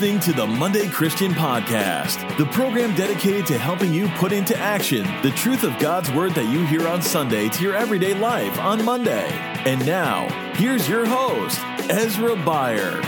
listening 0.00 0.18
to 0.18 0.32
the 0.32 0.46
Monday 0.46 0.88
Christian 0.88 1.32
Podcast, 1.32 2.26
the 2.38 2.46
program 2.46 2.94
dedicated 2.94 3.44
to 3.44 3.58
helping 3.58 3.92
you 3.92 4.08
put 4.16 4.32
into 4.32 4.56
action 4.56 5.02
the 5.20 5.30
truth 5.32 5.62
of 5.62 5.78
God's 5.78 6.10
Word 6.12 6.34
that 6.36 6.50
you 6.50 6.64
hear 6.64 6.88
on 6.88 7.02
Sunday 7.02 7.50
to 7.50 7.62
your 7.62 7.76
everyday 7.76 8.14
life 8.14 8.58
on 8.60 8.82
Monday. 8.82 9.28
And 9.66 9.84
now, 9.84 10.26
here's 10.54 10.88
your 10.88 11.04
host, 11.04 11.60
Ezra 11.90 12.34
Beyer. 12.34 13.02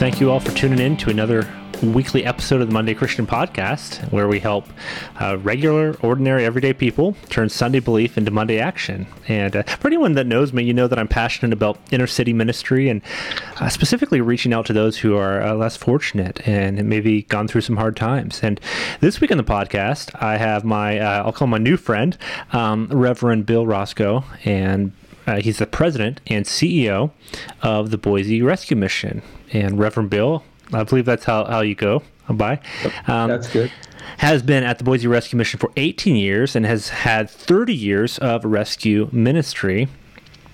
Thank 0.00 0.18
you 0.18 0.28
all 0.28 0.40
for 0.40 0.50
tuning 0.50 0.80
in 0.80 0.96
to 0.96 1.10
another 1.10 1.44
weekly 1.82 2.24
episode 2.24 2.60
of 2.60 2.68
the 2.68 2.72
Monday 2.72 2.94
Christian 2.94 3.26
Podcast, 3.26 4.10
where 4.12 4.28
we 4.28 4.38
help 4.38 4.66
uh, 5.20 5.36
regular, 5.38 5.96
ordinary, 6.00 6.44
everyday 6.44 6.72
people 6.72 7.16
turn 7.28 7.48
Sunday 7.48 7.80
belief 7.80 8.16
into 8.16 8.30
Monday 8.30 8.60
action. 8.60 9.06
And 9.26 9.56
uh, 9.56 9.62
for 9.64 9.88
anyone 9.88 10.12
that 10.14 10.26
knows 10.26 10.52
me, 10.52 10.62
you 10.62 10.72
know 10.72 10.86
that 10.86 10.98
I'm 10.98 11.08
passionate 11.08 11.52
about 11.52 11.78
inner 11.90 12.06
city 12.06 12.32
ministry 12.32 12.88
and 12.88 13.02
uh, 13.60 13.68
specifically 13.68 14.20
reaching 14.20 14.52
out 14.52 14.66
to 14.66 14.72
those 14.72 14.98
who 14.98 15.16
are 15.16 15.42
uh, 15.42 15.54
less 15.54 15.76
fortunate 15.76 16.46
and 16.46 16.88
maybe 16.88 17.22
gone 17.22 17.48
through 17.48 17.62
some 17.62 17.76
hard 17.76 17.96
times. 17.96 18.40
And 18.42 18.60
this 19.00 19.20
week 19.20 19.32
on 19.32 19.36
the 19.36 19.44
podcast, 19.44 20.14
I 20.22 20.36
have 20.36 20.64
my, 20.64 21.00
uh, 21.00 21.24
I'll 21.24 21.32
call 21.32 21.48
my 21.48 21.58
new 21.58 21.76
friend, 21.76 22.16
um, 22.52 22.88
Reverend 22.92 23.44
Bill 23.44 23.66
Roscoe, 23.66 24.24
and 24.44 24.92
uh, 25.26 25.40
he's 25.40 25.58
the 25.58 25.66
president 25.66 26.20
and 26.26 26.44
CEO 26.44 27.10
of 27.62 27.90
the 27.90 27.98
Boise 27.98 28.42
Rescue 28.42 28.76
Mission. 28.76 29.22
And 29.52 29.78
Reverend 29.78 30.10
Bill, 30.10 30.44
I 30.72 30.84
believe 30.84 31.04
that's 31.04 31.24
how, 31.24 31.44
how 31.44 31.60
you 31.60 31.74
go 31.74 32.02
by. 32.28 32.60
Um, 33.06 33.28
that's 33.28 33.50
good. 33.52 33.70
Has 34.18 34.42
been 34.42 34.64
at 34.64 34.78
the 34.78 34.84
Boise 34.84 35.06
Rescue 35.06 35.36
Mission 35.36 35.58
for 35.58 35.70
18 35.76 36.16
years 36.16 36.54
and 36.54 36.66
has 36.66 36.88
had 36.88 37.30
30 37.30 37.74
years 37.74 38.18
of 38.18 38.44
rescue 38.44 39.08
ministry 39.12 39.88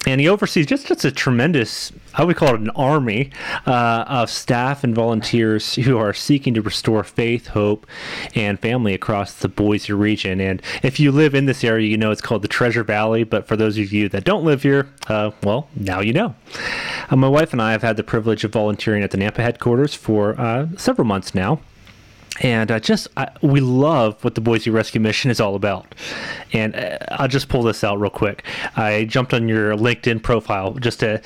and 0.06 0.20
he 0.20 0.28
oversees 0.28 0.66
just 0.66 0.86
just 0.86 1.04
a 1.04 1.10
tremendous 1.10 1.92
how 2.12 2.26
we 2.26 2.34
call 2.34 2.54
it 2.54 2.60
an 2.60 2.70
army 2.70 3.30
uh, 3.66 4.04
of 4.08 4.30
staff 4.30 4.82
and 4.82 4.94
volunteers 4.94 5.74
who 5.76 5.98
are 5.98 6.12
seeking 6.12 6.52
to 6.54 6.62
restore 6.62 7.04
faith, 7.04 7.48
hope, 7.48 7.86
and 8.34 8.58
family 8.58 8.92
across 8.92 9.34
the 9.34 9.48
Boise 9.48 9.92
region. 9.92 10.40
And 10.40 10.60
if 10.82 10.98
you 10.98 11.12
live 11.12 11.34
in 11.34 11.46
this 11.46 11.62
area, 11.62 11.86
you 11.86 11.96
know 11.96 12.10
it's 12.10 12.20
called 12.20 12.42
the 12.42 12.48
Treasure 12.48 12.82
Valley. 12.82 13.22
But 13.22 13.46
for 13.46 13.56
those 13.56 13.78
of 13.78 13.92
you 13.92 14.08
that 14.08 14.24
don't 14.24 14.44
live 14.44 14.62
here, 14.62 14.88
uh, 15.06 15.30
well, 15.44 15.68
now 15.76 16.00
you 16.00 16.12
know. 16.12 16.34
Uh, 17.08 17.16
my 17.16 17.28
wife 17.28 17.52
and 17.52 17.62
I 17.62 17.72
have 17.72 17.82
had 17.82 17.96
the 17.96 18.02
privilege 18.02 18.42
of 18.42 18.52
volunteering 18.52 19.02
at 19.02 19.12
the 19.12 19.18
Nampa 19.18 19.36
headquarters 19.36 19.94
for 19.94 20.38
uh, 20.40 20.66
several 20.76 21.06
months 21.06 21.34
now 21.34 21.60
and 22.40 22.70
uh, 22.70 22.80
just 22.80 23.08
I, 23.16 23.30
we 23.42 23.60
love 23.60 24.22
what 24.24 24.34
the 24.34 24.40
Boise 24.40 24.70
Rescue 24.70 25.00
Mission 25.00 25.30
is 25.30 25.40
all 25.40 25.54
about. 25.54 25.94
And 26.52 26.74
uh, 26.76 26.98
I'll 27.10 27.28
just 27.28 27.48
pull 27.48 27.62
this 27.62 27.84
out 27.84 28.00
real 28.00 28.10
quick. 28.10 28.44
I 28.76 29.04
jumped 29.04 29.34
on 29.34 29.48
your 29.48 29.76
LinkedIn 29.76 30.22
profile 30.22 30.74
just 30.74 31.00
to 31.00 31.20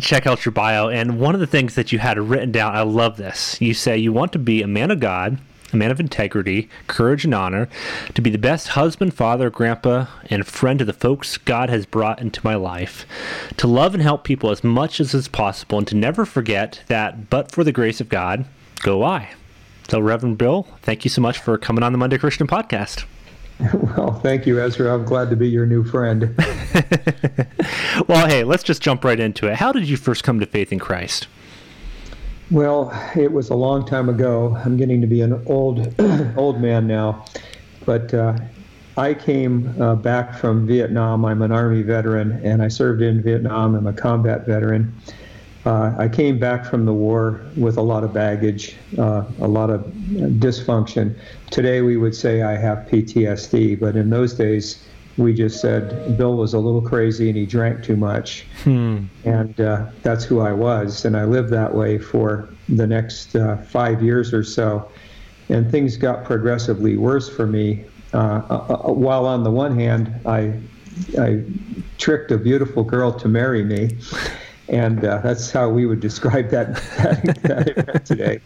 check 0.00 0.26
out 0.26 0.44
your 0.44 0.52
bio, 0.52 0.88
and 0.88 1.20
one 1.20 1.34
of 1.34 1.40
the 1.40 1.46
things 1.46 1.74
that 1.76 1.92
you 1.92 1.98
had 1.98 2.18
written 2.18 2.50
down, 2.50 2.74
I 2.74 2.82
love 2.82 3.16
this. 3.16 3.60
You 3.60 3.74
say 3.74 3.96
you 3.96 4.12
want 4.12 4.32
to 4.32 4.38
be 4.38 4.62
a 4.62 4.66
man 4.66 4.90
of 4.90 5.00
God. 5.00 5.38
A 5.72 5.76
man 5.76 5.90
of 5.90 5.98
integrity, 5.98 6.68
courage, 6.86 7.24
and 7.24 7.34
honor, 7.34 7.68
to 8.14 8.22
be 8.22 8.30
the 8.30 8.38
best 8.38 8.68
husband, 8.68 9.12
father, 9.12 9.50
grandpa, 9.50 10.06
and 10.30 10.46
friend 10.46 10.78
to 10.78 10.84
the 10.84 10.92
folks 10.92 11.36
God 11.36 11.68
has 11.68 11.84
brought 11.84 12.20
into 12.20 12.40
my 12.44 12.54
life, 12.54 13.04
to 13.56 13.66
love 13.66 13.92
and 13.92 14.00
help 14.00 14.22
people 14.22 14.50
as 14.50 14.62
much 14.62 15.00
as 15.00 15.14
is 15.14 15.26
possible, 15.26 15.78
and 15.78 15.88
to 15.88 15.96
never 15.96 16.24
forget 16.24 16.82
that, 16.86 17.28
but 17.28 17.50
for 17.50 17.64
the 17.64 17.72
grace 17.72 18.00
of 18.00 18.08
God, 18.08 18.44
go 18.84 19.02
I. 19.02 19.30
So, 19.88 20.00
Reverend 20.00 20.38
Bill, 20.38 20.66
thank 20.82 21.04
you 21.04 21.10
so 21.10 21.20
much 21.20 21.38
for 21.38 21.58
coming 21.58 21.82
on 21.82 21.92
the 21.92 21.98
Monday 21.98 22.18
Christian 22.18 22.46
Podcast. 22.46 23.04
Well, 23.96 24.18
thank 24.18 24.46
you, 24.46 24.60
Ezra. 24.60 24.92
I'm 24.92 25.04
glad 25.04 25.30
to 25.30 25.36
be 25.36 25.48
your 25.48 25.64
new 25.64 25.84
friend. 25.84 26.34
well, 28.08 28.26
hey, 28.26 28.42
let's 28.42 28.64
just 28.64 28.82
jump 28.82 29.04
right 29.04 29.18
into 29.18 29.46
it. 29.46 29.54
How 29.54 29.70
did 29.70 29.88
you 29.88 29.96
first 29.96 30.24
come 30.24 30.40
to 30.40 30.46
faith 30.46 30.72
in 30.72 30.80
Christ? 30.80 31.28
Well, 32.50 32.92
it 33.14 33.32
was 33.32 33.50
a 33.50 33.54
long 33.54 33.86
time 33.86 34.08
ago. 34.08 34.56
I'm 34.64 34.76
getting 34.76 35.00
to 35.00 35.06
be 35.06 35.20
an 35.20 35.40
old, 35.46 35.94
old 36.36 36.60
man 36.60 36.88
now, 36.88 37.24
but 37.86 38.12
uh, 38.12 38.36
I 38.96 39.14
came 39.14 39.80
uh, 39.80 39.94
back 39.94 40.36
from 40.36 40.66
Vietnam. 40.66 41.24
I'm 41.24 41.40
an 41.42 41.52
Army 41.52 41.82
veteran, 41.82 42.32
and 42.44 42.62
I 42.62 42.68
served 42.68 43.02
in 43.02 43.22
Vietnam. 43.22 43.74
I'm 43.74 43.86
a 43.86 43.92
combat 43.92 44.46
veteran. 44.46 44.94
Uh, 45.64 45.94
I 45.98 46.08
came 46.08 46.38
back 46.38 46.66
from 46.66 46.84
the 46.84 46.92
war 46.92 47.40
with 47.56 47.78
a 47.78 47.82
lot 47.82 48.04
of 48.04 48.12
baggage, 48.12 48.76
uh, 48.98 49.24
a 49.40 49.48
lot 49.48 49.70
of 49.70 49.80
dysfunction. 49.80 51.18
Today 51.50 51.80
we 51.80 51.96
would 51.96 52.14
say 52.14 52.42
I 52.42 52.56
have 52.56 52.86
PTSD, 52.88 53.80
but 53.80 53.96
in 53.96 54.10
those 54.10 54.34
days 54.34 54.86
we 55.16 55.32
just 55.32 55.60
said 55.60 56.18
Bill 56.18 56.36
was 56.36 56.54
a 56.54 56.58
little 56.58 56.82
crazy 56.82 57.28
and 57.28 57.38
he 57.38 57.46
drank 57.46 57.82
too 57.82 57.96
much. 57.96 58.46
Hmm. 58.64 59.04
And 59.24 59.58
uh, 59.60 59.86
that's 60.02 60.24
who 60.24 60.40
I 60.40 60.52
was. 60.52 61.04
And 61.04 61.16
I 61.16 61.24
lived 61.24 61.50
that 61.50 61.74
way 61.74 61.98
for 61.98 62.48
the 62.68 62.86
next 62.86 63.34
uh, 63.36 63.56
five 63.58 64.02
years 64.02 64.34
or 64.34 64.44
so. 64.44 64.90
And 65.48 65.70
things 65.70 65.96
got 65.96 66.24
progressively 66.24 66.96
worse 66.96 67.28
for 67.28 67.46
me. 67.46 67.84
Uh, 68.12 68.42
uh, 68.48 68.92
while 68.92 69.26
on 69.26 69.44
the 69.44 69.50
one 69.50 69.78
hand, 69.78 70.12
I, 70.26 70.60
I 71.18 71.42
tricked 71.98 72.30
a 72.32 72.38
beautiful 72.38 72.82
girl 72.82 73.12
to 73.12 73.28
marry 73.28 73.64
me 73.64 73.96
and 74.68 75.04
uh, 75.04 75.18
that's 75.18 75.50
how 75.50 75.68
we 75.68 75.86
would 75.86 76.00
describe 76.00 76.50
that, 76.50 76.74
that, 76.98 77.42
that 77.42 77.68
event 77.78 78.06
today. 78.06 78.40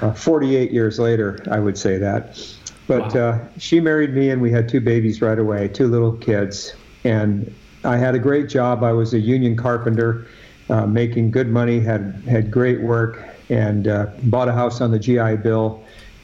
Uh, 0.00 0.12
48 0.12 0.70
years 0.70 0.98
later, 0.98 1.38
I 1.50 1.58
would 1.58 1.76
say 1.76 1.98
that. 1.98 2.38
But 2.86 3.14
wow. 3.14 3.20
uh, 3.20 3.48
she 3.58 3.80
married 3.80 4.14
me, 4.14 4.30
and 4.30 4.42
we 4.42 4.50
had 4.50 4.68
two 4.68 4.80
babies 4.80 5.20
right 5.20 5.38
away, 5.38 5.68
two 5.68 5.86
little 5.86 6.12
kids. 6.12 6.74
And 7.04 7.54
I 7.84 7.96
had 7.96 8.14
a 8.14 8.18
great 8.18 8.48
job. 8.48 8.82
I 8.82 8.92
was 8.92 9.14
a 9.14 9.18
union 9.18 9.56
carpenter, 9.56 10.26
uh, 10.68 10.86
making 10.86 11.30
good 11.30 11.48
money, 11.48 11.80
had 11.80 12.22
had 12.28 12.50
great 12.50 12.80
work, 12.80 13.22
and 13.48 13.88
uh, 13.88 14.06
bought 14.24 14.48
a 14.48 14.52
house 14.52 14.80
on 14.80 14.90
the 14.90 14.98
GI 14.98 15.36
Bill. 15.36 15.82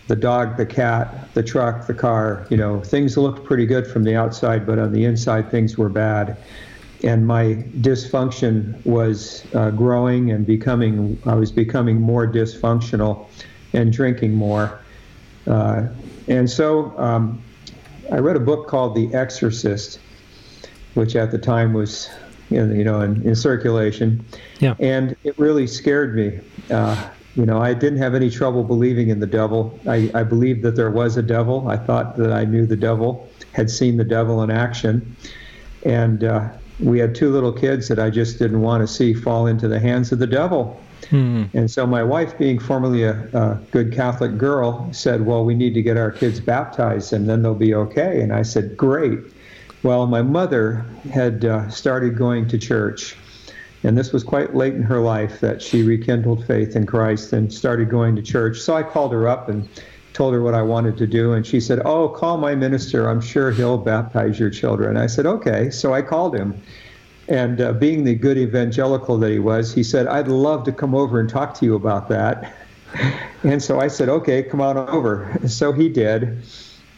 The 0.08 0.16
dog, 0.16 0.56
the 0.56 0.64
cat, 0.64 1.28
the 1.34 1.42
truck, 1.42 1.86
the 1.86 1.92
car, 1.92 2.46
you 2.48 2.56
know, 2.56 2.80
things 2.80 3.18
looked 3.18 3.44
pretty 3.44 3.66
good 3.66 3.86
from 3.86 4.04
the 4.04 4.16
outside, 4.16 4.66
but 4.66 4.78
on 4.78 4.92
the 4.92 5.04
inside, 5.04 5.50
things 5.50 5.76
were 5.76 5.90
bad 5.90 6.34
and 7.04 7.26
my 7.26 7.64
dysfunction 7.80 8.84
was 8.84 9.46
uh, 9.54 9.70
growing 9.70 10.30
and 10.30 10.46
becoming 10.46 11.20
I 11.26 11.34
was 11.34 11.52
becoming 11.52 12.00
more 12.00 12.26
dysfunctional 12.26 13.26
and 13.72 13.92
drinking 13.92 14.34
more. 14.34 14.80
Uh, 15.46 15.86
and 16.26 16.50
so 16.50 16.96
um, 16.98 17.42
I 18.12 18.18
read 18.18 18.36
a 18.36 18.40
book 18.40 18.68
called 18.68 18.94
The 18.94 19.14
Exorcist 19.14 20.00
which 20.98 21.14
at 21.14 21.30
the 21.30 21.38
time 21.38 21.72
was 21.72 22.10
you 22.50 22.84
know 22.84 23.00
in, 23.00 23.22
in 23.22 23.34
circulation. 23.34 24.24
Yeah. 24.58 24.74
and 24.80 25.16
it 25.22 25.38
really 25.38 25.66
scared 25.66 26.16
me. 26.16 26.40
Uh, 26.70 27.10
you 27.36 27.46
know 27.46 27.60
I 27.60 27.72
didn't 27.72 27.98
have 27.98 28.14
any 28.14 28.30
trouble 28.30 28.64
believing 28.64 29.08
in 29.08 29.20
the 29.20 29.26
devil. 29.26 29.78
I, 29.86 30.10
I 30.12 30.24
believed 30.24 30.62
that 30.64 30.74
there 30.74 30.90
was 30.90 31.16
a 31.16 31.22
devil. 31.22 31.68
I 31.68 31.76
thought 31.76 32.16
that 32.16 32.32
I 32.32 32.44
knew 32.44 32.66
the 32.66 32.76
devil 32.76 33.30
had 33.52 33.70
seen 33.70 33.96
the 33.96 34.04
devil 34.04 34.42
in 34.42 34.50
action. 34.50 35.16
And 35.84 36.24
uh, 36.24 36.48
we 36.80 36.98
had 36.98 37.14
two 37.14 37.30
little 37.30 37.52
kids 37.52 37.88
that 37.88 37.98
I 37.98 38.10
just 38.10 38.38
didn't 38.38 38.60
want 38.60 38.82
to 38.82 38.86
see 38.86 39.14
fall 39.14 39.46
into 39.46 39.68
the 39.68 39.80
hands 39.80 40.12
of 40.12 40.18
the 40.18 40.26
devil. 40.26 40.80
Hmm. 41.10 41.44
And 41.54 41.70
so 41.70 41.86
my 41.86 42.02
wife, 42.02 42.36
being 42.38 42.58
formerly 42.58 43.04
a, 43.04 43.12
a, 43.32 43.60
good 43.70 43.92
Catholic 43.92 44.36
girl, 44.36 44.88
said, 44.92 45.24
Well, 45.24 45.44
we 45.44 45.54
need 45.54 45.74
to 45.74 45.82
get 45.82 45.96
our 45.96 46.10
kids 46.10 46.40
baptized 46.40 47.12
and 47.12 47.28
then 47.28 47.42
they'll 47.42 47.54
be 47.54 47.74
okay. 47.74 48.20
And 48.20 48.32
I 48.32 48.42
said, 48.42 48.76
Great. 48.76 49.18
Well, 49.82 50.06
my 50.06 50.22
mother 50.22 50.84
had 51.12 51.44
uh, 51.44 51.68
started 51.70 52.16
going 52.18 52.48
to 52.48 52.58
church. 52.58 53.16
And 53.84 53.96
this 53.96 54.12
was 54.12 54.24
quite 54.24 54.56
late 54.56 54.74
in 54.74 54.82
her 54.82 55.00
life 55.00 55.38
that 55.40 55.62
she 55.62 55.82
rekindled 55.84 56.44
faith 56.46 56.74
in 56.74 56.84
Christ 56.84 57.32
and 57.32 57.52
started 57.52 57.88
going 57.88 58.16
to 58.16 58.22
church. 58.22 58.58
So 58.58 58.74
I 58.74 58.82
called 58.82 59.12
her 59.12 59.28
up 59.28 59.48
and 59.48 59.68
told 60.18 60.34
her 60.34 60.42
what 60.42 60.54
I 60.54 60.62
wanted 60.62 60.96
to 60.96 61.06
do, 61.06 61.32
and 61.32 61.46
she 61.46 61.60
said, 61.60 61.80
"Oh, 61.84 62.08
call 62.08 62.38
my 62.38 62.56
minister. 62.56 63.08
I'm 63.08 63.20
sure 63.20 63.52
he'll 63.52 63.78
baptize 63.78 64.36
your 64.40 64.50
children." 64.50 64.96
I 64.96 65.06
said, 65.06 65.26
"Okay." 65.26 65.70
So 65.70 65.94
I 65.94 66.02
called 66.02 66.34
him, 66.34 66.60
and 67.28 67.60
uh, 67.60 67.72
being 67.74 68.02
the 68.02 68.16
good 68.16 68.36
evangelical 68.36 69.16
that 69.18 69.30
he 69.30 69.38
was, 69.38 69.72
he 69.72 69.84
said, 69.84 70.08
"I'd 70.08 70.26
love 70.26 70.64
to 70.64 70.72
come 70.72 70.92
over 70.92 71.20
and 71.20 71.28
talk 71.28 71.54
to 71.60 71.64
you 71.64 71.76
about 71.76 72.08
that." 72.08 72.52
and 73.44 73.62
so 73.62 73.78
I 73.78 73.86
said, 73.86 74.08
"Okay, 74.08 74.42
come 74.42 74.60
on 74.60 74.76
over." 74.76 75.38
So 75.46 75.70
he 75.70 75.88
did. 75.88 76.42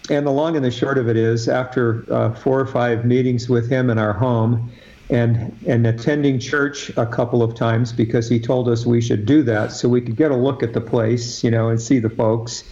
And 0.09 0.27
the 0.27 0.33
long 0.33 0.57
and 0.57 0.65
the 0.65 0.71
short 0.71 0.97
of 0.97 1.07
it 1.07 1.19
is, 1.19 1.47
after 1.47 2.07
uh, 2.11 2.33
four 2.33 2.59
or 2.59 2.67
five 2.67 3.05
meetings 3.05 3.51
with 3.51 3.69
him 3.69 3.91
in 3.91 3.99
our 3.99 4.15
home, 4.15 4.73
and 5.11 5.55
and 5.67 5.87
attending 5.87 6.39
church 6.39 6.91
a 6.97 7.05
couple 7.05 7.43
of 7.43 7.55
times 7.55 7.93
because 7.93 8.31
he 8.31 8.41
told 8.41 8.67
us 8.67 8.87
we 8.87 9.03
should 9.03 9.27
do 9.27 9.43
that 9.43 9.73
so 9.73 9.91
we 9.91 10.01
could 10.01 10.17
get 10.17 10.31
a 10.31 10.37
look 10.37 10.63
at 10.63 10.73
the 10.73 10.81
place, 10.81 11.45
you 11.45 11.51
know, 11.51 11.69
and 11.69 11.83
see 11.83 11.99
the 11.99 12.09
folks 12.09 12.65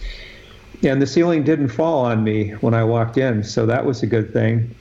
and 0.83 1.01
the 1.01 1.07
ceiling 1.07 1.43
didn't 1.43 1.69
fall 1.69 2.05
on 2.05 2.23
me 2.23 2.51
when 2.61 2.73
I 2.73 2.83
walked 2.83 3.17
in, 3.17 3.43
so 3.43 3.65
that 3.65 3.85
was 3.85 4.03
a 4.03 4.07
good 4.07 4.31
thing. 4.31 4.73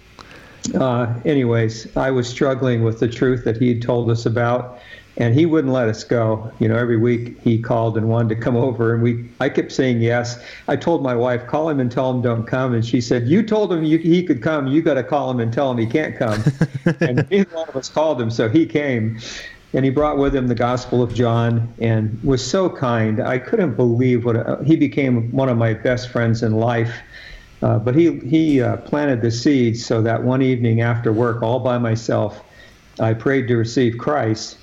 Uh, 0.75 1.13
anyways, 1.25 1.97
I 1.97 2.11
was 2.11 2.29
struggling 2.29 2.83
with 2.83 3.01
the 3.01 3.09
truth 3.09 3.45
that 3.45 3.57
he 3.57 3.69
had 3.69 3.83
told 3.83 4.11
us 4.11 4.27
about, 4.27 4.81
and 5.17 5.35
he 5.35 5.47
wouldn't 5.47 5.73
let 5.73 5.89
us 5.89 6.05
go. 6.05 6.53
You 6.61 6.69
know, 6.69 6.77
every 6.77 6.97
week 6.97 7.41
he 7.41 7.61
called 7.61 7.97
and 7.97 8.09
wanted 8.09 8.35
to 8.37 8.41
come 8.41 8.57
over, 8.69 8.95
and 8.95 9.03
we 9.03 9.29
I 9.41 9.49
kept 9.49 9.73
saying 9.73 10.01
yes. 10.01 10.43
I 10.69 10.77
told 10.77 11.03
my 11.03 11.15
wife, 11.15 11.47
call 11.47 11.69
him 11.69 11.81
and 11.81 11.91
tell 11.91 12.11
him 12.11 12.23
don't 12.23 12.47
come, 12.47 12.75
and 12.75 12.85
she 12.85 13.01
said, 13.01 13.27
you 13.27 13.43
told 13.43 13.73
him 13.73 13.83
you, 13.83 13.99
he 13.99 14.23
could 14.23 14.43
come. 14.43 14.67
You 14.67 14.83
got 14.83 14.95
to 14.95 15.05
call 15.05 15.31
him 15.31 15.41
and 15.41 15.53
tell 15.53 15.71
him 15.71 15.79
he 15.79 15.87
can't 15.87 16.17
come. 16.17 16.43
and 17.01 17.29
neither 17.31 17.55
one 17.55 17.69
of 17.69 17.77
us 17.77 17.89
called 17.89 18.21
him, 18.21 18.31
so 18.31 18.49
he 18.49 18.67
came. 18.67 19.19
And 19.75 19.85
he 19.85 19.91
brought 19.91 20.17
with 20.17 20.35
him 20.35 20.49
the 20.49 20.55
Gospel 20.55 21.03
of 21.03 21.15
John 21.15 21.73
and 21.79 22.19
was 22.23 22.45
so 22.45 22.71
kind. 22.71 23.21
I 23.21 23.39
couldn't 23.39 23.77
believe 23.77 24.25
what 24.25 24.37
a, 24.37 24.63
he 24.65 24.77
became 24.77 25.31
one 25.31 25.49
of 25.49 25.59
my 25.59 25.75
best 25.75 26.09
friends 26.11 26.43
in 26.43 26.53
life. 26.53 26.93
Uh, 27.61 27.79
but 27.79 27.95
he 27.95 28.19
he 28.21 28.63
uh, 28.63 28.77
planted 28.79 29.21
the 29.21 29.31
seeds 29.31 29.85
so 29.85 30.01
that 30.03 30.23
one 30.23 30.43
evening 30.43 30.81
after 30.81 31.13
work, 31.13 31.43
all 31.43 31.59
by 31.59 31.77
myself, 31.77 32.45
I 33.01 33.15
prayed 33.15 33.49
to 33.49 33.57
receive 33.57 33.99
Christ, 33.99 34.59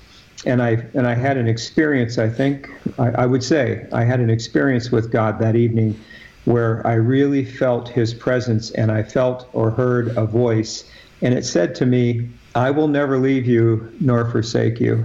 and 0.46 0.62
I 0.62 0.82
and 0.94 1.06
I 1.06 1.14
had 1.14 1.36
an 1.36 1.46
experience. 1.46 2.16
I 2.16 2.30
think 2.30 2.70
I, 2.98 3.10
I 3.10 3.26
would 3.26 3.44
say 3.44 3.86
I 3.92 4.04
had 4.04 4.20
an 4.20 4.30
experience 4.30 4.90
with 4.90 5.12
God 5.12 5.38
that 5.40 5.56
evening, 5.56 6.00
where 6.46 6.84
I 6.86 6.94
really 6.94 7.44
felt 7.44 7.86
His 7.88 8.14
presence, 8.14 8.70
and 8.70 8.90
I 8.90 9.02
felt 9.02 9.46
or 9.52 9.70
heard 9.70 10.16
a 10.16 10.24
voice, 10.24 10.90
and 11.20 11.34
it 11.34 11.44
said 11.44 11.74
to 11.76 11.86
me, 11.86 12.30
I 12.56 12.70
will 12.70 12.88
never 12.88 13.18
leave 13.18 13.46
you 13.46 13.92
nor 14.00 14.30
forsake 14.30 14.80
you. 14.80 15.04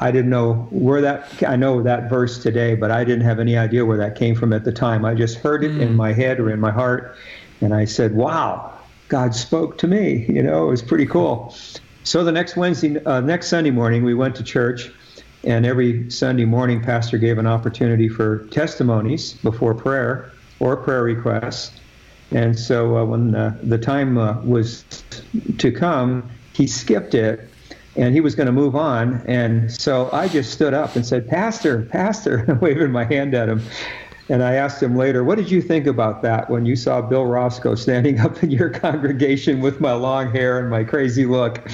I 0.00 0.10
didn't 0.10 0.30
know 0.30 0.66
where 0.70 1.00
that, 1.02 1.42
I 1.46 1.54
know 1.54 1.82
that 1.82 2.10
verse 2.10 2.42
today, 2.42 2.74
but 2.74 2.90
I 2.90 3.04
didn't 3.04 3.24
have 3.24 3.38
any 3.38 3.56
idea 3.56 3.86
where 3.86 3.98
that 3.98 4.16
came 4.16 4.34
from 4.34 4.52
at 4.52 4.64
the 4.64 4.72
time. 4.72 5.04
I 5.04 5.14
just 5.14 5.38
heard 5.38 5.62
it 5.62 5.70
mm. 5.70 5.80
in 5.82 5.94
my 5.94 6.12
head 6.12 6.40
or 6.40 6.50
in 6.50 6.58
my 6.58 6.72
heart, 6.72 7.16
and 7.60 7.72
I 7.72 7.84
said, 7.84 8.14
wow, 8.14 8.76
God 9.08 9.36
spoke 9.36 9.78
to 9.78 9.86
me. 9.86 10.26
You 10.28 10.42
know, 10.42 10.66
it 10.66 10.70
was 10.70 10.82
pretty 10.82 11.06
cool. 11.06 11.54
So 12.02 12.24
the 12.24 12.32
next 12.32 12.56
Wednesday, 12.56 12.98
uh, 13.04 13.20
next 13.20 13.48
Sunday 13.48 13.70
morning, 13.70 14.02
we 14.02 14.14
went 14.14 14.34
to 14.36 14.42
church, 14.42 14.90
and 15.44 15.64
every 15.64 16.10
Sunday 16.10 16.44
morning, 16.44 16.82
Pastor 16.82 17.18
gave 17.18 17.38
an 17.38 17.46
opportunity 17.46 18.08
for 18.08 18.48
testimonies 18.48 19.34
before 19.34 19.74
prayer 19.74 20.32
or 20.58 20.76
prayer 20.76 21.04
requests. 21.04 21.78
And 22.32 22.58
so 22.58 22.96
uh, 22.96 23.04
when 23.04 23.36
uh, 23.36 23.56
the 23.62 23.78
time 23.78 24.18
uh, 24.18 24.40
was 24.42 24.84
to 25.58 25.70
come, 25.70 26.30
he 26.60 26.66
skipped 26.66 27.14
it 27.14 27.40
and 27.96 28.14
he 28.14 28.20
was 28.20 28.34
going 28.34 28.46
to 28.46 28.52
move 28.52 28.76
on. 28.76 29.24
And 29.26 29.72
so 29.72 30.10
I 30.12 30.28
just 30.28 30.52
stood 30.52 30.74
up 30.74 30.94
and 30.94 31.06
said, 31.06 31.26
Pastor, 31.26 31.88
Pastor, 31.90 32.58
waving 32.60 32.92
my 32.92 33.04
hand 33.04 33.34
at 33.34 33.48
him. 33.48 33.62
And 34.28 34.44
I 34.44 34.54
asked 34.54 34.80
him 34.80 34.94
later, 34.94 35.24
What 35.24 35.38
did 35.38 35.50
you 35.50 35.62
think 35.62 35.86
about 35.86 36.22
that 36.22 36.50
when 36.50 36.66
you 36.66 36.76
saw 36.76 37.00
Bill 37.00 37.24
Roscoe 37.24 37.74
standing 37.74 38.20
up 38.26 38.42
in 38.42 38.50
your 38.50 38.68
congregation 38.68 39.60
with 39.60 39.80
my 39.80 39.94
long 39.94 40.30
hair 40.32 40.58
and 40.58 40.70
my 40.70 40.84
crazy 40.84 41.26
look? 41.26 41.66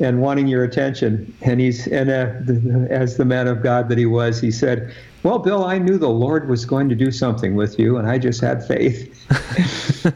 and 0.00 0.20
wanting 0.20 0.48
your 0.48 0.64
attention. 0.64 1.32
And 1.42 1.60
he's 1.60 1.86
and 1.86 2.10
uh, 2.10 2.90
as 2.92 3.16
the 3.16 3.24
man 3.24 3.46
of 3.46 3.62
God 3.62 3.88
that 3.88 3.96
he 3.96 4.06
was, 4.06 4.40
he 4.40 4.50
said, 4.50 4.92
"Well, 5.24 5.40
Bill, 5.40 5.64
I 5.64 5.78
knew 5.78 5.98
the 5.98 6.08
Lord 6.08 6.48
was 6.48 6.64
going 6.64 6.88
to 6.88 6.94
do 6.94 7.10
something 7.10 7.56
with 7.56 7.78
you, 7.78 7.96
and 7.96 8.08
I 8.08 8.18
just 8.18 8.40
had 8.40 8.64
faith." 8.64 9.10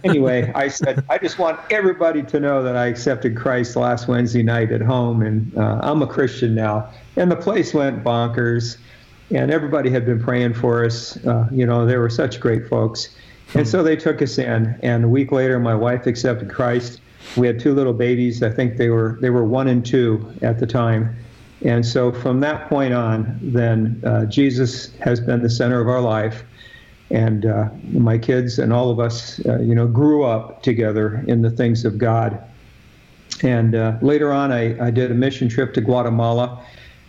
anyway, 0.04 0.52
I 0.54 0.68
said, 0.68 1.04
"I 1.10 1.18
just 1.18 1.38
want 1.38 1.58
everybody 1.70 2.22
to 2.22 2.38
know 2.38 2.62
that 2.62 2.76
I 2.76 2.86
accepted 2.86 3.36
Christ 3.36 3.74
last 3.74 4.06
Wednesday 4.06 4.44
night 4.44 4.70
at 4.70 4.80
home, 4.80 5.22
and 5.22 5.56
uh, 5.58 5.80
I'm 5.82 6.00
a 6.02 6.06
Christian 6.06 6.54
now." 6.54 6.88
And 7.16 7.30
the 7.30 7.36
place 7.36 7.74
went 7.74 8.04
bonkers, 8.04 8.76
and 9.32 9.50
everybody 9.50 9.90
had 9.90 10.06
been 10.06 10.22
praying 10.22 10.54
for 10.54 10.84
us. 10.84 11.16
Uh, 11.26 11.48
you 11.50 11.66
know, 11.66 11.84
they 11.84 11.96
were 11.96 12.10
such 12.10 12.38
great 12.38 12.68
folks. 12.68 13.16
And 13.54 13.66
so 13.66 13.82
they 13.82 13.96
took 13.96 14.22
us 14.22 14.38
in, 14.38 14.78
and 14.82 15.04
a 15.04 15.08
week 15.08 15.32
later, 15.32 15.58
my 15.58 15.74
wife 15.74 16.06
accepted 16.06 16.50
Christ 16.50 17.00
we 17.36 17.46
had 17.46 17.58
two 17.60 17.74
little 17.74 17.92
babies. 17.92 18.42
I 18.42 18.50
think 18.50 18.76
they 18.76 18.88
were 18.88 19.18
they 19.20 19.30
were 19.30 19.44
one 19.44 19.68
and 19.68 19.84
two 19.84 20.32
at 20.42 20.58
the 20.58 20.66
time. 20.66 21.16
And 21.64 21.84
so 21.84 22.12
from 22.12 22.40
that 22.40 22.68
point 22.68 22.94
on, 22.94 23.38
then 23.42 24.00
uh, 24.04 24.26
Jesus 24.26 24.94
has 24.96 25.20
been 25.20 25.42
the 25.42 25.50
center 25.50 25.80
of 25.80 25.88
our 25.88 26.00
life. 26.00 26.44
And 27.10 27.46
uh, 27.46 27.70
my 27.90 28.18
kids 28.18 28.58
and 28.58 28.72
all 28.72 28.90
of 28.90 29.00
us, 29.00 29.44
uh, 29.46 29.58
you 29.60 29.74
know, 29.74 29.86
grew 29.86 30.24
up 30.24 30.62
together 30.62 31.24
in 31.26 31.42
the 31.42 31.50
things 31.50 31.84
of 31.84 31.98
God. 31.98 32.42
And 33.42 33.74
uh, 33.74 33.98
later 34.02 34.32
on, 34.32 34.52
I, 34.52 34.86
I, 34.86 34.90
did 34.90 35.10
a 35.10 35.14
mission 35.14 35.48
trip 35.48 35.72
to 35.74 35.80
Guatemala 35.80 36.64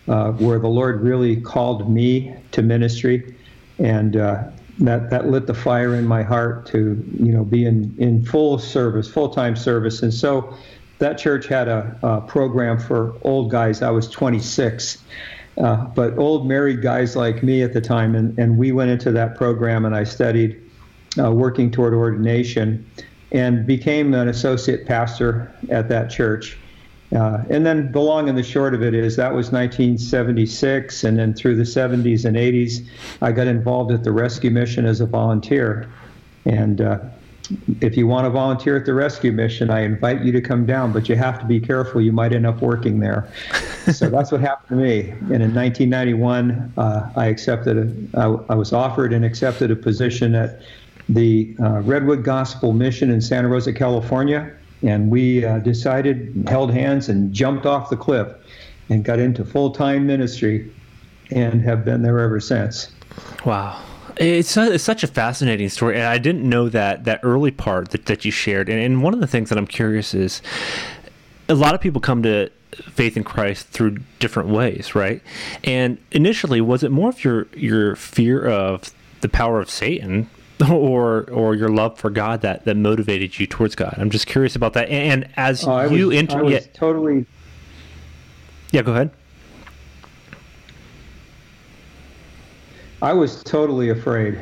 uh, 0.08 0.32
where 0.34 0.60
the 0.60 0.68
Lord 0.68 1.02
really 1.02 1.42
called 1.42 1.92
me 1.92 2.36
to 2.52 2.62
ministry. 2.62 3.36
And 3.78 4.16
uh, 4.16 4.44
that 4.80 5.10
that 5.10 5.28
lit 5.28 5.46
the 5.46 5.54
fire 5.54 5.96
in 5.96 6.06
my 6.06 6.24
heart 6.24 6.66
to 6.68 7.04
you 7.20 7.32
know 7.34 7.44
be 7.44 7.66
in 7.66 7.94
in 7.98 8.24
full 8.24 8.58
service, 8.58 9.10
full 9.10 9.30
time 9.30 9.56
service, 9.56 10.02
and 10.02 10.14
so 10.14 10.54
that 11.00 11.18
church 11.18 11.48
had 11.48 11.68
a, 11.68 11.98
a, 12.04 12.22
program 12.22 12.78
for 12.78 13.16
old 13.24 13.50
guys. 13.50 13.82
I 13.82 13.90
was 13.90 14.08
26, 14.10 15.04
uh, 15.58 15.86
but 15.88 16.18
old 16.18 16.48
married 16.48 16.82
guys 16.82 17.16
like 17.16 17.42
me 17.42 17.64
at 17.64 17.74
the 17.74 17.82
time, 17.82 18.16
and 18.16 18.38
and 18.38 18.58
we 18.58 18.72
went 18.72 18.92
into 18.92 19.12
that 19.14 19.36
program, 19.36 19.86
and 19.86 19.96
I 19.96 20.04
studied 20.04 20.62
uh, 21.18 21.32
working 21.32 21.72
toward 21.72 21.94
ordination, 21.94 22.86
and 23.32 23.66
became 23.66 24.14
an 24.14 24.28
associate 24.28 24.86
pastor 24.86 25.52
at 25.70 25.90
that 25.90 26.10
church. 26.10 26.58
Uh, 27.16 27.44
and 27.50 27.66
then 27.66 27.92
the 27.92 28.00
long 28.00 28.30
and 28.30 28.38
the 28.38 28.44
short 28.44 28.76
of 28.76 28.84
it 28.84 28.94
is 28.94 29.16
that 29.16 29.34
was 29.34 29.52
1976, 29.52 31.04
and 31.04 31.18
then 31.18 31.34
through 31.34 31.56
the 31.56 31.64
70s 31.64 32.24
and 32.24 32.38
80s, 32.38 32.88
I 33.22 33.32
got 33.32 33.48
involved 33.48 33.92
at 33.92 34.04
the 34.04 34.12
rescue 34.12 34.52
mission 34.52 34.86
as 34.86 35.02
a 35.02 35.08
volunteer. 35.08 35.90
And 36.46 36.82
uh, 36.82 37.00
if 37.82 37.98
you 37.98 38.08
want 38.08 38.26
to 38.26 38.30
volunteer 38.30 38.78
at 38.78 38.86
the 38.86 38.94
rescue 38.94 39.32
mission, 39.32 39.70
I 39.70 39.82
invite 39.82 40.22
you 40.22 40.32
to 40.32 40.42
come 40.42 40.66
down, 40.66 40.94
but 40.94 41.10
you 41.10 41.16
have 41.16 41.40
to 41.40 41.46
be 41.46 41.60
careful. 41.60 42.02
You 42.02 42.12
might 42.12 42.34
end 42.34 42.46
up 42.46 42.62
working 42.62 43.00
there. 43.00 43.32
so 43.92 44.10
that's 44.10 44.32
what 44.32 44.42
happened 44.42 44.80
to 44.80 44.84
me. 44.84 45.10
And 45.10 45.44
in 45.44 45.56
1991, 45.56 46.74
uh, 46.78 47.12
I 47.16 47.26
accepted, 47.26 47.78
a, 48.14 48.20
I, 48.20 48.54
I 48.54 48.56
was 48.56 48.74
offered 48.74 49.14
and 49.14 49.26
accepted 49.26 49.72
a 49.72 49.76
position 49.76 50.36
at 50.36 50.62
the 51.08 51.56
uh, 51.62 51.82
Redwood 51.82 52.24
Gospel 52.24 52.74
Mission 52.74 53.10
in 53.10 53.22
Santa 53.22 53.48
Rosa, 53.48 53.74
California 53.74 54.56
and 54.82 55.10
we 55.12 55.46
uh, 55.46 55.60
decided, 55.60 56.46
held 56.48 56.72
hands, 56.72 57.10
and 57.10 57.34
jumped 57.34 57.66
off 57.66 57.90
the 57.90 57.98
cliff 57.98 58.28
and 58.90 59.04
got 59.04 59.20
into 59.20 59.44
full 59.44 59.72
time 59.72 60.08
ministry 60.08 60.72
and 61.32 61.62
have 61.62 61.86
been 61.86 62.02
there 62.02 62.20
ever 62.20 62.40
since. 62.40 62.92
Wow. 63.46 63.82
It's, 64.20 64.56
it's 64.58 64.84
such 64.84 65.04
a 65.04 65.08
fascinating 65.08 65.70
story. 65.70 65.96
And 65.96 66.04
I 66.04 66.18
didn't 66.18 66.48
know 66.48 66.70
that, 66.70 67.06
that 67.06 67.22
early 67.24 67.52
part 67.52 67.92
that, 67.92 68.06
that 68.08 68.26
you 68.26 68.32
shared. 68.32 68.70
And, 68.70 68.80
and 68.80 69.02
one 69.02 69.14
of 69.14 69.20
the 69.20 69.28
things 69.28 69.50
that 69.50 69.58
I'm 69.58 69.68
curious 69.68 70.14
is 70.14 70.42
a 71.48 71.56
lot 71.56 71.74
of 71.74 71.82
people 71.82 72.02
come 72.02 72.22
to 72.24 72.50
faith 72.72 73.18
in 73.18 73.24
Christ 73.24 73.68
through 73.68 73.98
different 74.20 74.50
ways, 74.50 74.94
right? 74.94 75.22
And 75.64 75.98
initially, 76.12 76.62
was 76.62 76.84
it 76.84 76.92
more 76.92 77.10
of 77.10 77.24
your, 77.24 77.48
your 77.56 77.96
fear 77.96 78.46
of 78.46 78.94
the 79.22 79.30
power 79.30 79.60
of 79.60 79.70
Satan 79.70 80.30
or 80.70 81.30
or 81.32 81.56
your 81.56 81.70
love 81.70 81.98
for 81.98 82.10
God 82.10 82.42
that 82.42 82.66
that 82.66 82.76
motivated 82.76 83.40
you 83.40 83.48
towards 83.48 83.76
God. 83.76 83.96
I'm 83.98 84.10
just 84.10 84.28
curious 84.28 84.56
about 84.56 84.74
that. 84.74 84.90
And, 84.90 85.30
as 85.38 85.66
oh, 85.66 85.90
you 85.90 86.12
enter, 86.12 86.44
yeah, 86.50 86.60
totally. 86.74 87.26
Yeah, 88.72 88.82
go 88.82 88.92
ahead. 88.92 89.12
I 93.02 93.14
was 93.14 93.44
totally 93.44 93.90
afraid. 93.90 94.40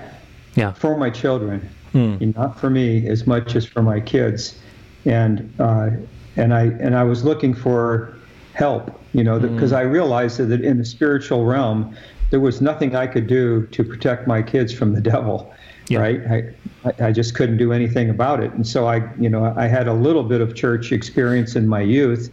Yeah. 0.56 0.74
For 0.74 0.98
my 0.98 1.12
children, 1.12 1.70
hmm. 1.92 2.32
not 2.36 2.60
for 2.60 2.70
me 2.70 3.08
as 3.08 3.28
much 3.28 3.56
as 3.56 3.66
for 3.66 3.84
my 3.84 4.00
kids, 4.00 4.60
and 5.06 5.54
uh, 5.60 5.92
and 6.36 6.54
I 6.54 6.64
and 6.64 6.96
I 6.96 7.04
was 7.04 7.24
looking 7.24 7.54
for 7.54 8.16
help. 8.54 9.00
You 9.14 9.24
know, 9.24 9.40
because 9.40 9.70
hmm. 9.70 9.78
I 9.78 9.82
realized 9.82 10.38
that 10.40 10.64
in 10.64 10.80
the 10.80 10.86
spiritual 10.86 11.46
realm, 11.46 11.96
there 12.32 12.40
was 12.40 12.60
nothing 12.60 12.96
I 12.96 13.06
could 13.06 13.28
do 13.28 13.68
to 13.68 13.84
protect 13.84 14.28
my 14.28 14.42
kids 14.42 14.74
from 14.74 14.94
the 14.94 15.02
devil 15.02 15.54
yeah. 15.90 16.00
right? 16.00 16.56
I, 16.86 17.08
I 17.08 17.12
just 17.12 17.36
couldn't 17.36 17.58
do 17.58 17.72
anything 17.72 18.10
about 18.10 18.42
it. 18.42 18.52
And 18.54 18.68
so 18.68 18.88
I, 18.88 19.10
you 19.20 19.30
know, 19.30 19.54
I 19.56 19.68
had 19.68 19.88
a 19.88 19.94
little 19.94 20.24
bit 20.24 20.42
of 20.42 20.56
church 20.56 20.92
experience 20.92 21.56
in 21.56 21.68
my 21.68 21.82
youth, 21.82 22.32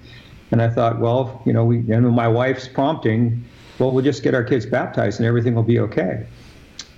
and 0.51 0.63
I 0.63 0.69
thought, 0.69 1.01
well, 1.01 1.43
you 1.47 1.53
know, 1.53 1.65
we, 1.65 1.79
and 1.91 2.09
my 2.11 2.29
wife's 2.29 2.69
prompting, 2.69 3.45
well, 3.79 3.91
we'll 3.91 4.05
just 4.05 4.23
get 4.23 4.35
our 4.35 4.45
kids 4.45 4.67
baptized 4.67 5.21
and 5.21 5.27
everything 5.27 5.55
will 5.55 5.63
be 5.63 5.79
okay. 5.81 6.27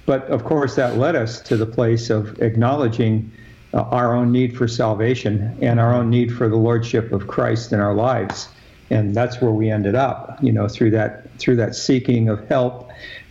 But 0.04 0.25
of 0.25 0.45
course, 0.45 0.76
that 0.76 0.97
led 0.97 1.16
us 1.16 1.40
to 1.42 1.56
the 1.56 1.66
place 1.66 2.11
of 2.11 2.40
acknowledging 2.40 3.30
uh, 3.75 3.83
our 3.83 4.14
own 4.14 4.30
need 4.30 4.56
for 4.56 4.68
salvation 4.68 5.56
and 5.61 5.80
our 5.80 5.92
own 5.92 6.11
need 6.11 6.33
for 6.33 6.49
the 6.49 6.56
lordship 6.56 7.12
of 7.12 7.26
Christ 7.26 7.73
in 7.73 7.80
our 7.80 7.95
lives. 7.95 8.49
And 8.90 9.14
that's 9.14 9.40
where 9.40 9.50
we 9.50 9.68
ended 9.68 9.97
up, 9.97 10.38
you 10.40 10.52
know, 10.52 10.68
through 10.68 10.92
that 10.92 11.37
through 11.38 11.56
that 11.56 11.75
seeking 11.75 12.28
of 12.28 12.47
help 12.49 12.88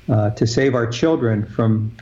uh, 0.10 0.32
to 0.32 0.46
save 0.46 0.76
our 0.76 0.86
children 0.86 1.46
from 1.46 1.96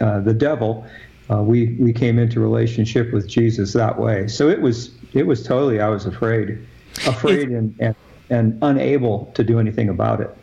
uh, 0.00 0.20
the 0.20 0.34
devil, 0.34 0.86
uh, 1.30 1.42
we 1.42 1.76
we 1.80 1.92
came 1.92 2.18
into 2.18 2.40
relationship 2.40 3.12
with 3.12 3.26
Jesus 3.26 3.72
that 3.72 3.98
way. 3.98 4.28
So 4.28 4.48
it 4.48 4.60
was 4.60 4.90
it 5.14 5.26
was 5.26 5.42
totally 5.42 5.80
I 5.80 5.88
was 5.88 6.06
afraid, 6.06 6.64
afraid 7.06 7.48
and, 7.48 7.74
and 7.80 7.96
and 8.30 8.58
unable 8.62 9.26
to 9.34 9.42
do 9.42 9.58
anything 9.58 9.88
about 9.88 10.20
it. 10.20 10.36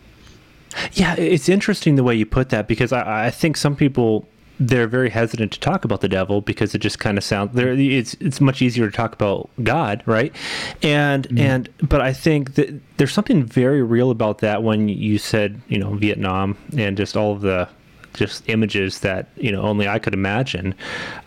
Yeah, 0.94 1.15
it's 1.15 1.50
interesting 1.50 1.96
the 1.96 2.04
way 2.04 2.15
you 2.15 2.25
put 2.25 2.50
that 2.50 2.68
because 2.68 2.92
I, 2.92 3.27
I 3.27 3.32
think 3.32 3.58
some 3.58 3.75
people 3.75 4.27
they're 4.60 4.88
very 4.88 5.10
hesitant 5.10 5.51
to 5.51 5.60
talk 5.60 5.84
about 5.84 6.01
the 6.01 6.08
devil 6.08 6.42
because 6.42 6.74
it 6.74 6.80
just 6.80 7.00
kind 7.00 7.18
of 7.18 7.24
sounds 7.24 7.54
there 7.54 7.74
it's 7.74 8.13
it's 8.22 8.39
much 8.39 8.62
easier 8.62 8.89
to 8.89 8.96
talk 8.96 9.13
about 9.13 9.50
God, 9.63 10.01
right? 10.06 10.34
And 10.82 11.27
mm-hmm. 11.27 11.38
and 11.39 11.70
but 11.82 12.01
I 12.01 12.13
think 12.13 12.56
that 12.56 12.80
there's 12.98 13.12
something 13.12 13.44
very 13.44 13.84
real 13.84 14.12
about 14.12 14.39
that 14.39 14.63
when 14.63 14.88
you 14.88 15.18
said, 15.18 15.62
you 15.68 15.77
know, 15.77 15.94
Vietnam 15.96 16.58
and 16.77 16.96
just 16.96 17.18
all 17.18 17.34
of 17.34 17.42
the 17.42 17.68
just 18.16 18.48
images 18.50 19.00
that 19.00 19.28
you 19.36 19.52
know 19.52 19.62
only 19.62 19.88
I 19.88 20.00
could 20.00 20.14
imagine, 20.14 20.74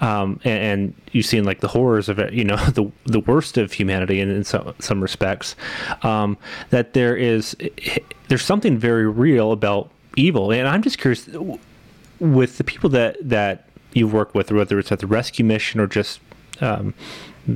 um, 0.00 0.40
and, 0.44 0.58
and, 0.62 0.94
you've 1.12 1.26
seen 1.26 1.44
like 1.44 1.60
the 1.60 1.68
horrors 1.68 2.08
of 2.08 2.18
it, 2.18 2.32
you 2.32 2.44
know, 2.44 2.56
the 2.70 2.90
the 3.04 3.20
worst 3.20 3.56
of 3.56 3.72
humanity 3.72 4.20
in, 4.20 4.30
in 4.30 4.44
some 4.44 4.74
some 4.78 5.00
respects. 5.00 5.54
Um, 6.02 6.36
that 6.70 6.94
there 6.94 7.16
is 7.16 7.56
there's 8.28 8.44
something 8.44 8.78
very 8.78 9.06
real 9.06 9.52
about 9.52 9.90
evil, 10.16 10.52
and 10.52 10.66
I'm 10.66 10.82
just 10.82 10.98
curious 10.98 11.28
with 12.18 12.58
the 12.58 12.64
people 12.64 12.90
that 12.90 13.16
that 13.20 13.68
you've 13.92 14.12
worked 14.12 14.34
with, 14.34 14.50
whether 14.50 14.78
it's 14.78 14.92
at 14.92 14.98
the 14.98 15.06
rescue 15.06 15.44
mission 15.44 15.80
or 15.80 15.86
just 15.86 16.20
um, 16.60 16.94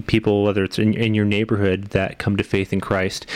people, 0.06 0.44
whether 0.44 0.64
it's 0.64 0.78
in, 0.78 0.94
in 0.94 1.14
your 1.14 1.24
neighborhood 1.24 1.86
that 1.86 2.18
come 2.18 2.36
to 2.36 2.44
faith 2.44 2.72
in 2.72 2.80
Christ 2.80 3.26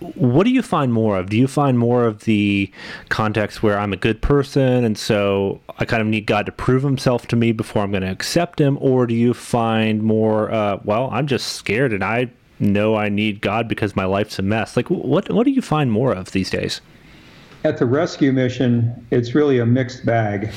what 0.00 0.44
do 0.44 0.50
you 0.50 0.62
find 0.62 0.92
more 0.92 1.18
of? 1.18 1.28
Do 1.28 1.36
you 1.36 1.48
find 1.48 1.78
more 1.78 2.04
of 2.04 2.20
the 2.20 2.70
context 3.08 3.62
where 3.62 3.78
I'm 3.78 3.92
a 3.92 3.96
good 3.96 4.22
person 4.22 4.84
and 4.84 4.96
so 4.96 5.60
I 5.78 5.84
kind 5.84 6.00
of 6.00 6.06
need 6.06 6.26
God 6.26 6.46
to 6.46 6.52
prove 6.52 6.82
himself 6.82 7.26
to 7.28 7.36
me 7.36 7.52
before 7.52 7.82
I'm 7.82 7.90
going 7.90 8.02
to 8.02 8.10
accept 8.10 8.60
him? 8.60 8.78
Or 8.80 9.06
do 9.06 9.14
you 9.14 9.34
find 9.34 10.02
more, 10.02 10.52
uh, 10.52 10.78
well, 10.84 11.08
I'm 11.12 11.26
just 11.26 11.54
scared 11.54 11.92
and 11.92 12.04
I 12.04 12.30
know 12.60 12.94
I 12.94 13.08
need 13.08 13.40
God 13.40 13.68
because 13.68 13.96
my 13.96 14.04
life's 14.04 14.38
a 14.38 14.42
mess? 14.42 14.76
Like, 14.76 14.88
what, 14.88 15.30
what 15.30 15.44
do 15.44 15.50
you 15.50 15.62
find 15.62 15.90
more 15.90 16.12
of 16.12 16.30
these 16.32 16.50
days? 16.50 16.80
At 17.64 17.78
the 17.78 17.86
rescue 17.86 18.32
mission, 18.32 19.06
it's 19.10 19.34
really 19.34 19.58
a 19.58 19.66
mixed 19.66 20.06
bag. 20.06 20.52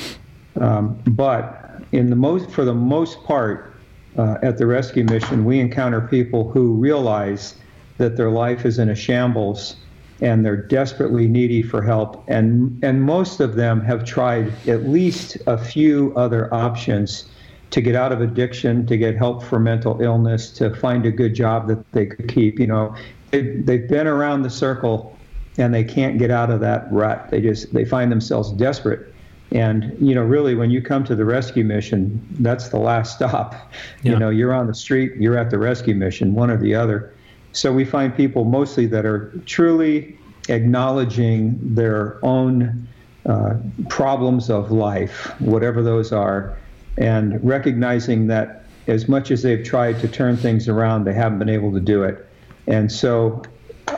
Um, 0.59 1.01
but 1.07 1.81
in 1.91 2.09
the 2.11 2.15
most, 2.15 2.51
for 2.51 2.63
the 2.63 2.75
most 2.75 3.23
part, 3.23 3.75
uh, 4.17 4.37
at 4.43 4.57
the 4.57 4.67
rescue 4.67 5.03
mission, 5.05 5.45
we 5.45 5.59
encounter 5.59 6.01
people 6.01 6.51
who 6.51 6.73
realize 6.73 7.55
that 8.01 8.17
their 8.17 8.31
life 8.31 8.65
is 8.65 8.79
in 8.79 8.89
a 8.89 8.95
shambles 8.95 9.75
and 10.21 10.45
they're 10.45 10.57
desperately 10.57 11.27
needy 11.27 11.63
for 11.63 11.81
help. 11.81 12.23
And, 12.27 12.83
and 12.83 13.03
most 13.03 13.39
of 13.39 13.55
them 13.55 13.81
have 13.81 14.03
tried 14.05 14.51
at 14.67 14.83
least 14.83 15.37
a 15.47 15.57
few 15.57 16.13
other 16.15 16.53
options 16.53 17.29
to 17.71 17.81
get 17.81 17.95
out 17.95 18.11
of 18.11 18.21
addiction, 18.21 18.85
to 18.87 18.97
get 18.97 19.15
help 19.15 19.43
for 19.43 19.59
mental 19.59 20.01
illness, 20.01 20.51
to 20.51 20.75
find 20.75 21.05
a 21.05 21.11
good 21.11 21.33
job 21.33 21.67
that 21.67 21.91
they 21.93 22.05
could 22.05 22.27
keep. 22.27 22.59
You 22.59 22.67
know, 22.67 22.95
they, 23.31 23.41
they've 23.41 23.87
been 23.87 24.07
around 24.07 24.43
the 24.43 24.49
circle 24.49 25.17
and 25.57 25.73
they 25.73 25.83
can't 25.83 26.17
get 26.19 26.31
out 26.31 26.49
of 26.49 26.59
that 26.61 26.91
rut. 26.91 27.29
They 27.29 27.41
just 27.41 27.73
they 27.73 27.85
find 27.85 28.11
themselves 28.11 28.51
desperate. 28.51 29.13
And 29.51 29.95
you 29.99 30.15
know, 30.15 30.23
really, 30.23 30.55
when 30.55 30.71
you 30.71 30.81
come 30.81 31.03
to 31.05 31.15
the 31.15 31.25
rescue 31.25 31.63
mission, 31.63 32.25
that's 32.39 32.69
the 32.69 32.79
last 32.79 33.15
stop. 33.15 33.55
Yeah. 34.03 34.13
You 34.13 34.19
know, 34.19 34.29
you're 34.31 34.53
on 34.53 34.65
the 34.65 34.73
street, 34.73 35.13
you're 35.17 35.37
at 35.37 35.51
the 35.51 35.59
rescue 35.59 35.93
mission, 35.93 36.33
one 36.33 36.49
or 36.49 36.57
the 36.57 36.73
other. 36.73 37.13
So 37.53 37.73
we 37.73 37.85
find 37.85 38.15
people 38.15 38.45
mostly 38.45 38.85
that 38.87 39.05
are 39.05 39.33
truly 39.45 40.17
acknowledging 40.49 41.59
their 41.75 42.23
own 42.23 42.87
uh, 43.25 43.55
problems 43.89 44.49
of 44.49 44.71
life, 44.71 45.39
whatever 45.39 45.83
those 45.83 46.11
are, 46.11 46.57
and 46.97 47.43
recognizing 47.43 48.27
that 48.27 48.65
as 48.87 49.07
much 49.07 49.31
as 49.31 49.43
they've 49.43 49.63
tried 49.63 49.99
to 49.99 50.07
turn 50.07 50.37
things 50.37 50.67
around, 50.67 51.03
they 51.03 51.13
haven't 51.13 51.39
been 51.39 51.49
able 51.49 51.71
to 51.71 51.79
do 51.79 52.03
it. 52.03 52.27
And 52.67 52.91
so, 52.91 53.43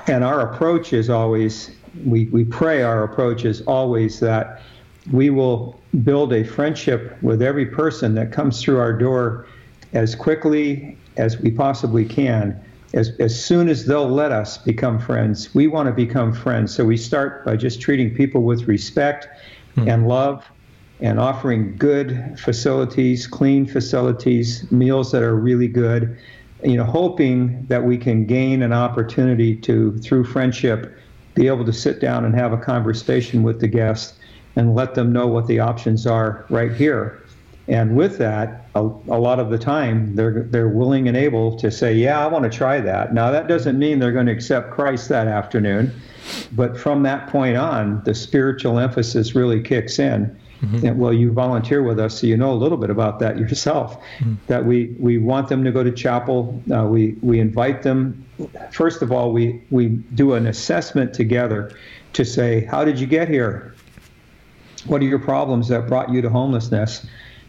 and 0.07 0.23
our 0.23 0.53
approach 0.53 0.93
is 0.93 1.09
always, 1.09 1.75
we, 2.05 2.25
we 2.25 2.43
pray 2.43 2.83
our 2.83 3.03
approach 3.03 3.45
is 3.45 3.61
always 3.61 4.19
that 4.19 4.61
we 5.11 5.29
will 5.29 5.79
build 6.03 6.33
a 6.33 6.43
friendship 6.43 7.21
with 7.21 7.41
every 7.41 7.65
person 7.65 8.15
that 8.15 8.31
comes 8.31 8.61
through 8.61 8.79
our 8.79 8.93
door 8.93 9.47
as 9.93 10.15
quickly 10.15 10.97
as 11.17 11.39
we 11.39 11.51
possibly 11.51 12.03
can 12.03 12.59
as, 12.93 13.11
as 13.19 13.43
soon 13.43 13.69
as 13.69 13.85
they'll 13.85 14.09
let 14.09 14.31
us 14.31 14.57
become 14.57 14.99
friends, 14.99 15.53
we 15.55 15.67
want 15.67 15.87
to 15.87 15.93
become 15.93 16.31
friends. 16.31 16.73
So 16.73 16.85
we 16.85 16.97
start 16.97 17.43
by 17.43 17.55
just 17.55 17.81
treating 17.81 18.13
people 18.13 18.43
with 18.43 18.67
respect 18.67 19.27
mm. 19.75 19.91
and 19.91 20.07
love 20.07 20.45
and 21.01 21.19
offering 21.19 21.75
good 21.75 22.39
facilities, 22.39 23.25
clean 23.25 23.65
facilities, 23.65 24.71
meals 24.71 25.11
that 25.11 25.23
are 25.23 25.35
really 25.35 25.67
good, 25.67 26.17
you 26.63 26.77
know, 26.77 26.83
hoping 26.83 27.65
that 27.65 27.83
we 27.83 27.97
can 27.97 28.25
gain 28.25 28.61
an 28.61 28.71
opportunity 28.71 29.55
to, 29.55 29.97
through 29.97 30.23
friendship, 30.23 30.97
be 31.33 31.47
able 31.47 31.65
to 31.65 31.73
sit 31.73 31.99
down 31.99 32.25
and 32.25 32.35
have 32.35 32.53
a 32.53 32.57
conversation 32.57 33.41
with 33.41 33.59
the 33.59 33.67
guest 33.67 34.15
and 34.55 34.75
let 34.75 34.93
them 34.93 35.11
know 35.11 35.25
what 35.25 35.47
the 35.47 35.59
options 35.59 36.05
are 36.05 36.45
right 36.49 36.73
here 36.73 37.22
and 37.67 37.95
with 37.95 38.17
that, 38.17 38.67
a, 38.75 38.81
a, 38.81 39.19
lot 39.19 39.39
of 39.39 39.49
the 39.49 39.57
time, 39.57 40.15
they're 40.15 40.43
they're 40.43 40.67
willing 40.67 41.07
and 41.07 41.15
able 41.15 41.57
to 41.59 41.71
say, 41.71 41.93
"Yeah, 41.93 42.23
I 42.23 42.27
want 42.27 42.43
to 42.43 42.49
try 42.49 42.81
that." 42.81 43.13
Now, 43.13 43.31
that 43.31 43.47
doesn't 43.47 43.79
mean 43.79 43.99
they're 43.99 44.11
going 44.11 44.25
to 44.25 44.33
accept 44.33 44.71
Christ 44.71 45.07
that 45.09 45.27
afternoon, 45.27 45.93
but 46.51 46.77
from 46.77 47.03
that 47.03 47.27
point 47.29 47.55
on, 47.55 48.01
the 48.03 48.13
spiritual 48.13 48.79
emphasis 48.79 49.33
really 49.33 49.61
kicks 49.61 49.97
in. 49.97 50.37
Mm-hmm. 50.61 50.87
And, 50.87 50.99
well, 50.99 51.13
you 51.13 51.31
volunteer 51.31 51.83
with 51.83 51.99
us, 51.99 52.21
so 52.21 52.27
you 52.27 52.37
know 52.37 52.51
a 52.51 52.55
little 52.55 52.77
bit 52.77 52.89
about 52.89 53.19
that 53.19 53.37
yourself. 53.43 53.97
Mm-hmm. 54.19 54.33
That 54.47 54.65
we 54.65 54.95
we 54.99 55.17
want 55.17 55.47
them 55.47 55.63
to 55.63 55.71
go 55.71 55.83
to 55.83 55.91
chapel. 55.91 56.61
Uh, 56.73 56.85
we 56.85 57.15
we 57.21 57.39
invite 57.39 57.83
them. 57.83 58.25
First 58.71 59.01
of 59.01 59.11
all, 59.13 59.31
we 59.31 59.61
we 59.71 59.87
do 59.87 60.33
an 60.33 60.47
assessment 60.47 61.13
together 61.13 61.71
to 62.11 62.25
say, 62.25 62.65
"How 62.65 62.83
did 62.83 62.99
you 62.99 63.07
get 63.07 63.29
here? 63.29 63.73
What 64.85 65.01
are 65.01 65.05
your 65.05 65.19
problems 65.19 65.69
that 65.69 65.87
brought 65.87 66.09
you 66.09 66.21
to 66.21 66.29
homelessness?" 66.29 67.05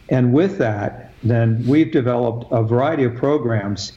And 0.09 0.33
with 0.33 0.57
that, 0.59 1.11
then 1.23 1.65
we've 1.67 1.91
developed 1.91 2.45
a 2.51 2.63
variety 2.63 3.03
of 3.03 3.15
programs 3.15 3.93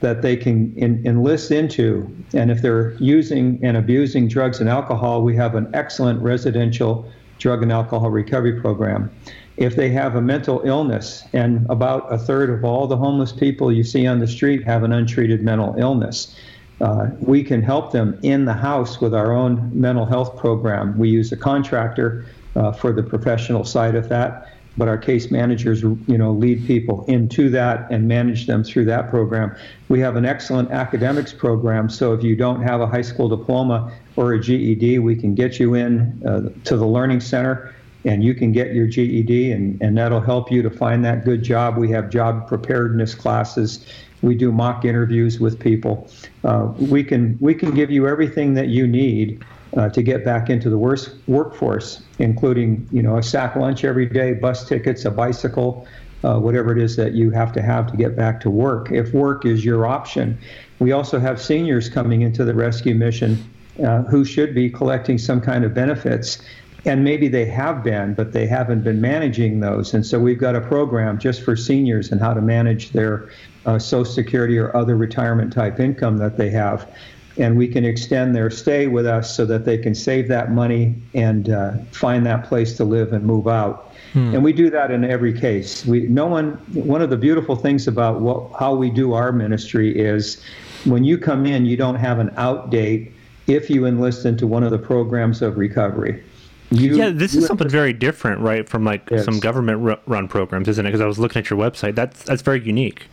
that 0.00 0.20
they 0.20 0.36
can 0.36 0.74
in, 0.76 1.04
enlist 1.06 1.50
into. 1.50 2.12
And 2.34 2.50
if 2.50 2.60
they're 2.60 2.94
using 2.94 3.60
and 3.62 3.76
abusing 3.76 4.28
drugs 4.28 4.60
and 4.60 4.68
alcohol, 4.68 5.22
we 5.22 5.36
have 5.36 5.54
an 5.54 5.70
excellent 5.74 6.20
residential 6.20 7.10
drug 7.38 7.62
and 7.62 7.72
alcohol 7.72 8.10
recovery 8.10 8.60
program. 8.60 9.10
If 9.56 9.76
they 9.76 9.90
have 9.90 10.16
a 10.16 10.20
mental 10.20 10.62
illness, 10.64 11.24
and 11.32 11.66
about 11.70 12.12
a 12.12 12.18
third 12.18 12.50
of 12.50 12.64
all 12.64 12.86
the 12.86 12.96
homeless 12.96 13.32
people 13.32 13.70
you 13.70 13.84
see 13.84 14.06
on 14.06 14.18
the 14.18 14.26
street 14.26 14.64
have 14.64 14.82
an 14.82 14.92
untreated 14.92 15.42
mental 15.42 15.76
illness, 15.78 16.36
uh, 16.80 17.10
we 17.20 17.44
can 17.44 17.62
help 17.62 17.92
them 17.92 18.18
in 18.22 18.44
the 18.44 18.54
house 18.54 19.00
with 19.00 19.14
our 19.14 19.32
own 19.32 19.70
mental 19.72 20.04
health 20.04 20.36
program. 20.36 20.98
We 20.98 21.10
use 21.10 21.30
a 21.30 21.36
contractor 21.36 22.24
uh, 22.56 22.72
for 22.72 22.92
the 22.92 23.02
professional 23.04 23.64
side 23.64 23.94
of 23.94 24.08
that 24.08 24.48
but 24.76 24.88
our 24.88 24.98
case 24.98 25.30
managers, 25.30 25.82
you 25.82 26.18
know, 26.18 26.32
lead 26.32 26.66
people 26.66 27.04
into 27.06 27.50
that 27.50 27.90
and 27.90 28.08
manage 28.08 28.46
them 28.46 28.64
through 28.64 28.86
that 28.86 29.10
program. 29.10 29.54
We 29.88 30.00
have 30.00 30.16
an 30.16 30.24
excellent 30.24 30.70
academics 30.70 31.32
program, 31.32 31.90
so 31.90 32.12
if 32.14 32.22
you 32.22 32.36
don't 32.36 32.62
have 32.62 32.80
a 32.80 32.86
high 32.86 33.02
school 33.02 33.28
diploma 33.28 33.92
or 34.16 34.32
a 34.32 34.40
GED, 34.40 34.98
we 35.00 35.16
can 35.16 35.34
get 35.34 35.58
you 35.60 35.74
in 35.74 36.22
uh, 36.26 36.50
to 36.64 36.76
the 36.76 36.86
Learning 36.86 37.20
Center 37.20 37.74
and 38.04 38.24
you 38.24 38.34
can 38.34 38.52
get 38.52 38.74
your 38.74 38.86
GED, 38.86 39.52
and, 39.52 39.80
and 39.80 39.96
that'll 39.96 40.20
help 40.20 40.50
you 40.50 40.62
to 40.62 40.70
find 40.70 41.04
that 41.04 41.24
good 41.24 41.42
job. 41.42 41.76
We 41.76 41.90
have 41.90 42.10
job 42.10 42.48
preparedness 42.48 43.14
classes. 43.14 43.86
We 44.22 44.34
do 44.34 44.50
mock 44.52 44.84
interviews 44.84 45.38
with 45.38 45.58
people. 45.58 46.10
Uh, 46.44 46.72
we 46.78 47.04
can 47.04 47.36
we 47.40 47.54
can 47.54 47.72
give 47.72 47.90
you 47.90 48.08
everything 48.08 48.54
that 48.54 48.68
you 48.68 48.86
need 48.86 49.44
uh, 49.76 49.88
to 49.88 50.02
get 50.02 50.24
back 50.24 50.50
into 50.50 50.68
the 50.68 50.78
worst 50.78 51.14
workforce, 51.26 52.02
including 52.18 52.88
you 52.92 53.02
know 53.02 53.16
a 53.16 53.22
sack 53.22 53.56
lunch 53.56 53.84
every 53.84 54.06
day, 54.06 54.34
bus 54.34 54.68
tickets, 54.68 55.04
a 55.04 55.10
bicycle, 55.10 55.86
uh, 56.24 56.38
whatever 56.38 56.76
it 56.76 56.82
is 56.82 56.96
that 56.96 57.12
you 57.12 57.30
have 57.30 57.52
to 57.52 57.62
have 57.62 57.90
to 57.90 57.96
get 57.96 58.16
back 58.16 58.40
to 58.40 58.50
work. 58.50 58.90
If 58.92 59.12
work 59.12 59.44
is 59.46 59.64
your 59.64 59.86
option, 59.86 60.38
we 60.78 60.92
also 60.92 61.18
have 61.18 61.40
seniors 61.40 61.88
coming 61.88 62.22
into 62.22 62.44
the 62.44 62.54
rescue 62.54 62.94
mission 62.94 63.42
uh, 63.84 64.02
who 64.02 64.24
should 64.24 64.54
be 64.54 64.68
collecting 64.68 65.18
some 65.18 65.40
kind 65.40 65.64
of 65.64 65.74
benefits. 65.74 66.42
And 66.84 67.04
maybe 67.04 67.28
they 67.28 67.44
have 67.44 67.84
been, 67.84 68.14
but 68.14 68.32
they 68.32 68.46
haven't 68.46 68.82
been 68.82 69.00
managing 69.00 69.60
those. 69.60 69.94
And 69.94 70.04
so 70.04 70.18
we've 70.18 70.38
got 70.38 70.56
a 70.56 70.60
program 70.60 71.16
just 71.16 71.42
for 71.42 71.54
seniors 71.54 72.10
and 72.10 72.20
how 72.20 72.34
to 72.34 72.40
manage 72.40 72.90
their 72.90 73.30
uh, 73.66 73.78
Social 73.78 74.04
Security 74.04 74.58
or 74.58 74.76
other 74.76 74.96
retirement 74.96 75.52
type 75.52 75.78
income 75.78 76.18
that 76.18 76.36
they 76.36 76.50
have 76.50 76.92
and 77.38 77.56
we 77.56 77.68
can 77.68 77.84
extend 77.84 78.34
their 78.34 78.50
stay 78.50 78.86
with 78.86 79.06
us 79.06 79.34
so 79.34 79.46
that 79.46 79.64
they 79.64 79.78
can 79.78 79.94
save 79.94 80.28
that 80.28 80.52
money 80.52 80.94
and 81.14 81.48
uh, 81.48 81.72
find 81.90 82.26
that 82.26 82.44
place 82.44 82.76
to 82.76 82.84
live 82.84 83.12
and 83.12 83.24
move 83.24 83.48
out. 83.48 83.92
Hmm. 84.12 84.34
And 84.34 84.44
we 84.44 84.52
do 84.52 84.68
that 84.70 84.90
in 84.90 85.04
every 85.04 85.38
case. 85.38 85.86
We 85.86 86.02
no 86.02 86.26
one. 86.26 86.52
One 86.74 87.00
of 87.00 87.10
the 87.10 87.16
beautiful 87.16 87.56
things 87.56 87.88
about 87.88 88.20
what, 88.20 88.52
how 88.58 88.74
we 88.74 88.90
do 88.90 89.14
our 89.14 89.32
ministry 89.32 89.98
is 89.98 90.42
when 90.84 91.04
you 91.04 91.16
come 91.16 91.46
in, 91.46 91.64
you 91.64 91.76
don't 91.76 91.94
have 91.94 92.18
an 92.18 92.30
out 92.36 92.70
date 92.70 93.12
if 93.46 93.70
you 93.70 93.86
enlist 93.86 94.26
into 94.26 94.46
one 94.46 94.62
of 94.62 94.70
the 94.70 94.78
programs 94.78 95.42
of 95.42 95.56
recovery. 95.56 96.22
You, 96.70 96.96
yeah, 96.96 97.10
this 97.10 97.34
is 97.34 97.46
something 97.46 97.68
very 97.68 97.92
different, 97.92 98.40
right, 98.40 98.66
from 98.66 98.84
like 98.84 99.08
yes. 99.10 99.26
some 99.26 99.40
government 99.40 99.98
run 100.06 100.26
programs, 100.26 100.68
isn't 100.68 100.86
it? 100.86 100.88
Because 100.88 101.02
I 101.02 101.06
was 101.06 101.18
looking 101.18 101.40
at 101.40 101.50
your 101.50 101.58
website. 101.58 101.94
That's 101.94 102.24
that's 102.24 102.42
very 102.42 102.62
unique. 102.62 103.06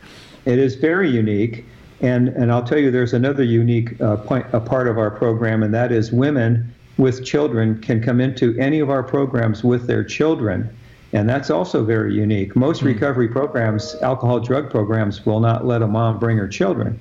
It 0.46 0.58
is 0.58 0.76
very 0.76 1.10
unique. 1.10 1.64
And, 2.00 2.28
and 2.28 2.50
I'll 2.50 2.64
tell 2.64 2.78
you, 2.78 2.90
there's 2.90 3.12
another 3.12 3.42
unique 3.42 4.00
uh, 4.00 4.16
point, 4.16 4.46
a 4.52 4.60
part 4.60 4.88
of 4.88 4.98
our 4.98 5.10
program, 5.10 5.62
and 5.62 5.74
that 5.74 5.92
is 5.92 6.10
women 6.12 6.72
with 6.96 7.24
children 7.24 7.80
can 7.80 8.02
come 8.02 8.20
into 8.20 8.56
any 8.58 8.80
of 8.80 8.90
our 8.90 9.02
programs 9.02 9.62
with 9.62 9.86
their 9.86 10.04
children. 10.04 10.68
And 11.12 11.28
that's 11.28 11.50
also 11.50 11.84
very 11.84 12.14
unique. 12.14 12.54
Most 12.54 12.78
mm-hmm. 12.78 12.88
recovery 12.88 13.28
programs, 13.28 13.96
alcohol 14.02 14.40
drug 14.40 14.70
programs, 14.70 15.26
will 15.26 15.40
not 15.40 15.66
let 15.66 15.82
a 15.82 15.86
mom 15.86 16.18
bring 16.18 16.38
her 16.38 16.48
children. 16.48 16.98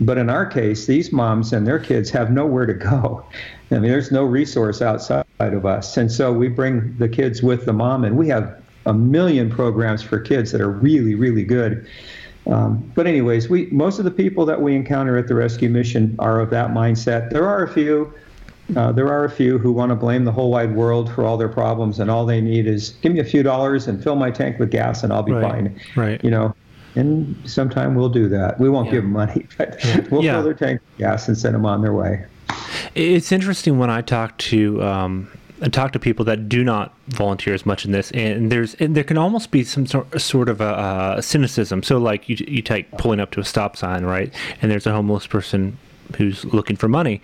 But 0.00 0.16
in 0.16 0.30
our 0.30 0.46
case, 0.46 0.86
these 0.86 1.12
moms 1.12 1.52
and 1.52 1.66
their 1.66 1.78
kids 1.78 2.08
have 2.10 2.30
nowhere 2.30 2.64
to 2.64 2.72
go. 2.72 3.24
I 3.70 3.74
mean, 3.74 3.90
there's 3.90 4.10
no 4.10 4.24
resource 4.24 4.80
outside 4.80 5.26
of 5.38 5.66
us. 5.66 5.96
And 5.96 6.10
so 6.10 6.32
we 6.32 6.48
bring 6.48 6.96
the 6.98 7.08
kids 7.08 7.42
with 7.42 7.66
the 7.66 7.72
mom, 7.74 8.04
and 8.04 8.16
we 8.16 8.28
have 8.28 8.60
a 8.86 8.94
million 8.94 9.50
programs 9.50 10.02
for 10.02 10.18
kids 10.18 10.52
that 10.52 10.60
are 10.60 10.70
really, 10.70 11.14
really 11.14 11.44
good. 11.44 11.86
Um, 12.46 12.90
but 12.94 13.06
anyways, 13.06 13.48
we 13.48 13.66
most 13.66 13.98
of 13.98 14.04
the 14.04 14.10
people 14.10 14.46
that 14.46 14.60
we 14.62 14.74
encounter 14.74 15.16
at 15.16 15.28
the 15.28 15.34
rescue 15.34 15.68
mission 15.68 16.16
are 16.18 16.40
of 16.40 16.50
that 16.50 16.70
mindset. 16.70 17.30
There 17.30 17.46
are 17.48 17.62
a 17.62 17.72
few. 17.72 18.12
Uh, 18.76 18.92
there 18.92 19.08
are 19.08 19.24
a 19.24 19.30
few 19.30 19.58
who 19.58 19.72
want 19.72 19.90
to 19.90 19.96
blame 19.96 20.24
the 20.24 20.30
whole 20.30 20.50
wide 20.52 20.76
world 20.76 21.12
for 21.12 21.24
all 21.24 21.36
their 21.36 21.48
problems, 21.48 21.98
and 21.98 22.08
all 22.08 22.24
they 22.24 22.40
need 22.40 22.66
is 22.68 22.90
give 23.02 23.12
me 23.12 23.18
a 23.18 23.24
few 23.24 23.42
dollars 23.42 23.88
and 23.88 24.02
fill 24.02 24.14
my 24.14 24.30
tank 24.30 24.60
with 24.60 24.70
gas, 24.70 25.02
and 25.02 25.12
I'll 25.12 25.24
be 25.24 25.32
right. 25.32 25.42
fine. 25.50 25.80
Right. 25.96 26.22
You 26.22 26.30
know, 26.30 26.54
and 26.94 27.36
sometime 27.48 27.96
we'll 27.96 28.08
do 28.10 28.28
that. 28.28 28.60
We 28.60 28.68
won't 28.70 28.86
Yeah. 28.86 28.92
give 28.92 29.02
them 29.02 29.12
money, 29.12 29.46
but 29.58 29.76
we'll 30.10 30.22
Yeah. 30.22 30.34
fill 30.34 30.44
their 30.44 30.54
tank 30.54 30.80
with 30.80 30.98
gas 30.98 31.26
and 31.26 31.36
send 31.36 31.56
them 31.56 31.66
on 31.66 31.82
their 31.82 31.92
way. 31.92 32.24
It's 32.94 33.32
interesting 33.32 33.76
when 33.78 33.90
I 33.90 34.02
talk 34.02 34.38
to 34.38 34.80
um, 34.82 35.28
I 35.62 35.68
talk 35.68 35.92
to 35.92 35.98
people 35.98 36.24
that 36.26 36.48
do 36.48 36.64
not 36.64 36.94
volunteer 37.08 37.54
as 37.54 37.66
much 37.66 37.84
in 37.84 37.92
this, 37.92 38.10
and 38.12 38.50
there's 38.50 38.74
and 38.74 38.94
there 38.94 39.04
can 39.04 39.18
almost 39.18 39.50
be 39.50 39.64
some 39.64 39.86
sort 39.86 40.48
of 40.48 40.60
a, 40.60 40.64
uh 40.64 41.20
cynicism. 41.20 41.82
So 41.82 41.98
like 41.98 42.28
you 42.28 42.36
you 42.48 42.62
take 42.62 42.90
pulling 42.92 43.20
up 43.20 43.30
to 43.32 43.40
a 43.40 43.44
stop 43.44 43.76
sign, 43.76 44.04
right, 44.04 44.32
and 44.62 44.70
there's 44.70 44.86
a 44.86 44.92
homeless 44.92 45.26
person 45.26 45.78
who's 46.16 46.44
looking 46.46 46.76
for 46.76 46.88
money, 46.88 47.20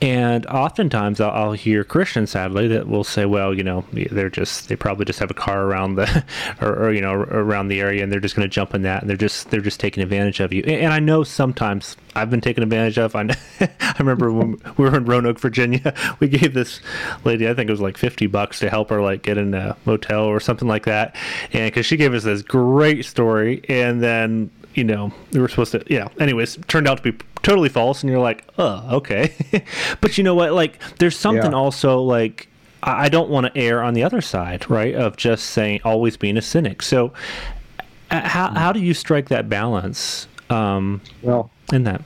and 0.00 0.46
oftentimes 0.46 1.20
I'll, 1.20 1.30
I'll 1.30 1.52
hear 1.52 1.84
Christians, 1.84 2.30
sadly, 2.30 2.68
that 2.68 2.88
will 2.88 3.04
say, 3.04 3.24
well, 3.26 3.54
you 3.54 3.64
know, 3.64 3.84
they're 3.92 4.30
just 4.30 4.68
they 4.68 4.76
probably 4.76 5.04
just 5.04 5.18
have 5.18 5.30
a 5.30 5.34
car 5.34 5.64
around 5.64 5.96
the 5.96 6.24
or, 6.60 6.84
or 6.84 6.92
you 6.92 7.00
know 7.00 7.12
around 7.12 7.68
the 7.68 7.80
area, 7.80 8.02
and 8.02 8.12
they're 8.12 8.20
just 8.20 8.36
going 8.36 8.48
to 8.48 8.52
jump 8.52 8.74
in 8.74 8.82
that, 8.82 9.02
and 9.02 9.10
they're 9.10 9.16
just 9.16 9.50
they're 9.50 9.60
just 9.60 9.80
taking 9.80 10.02
advantage 10.02 10.40
of 10.40 10.52
you. 10.52 10.62
And, 10.62 10.72
and 10.72 10.92
I 10.92 11.00
know 11.00 11.24
sometimes 11.24 11.96
I've 12.16 12.30
been 12.30 12.40
taken 12.40 12.62
advantage 12.62 12.98
of. 12.98 13.16
I, 13.16 13.28
I 13.60 13.94
remember 13.98 14.32
when 14.32 14.60
we 14.76 14.84
were 14.84 14.96
in 14.96 15.04
Roanoke, 15.04 15.38
Virginia, 15.38 15.94
we 16.20 16.28
gave 16.28 16.54
this 16.54 16.80
lady, 17.24 17.48
I 17.48 17.54
think 17.54 17.68
it 17.68 17.72
was 17.72 17.80
like 17.80 17.96
50 17.96 18.26
bucks 18.28 18.58
to 18.60 18.70
help 18.70 18.90
her 18.90 19.00
like 19.00 19.22
get 19.22 19.38
in 19.38 19.54
a 19.54 19.76
motel 19.84 20.24
or 20.24 20.40
something 20.40 20.68
like 20.68 20.84
that. 20.84 21.16
And 21.52 21.72
because 21.72 21.86
she 21.86 21.96
gave 21.96 22.14
us 22.14 22.24
this 22.24 22.42
great 22.42 23.04
story. 23.04 23.62
And 23.68 24.02
then, 24.02 24.50
you 24.74 24.84
know, 24.84 25.12
we 25.32 25.40
were 25.40 25.48
supposed 25.48 25.72
to, 25.72 25.84
know, 25.98 26.10
anyways, 26.18 26.58
turned 26.68 26.88
out 26.88 27.02
to 27.02 27.12
be 27.12 27.18
totally 27.42 27.68
false. 27.68 28.02
And 28.02 28.10
you're 28.10 28.20
like, 28.20 28.44
oh, 28.58 28.96
okay. 28.96 29.32
but 30.00 30.18
you 30.18 30.24
know 30.24 30.34
what? 30.34 30.52
Like, 30.52 30.80
there's 30.98 31.16
something 31.16 31.52
Yeah. 31.52 31.56
also 31.58 32.00
like, 32.00 32.48
I 32.82 33.04
I 33.04 33.08
don't 33.08 33.30
want 33.30 33.46
to 33.46 33.56
err 33.60 33.82
on 33.82 33.94
the 33.94 34.02
other 34.02 34.20
side, 34.20 34.68
right? 34.68 34.94
Of 34.94 35.16
just 35.16 35.46
saying, 35.46 35.80
always 35.84 36.16
being 36.16 36.36
a 36.36 36.42
cynic. 36.42 36.82
So, 36.82 37.12
uh, 38.10 38.20
how, 38.20 38.50
how 38.50 38.72
do 38.72 38.80
you 38.80 38.94
strike 38.94 39.28
that 39.28 39.48
balance 39.48 40.28
um, 40.50 41.00
Well, 41.22 41.50
in 41.72 41.84
that? 41.84 42.02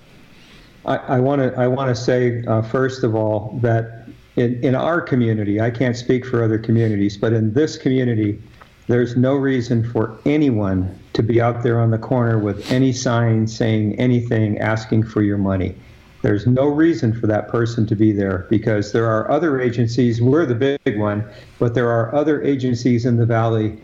I 0.84 1.20
want 1.20 1.42
to 1.42 1.54
I 1.58 1.66
want 1.66 1.94
to 1.94 2.02
say 2.02 2.42
uh, 2.46 2.62
first 2.62 3.04
of 3.04 3.14
all 3.14 3.58
that 3.62 4.08
in, 4.36 4.62
in 4.64 4.74
our 4.74 5.02
community, 5.02 5.60
I 5.60 5.70
can't 5.70 5.96
speak 5.96 6.24
for 6.24 6.42
other 6.42 6.58
communities, 6.58 7.16
but 7.16 7.32
in 7.32 7.52
this 7.52 7.76
community, 7.76 8.40
there's 8.88 9.16
no 9.16 9.34
reason 9.34 9.88
for 9.92 10.18
anyone 10.24 10.98
to 11.12 11.22
be 11.22 11.40
out 11.40 11.62
there 11.62 11.78
on 11.78 11.90
the 11.90 11.98
corner 11.98 12.38
with 12.38 12.72
any 12.72 12.92
sign 12.92 13.46
saying 13.46 13.98
anything 13.98 14.58
asking 14.58 15.04
for 15.04 15.22
your 15.22 15.38
money. 15.38 15.74
There's 16.22 16.46
no 16.46 16.66
reason 16.66 17.12
for 17.12 17.26
that 17.28 17.48
person 17.48 17.86
to 17.86 17.94
be 17.94 18.12
there 18.12 18.46
because 18.50 18.92
there 18.92 19.06
are 19.06 19.30
other 19.30 19.60
agencies. 19.60 20.20
We're 20.20 20.46
the 20.46 20.78
big 20.84 20.98
one, 20.98 21.24
but 21.58 21.74
there 21.74 21.90
are 21.90 22.12
other 22.14 22.42
agencies 22.42 23.06
in 23.06 23.18
the 23.18 23.26
valley 23.26 23.78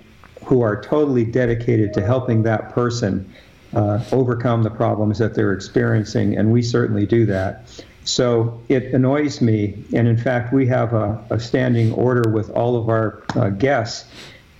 who 0.46 0.62
are 0.62 0.80
totally 0.80 1.25
dedicated 1.25 1.92
to 1.94 2.04
helping 2.04 2.42
that 2.42 2.70
person 2.70 3.30
uh, 3.75 4.02
overcome 4.11 4.62
the 4.62 4.70
problems 4.70 5.18
that 5.18 5.34
they're 5.34 5.52
experiencing, 5.52 6.37
and 6.37 6.50
we 6.50 6.62
certainly 6.62 7.06
do 7.06 7.26
that. 7.26 7.84
So 8.04 8.61
it 8.68 8.94
annoys 8.94 9.40
me, 9.40 9.82
and 9.94 10.08
in 10.08 10.16
fact, 10.16 10.52
we 10.52 10.66
have 10.66 10.92
a, 10.92 11.23
a 11.30 11.40
standing 11.40 11.92
order 11.92 12.30
with 12.30 12.50
all 12.50 12.76
of 12.76 12.88
our 12.88 13.23
uh, 13.34 13.49
guests 13.50 14.08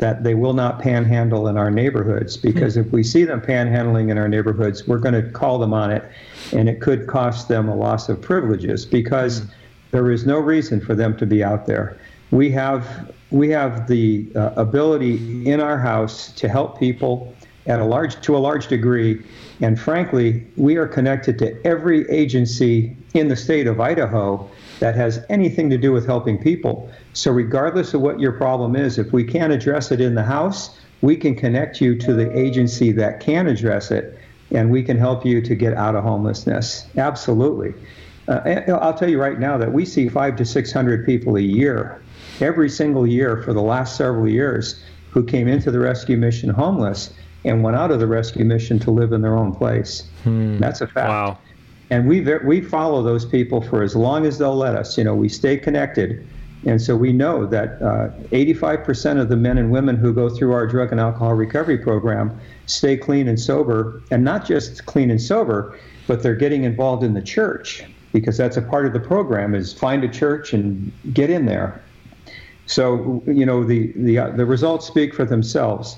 that 0.05 0.23
they 0.23 0.35
will 0.35 0.53
not 0.53 0.79
panhandle 0.81 1.49
in 1.49 1.57
our 1.57 1.71
neighborhoods 1.71 2.37
because 2.37 2.77
if 2.77 2.87
we 2.93 3.03
see 3.03 3.25
them 3.25 3.41
panhandling 3.41 4.11
in 4.11 4.19
our 4.19 4.29
neighborhoods, 4.29 4.87
we're 4.87 4.99
going 4.99 5.15
to 5.15 5.31
call 5.31 5.59
them 5.59 5.73
on 5.73 5.91
it, 5.91 6.05
and 6.53 6.69
it 6.69 6.83
could 6.83 7.07
cost 7.07 7.49
them 7.49 7.71
a 7.71 7.75
loss 7.75 8.11
of 8.11 8.21
privileges 8.21 8.85
because 8.85 9.47
there 9.93 10.11
is 10.11 10.27
no 10.27 10.39
reason 10.39 10.79
for 10.79 10.95
them 10.95 11.17
to 11.17 11.25
be 11.25 11.43
out 11.43 11.65
there. 11.65 11.97
We 12.33 12.51
have 12.51 13.15
we 13.31 13.49
have 13.49 13.89
the 13.89 14.31
uh, 14.37 14.51
ability 14.57 15.49
in 15.51 15.59
our 15.59 15.79
house 15.79 16.31
to 16.33 16.51
help 16.51 16.79
people 16.79 17.35
at 17.65 17.81
a 17.81 17.85
large 17.85 18.21
to 18.27 18.37
a 18.37 18.43
large 18.49 18.67
degree 18.67 19.25
and 19.63 19.81
frankly 19.81 20.47
we 20.57 20.77
are 20.77 20.87
connected 20.87 21.39
to 21.39 21.67
every 21.67 22.09
agency 22.11 22.95
in 23.15 23.29
the 23.29 23.37
state 23.37 23.67
of 23.67 23.81
Idaho 23.81 24.51
that 24.85 24.95
has 24.95 25.25
anything 25.31 25.71
to 25.71 25.79
do 25.79 25.93
with 25.93 26.05
helping 26.05 26.37
people 26.37 26.91
so 27.15 27.33
regardless 27.33 27.95
of 27.95 28.03
what 28.03 28.21
your 28.21 28.33
problem 28.33 28.77
is 28.77 28.99
if 28.99 29.11
we 29.15 29.25
can't 29.25 29.51
address 29.51 29.91
it 29.91 29.99
in 29.99 30.15
the 30.15 30.23
house 30.23 30.79
we 31.01 31.17
can 31.17 31.35
connect 31.35 31.81
you 31.81 31.97
to 31.97 32.13
the 32.13 32.31
agency 32.39 32.93
that 32.93 33.19
can 33.19 33.47
address 33.47 33.91
it 33.91 34.19
and 34.51 34.71
we 34.71 34.83
can 34.83 34.99
help 34.99 35.25
you 35.25 35.41
to 35.41 35.55
get 35.55 35.73
out 35.73 35.97
of 35.97 36.05
homelessness 36.05 36.87
absolutely 36.99 37.73
uh, 38.29 38.61
I'll 38.83 38.93
tell 38.93 39.09
you 39.09 39.19
right 39.19 39.39
now 39.39 39.57
that 39.57 39.73
we 39.73 39.87
see 39.87 40.07
five 40.07 40.37
to 40.37 40.45
six 40.45 40.71
hundred 40.71 41.07
people 41.07 41.37
a 41.37 41.41
year 41.41 42.03
every 42.43 42.69
single 42.69 43.07
year 43.07 43.43
for 43.43 43.55
the 43.55 43.63
last 43.63 43.97
several 43.97 44.29
years 44.29 44.85
who 45.13 45.25
came 45.25 45.49
into 45.49 45.71
the 45.71 45.79
rescue 45.79 46.19
mission 46.19 46.51
homeless 46.51 47.15
and 47.47 47.63
went 47.63 47.77
out 47.77 47.91
of 47.91 48.01
the 48.01 48.07
rescue 48.07 48.45
mission 48.45 48.79
to 48.81 48.91
live 48.91 49.13
in 49.13 49.23
their 49.23 49.37
own 49.37 49.55
place. 49.55 50.05
That's 50.59 50.81
a 50.81 50.87
fact. 50.87 51.09
Wow. 51.09 51.39
And 51.95 52.09
we 52.09 52.23
we 52.45 52.61
follow 52.61 53.05
those 53.05 53.25
people 53.25 53.61
for 53.61 53.81
as 53.81 53.95
long 53.95 54.27
as 54.27 54.39
they'll 54.39 54.57
let 54.57 54.75
us. 54.75 54.99
You 54.99 55.05
know, 55.05 55.15
we 55.15 55.29
stay 55.29 55.57
connected, 55.57 56.27
and 56.67 56.83
so 56.83 56.97
we 56.97 57.13
know 57.13 57.47
that 57.47 57.81
uh, 57.81 58.11
85% 58.33 59.21
of 59.21 59.29
the 59.29 59.37
men 59.37 59.59
and 59.59 59.71
women 59.71 59.95
who 59.95 60.13
go 60.13 60.29
through 60.29 60.55
our 60.55 60.67
drug 60.67 60.91
and 60.91 61.01
alcohol 61.01 61.35
recovery 61.35 61.79
program 61.79 62.37
stay 62.67 62.97
clean 62.97 63.29
and 63.29 63.39
sober, 63.39 64.03
and 64.11 64.25
not 64.25 64.45
just 64.45 64.87
clean 64.87 65.09
and 65.09 65.23
sober, 65.23 65.79
but 66.09 66.21
they're 66.21 66.35
getting 66.35 66.65
involved 66.65 67.05
in 67.05 67.15
the 67.15 67.23
church 67.23 67.85
because 68.13 68.37
that's 68.37 68.57
a 68.57 68.63
part 68.63 68.87
of 68.87 68.93
the 68.93 68.99
program 68.99 69.55
is 69.55 69.73
find 69.73 70.03
a 70.03 70.09
church 70.09 70.53
and 70.53 70.91
get 71.13 71.31
in 71.31 71.47
there. 71.47 71.81
So 72.67 73.23
you 73.29 73.47
know 73.47 73.63
the 73.63 73.93
the 73.95 74.19
uh, 74.19 74.31
the 74.31 74.47
results 74.47 74.85
speak 74.85 75.15
for 75.15 75.25
themselves. 75.25 75.97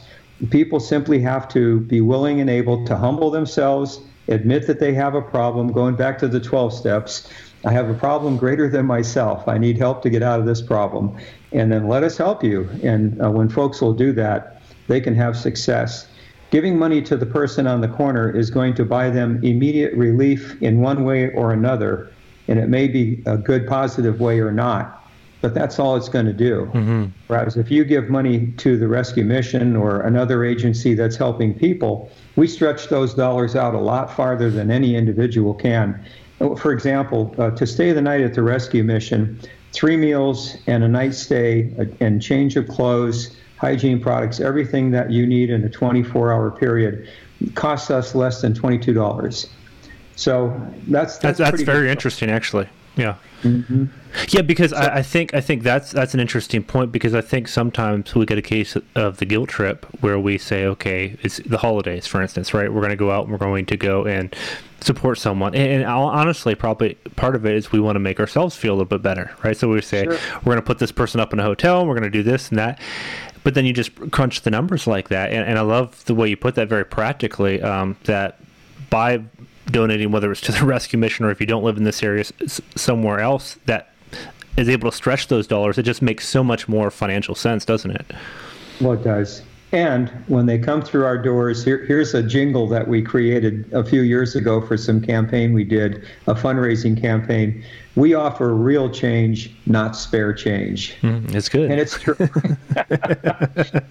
People 0.50 0.80
simply 0.80 1.18
have 1.20 1.48
to 1.48 1.80
be 1.80 2.00
willing 2.00 2.40
and 2.40 2.50
able 2.50 2.84
to 2.86 2.96
humble 2.96 3.30
themselves, 3.30 4.00
admit 4.28 4.66
that 4.66 4.80
they 4.80 4.92
have 4.92 5.14
a 5.14 5.22
problem. 5.22 5.72
Going 5.72 5.96
back 5.96 6.18
to 6.18 6.28
the 6.28 6.40
12 6.40 6.74
steps, 6.74 7.30
I 7.64 7.72
have 7.72 7.88
a 7.88 7.94
problem 7.94 8.36
greater 8.36 8.68
than 8.68 8.84
myself. 8.84 9.48
I 9.48 9.56
need 9.56 9.78
help 9.78 10.02
to 10.02 10.10
get 10.10 10.22
out 10.22 10.38
of 10.38 10.46
this 10.46 10.60
problem, 10.60 11.16
and 11.52 11.72
then 11.72 11.88
let 11.88 12.02
us 12.02 12.18
help 12.18 12.44
you. 12.44 12.68
And 12.82 13.20
uh, 13.22 13.30
when 13.30 13.48
folks 13.48 13.80
will 13.80 13.94
do 13.94 14.12
that, 14.12 14.60
they 14.88 15.00
can 15.00 15.14
have 15.14 15.36
success. 15.36 16.06
Giving 16.50 16.78
money 16.78 17.00
to 17.02 17.16
the 17.16 17.26
person 17.26 17.66
on 17.66 17.80
the 17.80 17.88
corner 17.88 18.30
is 18.30 18.50
going 18.50 18.74
to 18.74 18.84
buy 18.84 19.10
them 19.10 19.42
immediate 19.42 19.94
relief 19.94 20.60
in 20.62 20.80
one 20.80 21.04
way 21.04 21.30
or 21.30 21.52
another, 21.52 22.12
and 22.46 22.58
it 22.58 22.68
may 22.68 22.88
be 22.88 23.22
a 23.26 23.38
good, 23.38 23.66
positive 23.66 24.20
way 24.20 24.40
or 24.40 24.52
not 24.52 25.05
but 25.46 25.54
that's 25.54 25.78
all 25.78 25.94
it's 25.94 26.08
going 26.08 26.26
to 26.26 26.32
do. 26.32 26.64
Whereas 27.28 27.56
if 27.56 27.70
you 27.70 27.84
give 27.84 28.08
money 28.10 28.48
to 28.56 28.76
the 28.76 28.88
rescue 28.88 29.22
mission 29.22 29.76
or 29.76 30.00
another 30.00 30.44
agency 30.44 30.92
that's 30.94 31.14
helping 31.14 31.54
people, 31.56 32.10
we 32.34 32.48
stretch 32.48 32.88
those 32.88 33.14
dollars 33.14 33.54
out 33.54 33.72
a 33.72 33.78
lot 33.78 34.12
farther 34.12 34.50
than 34.50 34.72
any 34.72 34.96
individual 34.96 35.54
can. 35.54 36.04
For 36.56 36.72
example, 36.72 37.32
uh, 37.38 37.52
to 37.52 37.64
stay 37.64 37.92
the 37.92 38.02
night 38.02 38.22
at 38.22 38.34
the 38.34 38.42
rescue 38.42 38.82
mission, 38.82 39.38
three 39.72 39.96
meals 39.96 40.56
and 40.66 40.82
a 40.82 40.88
night 40.88 41.14
stay 41.14 41.72
uh, 41.78 41.84
and 42.00 42.20
change 42.20 42.56
of 42.56 42.66
clothes, 42.66 43.36
hygiene 43.58 44.00
products, 44.00 44.40
everything 44.40 44.90
that 44.90 45.12
you 45.12 45.28
need 45.28 45.48
in 45.50 45.62
a 45.62 45.68
24 45.68 46.32
hour 46.32 46.50
period 46.50 47.08
costs 47.54 47.88
us 47.88 48.16
less 48.16 48.40
than 48.40 48.52
$22. 48.52 49.46
So 50.16 50.60
that's 50.88 51.18
That's 51.18 51.38
that's, 51.38 51.50
that's 51.52 51.62
very 51.62 51.84
good. 51.84 51.92
interesting, 51.92 52.30
actually. 52.30 52.68
Yeah. 52.96 53.14
Yeah, 54.28 54.42
because 54.42 54.72
I, 54.72 54.96
I 54.96 55.02
think 55.02 55.34
I 55.34 55.40
think 55.40 55.62
that's 55.62 55.90
that's 55.92 56.14
an 56.14 56.20
interesting 56.20 56.62
point 56.62 56.92
because 56.92 57.14
I 57.14 57.20
think 57.20 57.48
sometimes 57.48 58.14
we 58.14 58.26
get 58.26 58.38
a 58.38 58.42
case 58.42 58.76
of 58.94 59.18
the 59.18 59.24
guilt 59.24 59.48
trip 59.48 59.84
where 60.00 60.18
we 60.18 60.38
say, 60.38 60.64
okay, 60.66 61.16
it's 61.22 61.38
the 61.38 61.58
holidays, 61.58 62.06
for 62.06 62.22
instance, 62.22 62.52
right? 62.54 62.72
We're 62.72 62.80
going 62.80 62.90
to 62.90 62.96
go 62.96 63.10
out 63.10 63.24
and 63.24 63.32
we're 63.32 63.38
going 63.38 63.66
to 63.66 63.76
go 63.76 64.06
and 64.06 64.34
support 64.80 65.18
someone, 65.18 65.54
and, 65.54 65.70
and 65.82 65.84
I'll- 65.84 66.02
honestly, 66.04 66.54
probably 66.54 66.94
part 67.16 67.34
of 67.34 67.44
it 67.46 67.54
is 67.54 67.72
we 67.72 67.80
want 67.80 67.96
to 67.96 68.00
make 68.00 68.20
ourselves 68.20 68.54
feel 68.56 68.72
a 68.72 68.76
little 68.76 68.84
bit 68.86 69.02
better, 69.02 69.30
right? 69.42 69.56
So 69.56 69.68
we 69.68 69.80
say 69.82 70.04
Sure. 70.04 70.12
we're 70.44 70.52
going 70.52 70.56
to 70.58 70.62
put 70.62 70.78
this 70.78 70.92
person 70.92 71.20
up 71.20 71.32
in 71.32 71.40
a 71.40 71.42
hotel, 71.42 71.86
we're 71.86 71.94
going 71.94 72.04
to 72.04 72.10
do 72.10 72.22
this 72.22 72.50
and 72.50 72.58
that. 72.58 72.78
But 73.42 73.54
then 73.54 73.64
you 73.64 73.72
just 73.72 74.10
crunch 74.12 74.42
the 74.42 74.50
numbers 74.50 74.86
like 74.86 75.08
that, 75.08 75.30
and, 75.32 75.48
and 75.48 75.58
I 75.58 75.62
love 75.62 76.04
the 76.06 76.14
way 76.14 76.28
you 76.28 76.36
put 76.36 76.54
that 76.56 76.68
very 76.68 76.84
practically. 76.84 77.60
Um, 77.62 77.96
that 78.04 78.38
by 78.90 79.22
donating, 79.70 80.10
whether 80.12 80.30
it's 80.30 80.40
to 80.42 80.52
the 80.52 80.64
rescue 80.64 80.98
mission 80.98 81.24
or 81.24 81.30
if 81.30 81.40
you 81.40 81.46
don't 81.46 81.64
live 81.64 81.76
in 81.76 81.84
this 81.84 82.02
area, 82.02 82.24
s- 82.42 82.60
somewhere 82.76 83.18
else 83.20 83.56
that 83.66 83.90
is 84.56 84.68
able 84.68 84.90
to 84.90 84.96
stretch 84.96 85.28
those 85.28 85.46
dollars, 85.46 85.78
it 85.78 85.82
just 85.82 86.02
makes 86.02 86.26
so 86.28 86.42
much 86.42 86.68
more 86.68 86.90
financial 86.90 87.34
sense, 87.34 87.64
doesn't 87.64 87.90
it? 87.90 88.12
Well, 88.80 88.92
it 88.92 89.04
does. 89.04 89.42
And 89.72 90.08
when 90.28 90.46
they 90.46 90.58
come 90.58 90.80
through 90.80 91.04
our 91.04 91.18
doors, 91.18 91.64
here, 91.64 91.84
here's 91.86 92.14
a 92.14 92.22
jingle 92.22 92.68
that 92.68 92.86
we 92.86 93.02
created 93.02 93.70
a 93.72 93.84
few 93.84 94.02
years 94.02 94.36
ago 94.36 94.64
for 94.64 94.76
some 94.76 95.00
campaign 95.00 95.52
we 95.52 95.64
did, 95.64 96.04
a 96.28 96.34
fundraising 96.34 96.98
campaign. 96.98 97.64
We 97.96 98.14
offer 98.14 98.54
real 98.54 98.88
change, 98.88 99.52
not 99.66 99.96
spare 99.96 100.32
change. 100.32 100.94
Mm, 101.02 101.34
it's 101.34 101.48
good. 101.48 101.70
And 101.70 101.80
it's 101.80 101.98
true. 101.98 102.16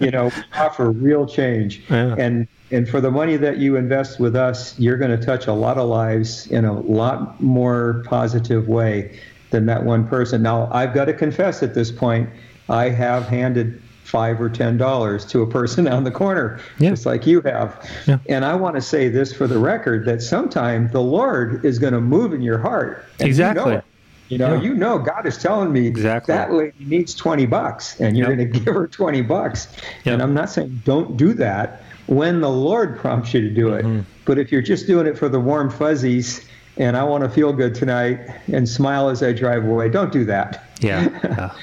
you 0.00 0.10
know, 0.10 0.30
offer 0.54 0.90
real 0.90 1.26
change. 1.26 1.82
Yeah. 1.90 2.14
And 2.18 2.48
and 2.72 2.88
for 2.88 3.00
the 3.00 3.10
money 3.10 3.36
that 3.36 3.58
you 3.58 3.76
invest 3.76 4.18
with 4.18 4.34
us, 4.34 4.76
you're 4.78 4.96
going 4.96 5.16
to 5.16 5.24
touch 5.24 5.46
a 5.46 5.52
lot 5.52 5.78
of 5.78 5.88
lives 5.88 6.48
in 6.48 6.64
a 6.64 6.80
lot 6.80 7.40
more 7.40 8.02
positive 8.06 8.66
way 8.66 9.20
than 9.50 9.66
that 9.66 9.84
one 9.84 10.06
person. 10.06 10.42
Now, 10.42 10.68
I've 10.72 10.94
got 10.94 11.06
to 11.06 11.12
confess 11.12 11.62
at 11.62 11.74
this 11.74 11.90
point, 11.90 12.28
I 12.68 12.88
have 12.88 13.28
handed 13.28 13.82
five 14.04 14.40
or 14.40 14.48
ten 14.48 14.76
dollars 14.76 15.24
to 15.26 15.42
a 15.42 15.46
person 15.46 15.88
on 15.92 16.04
the 16.04 16.10
corner, 16.10 16.60
yeah. 16.78 16.90
just 16.90 17.06
like 17.06 17.26
you 17.26 17.40
have. 17.42 17.88
Yeah. 18.06 18.18
And 18.28 18.44
I 18.44 18.54
want 18.54 18.76
to 18.76 18.82
say 18.82 19.08
this 19.08 19.32
for 19.32 19.46
the 19.46 19.58
record 19.58 20.06
that 20.06 20.22
sometime 20.22 20.90
the 20.92 21.02
Lord 21.02 21.64
is 21.64 21.78
going 21.78 21.92
to 21.92 22.00
move 22.00 22.32
in 22.32 22.42
your 22.42 22.58
heart. 22.58 23.04
Exactly. 23.18 23.72
You 23.72 23.78
know, 23.78 23.82
you 24.28 24.38
know, 24.38 24.54
yeah. 24.54 24.62
you 24.62 24.74
know, 24.74 24.98
God 24.98 25.26
is 25.26 25.38
telling 25.38 25.72
me 25.72 25.86
exactly. 25.86 26.34
that 26.34 26.52
lady 26.52 26.84
needs 26.84 27.14
20 27.14 27.46
bucks 27.46 28.00
and 28.00 28.16
you're 28.16 28.28
yep. 28.28 28.38
going 28.38 28.52
to 28.52 28.58
give 28.60 28.74
her 28.74 28.88
20 28.88 29.22
bucks. 29.22 29.68
Yep. 30.04 30.14
And 30.14 30.22
I'm 30.22 30.34
not 30.34 30.50
saying 30.50 30.82
don't 30.84 31.16
do 31.16 31.32
that 31.34 31.82
when 32.06 32.40
the 32.40 32.50
Lord 32.50 32.98
prompts 32.98 33.34
you 33.34 33.40
to 33.40 33.50
do 33.50 33.74
it. 33.74 33.84
Mm-hmm. 33.84 34.00
But 34.24 34.38
if 34.38 34.50
you're 34.50 34.62
just 34.62 34.86
doing 34.86 35.06
it 35.06 35.16
for 35.16 35.28
the 35.28 35.38
warm 35.38 35.70
fuzzies 35.70 36.44
and 36.76 36.96
I 36.96 37.04
want 37.04 37.24
to 37.24 37.30
feel 37.30 37.52
good 37.52 37.74
tonight 37.74 38.18
and 38.52 38.68
smile 38.68 39.08
as 39.08 39.22
I 39.22 39.32
drive 39.32 39.64
away, 39.64 39.88
don't 39.88 40.12
do 40.12 40.24
that. 40.26 40.64
Yeah. 40.80 41.08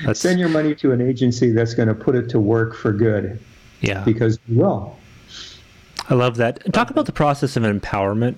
yeah 0.06 0.14
Send 0.14 0.40
your 0.40 0.50
money 0.50 0.74
to 0.76 0.92
an 0.92 1.02
agency 1.02 1.52
that's 1.52 1.74
going 1.74 1.88
to 1.88 1.94
put 1.94 2.16
it 2.16 2.30
to 2.30 2.40
work 2.40 2.76
for 2.76 2.92
good. 2.92 3.40
Yeah. 3.82 4.04
Because 4.04 4.40
you 4.48 4.60
will. 4.60 4.98
I 6.10 6.16
love 6.16 6.36
that. 6.38 6.74
Talk 6.74 6.90
about 6.90 7.06
the 7.06 7.14
process 7.14 7.56
of 7.56 7.64
empowerment. 7.64 8.36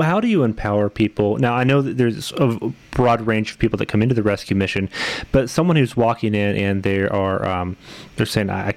How 0.00 0.20
do 0.20 0.28
you 0.28 0.44
empower 0.44 0.88
people? 0.88 1.36
Now, 1.38 1.54
I 1.54 1.64
know 1.64 1.82
that 1.82 1.96
there's 1.96 2.32
a 2.32 2.72
broad 2.92 3.26
range 3.26 3.50
of 3.50 3.58
people 3.58 3.76
that 3.78 3.86
come 3.86 4.02
into 4.02 4.14
the 4.14 4.22
rescue 4.22 4.54
mission, 4.54 4.88
but 5.32 5.50
someone 5.50 5.76
who's 5.76 5.96
walking 5.96 6.34
in 6.34 6.56
and 6.56 6.84
they 6.84 7.02
are 7.08 7.44
um, 7.44 7.76
they're 8.16 8.26
saying, 8.26 8.50
I, 8.50 8.74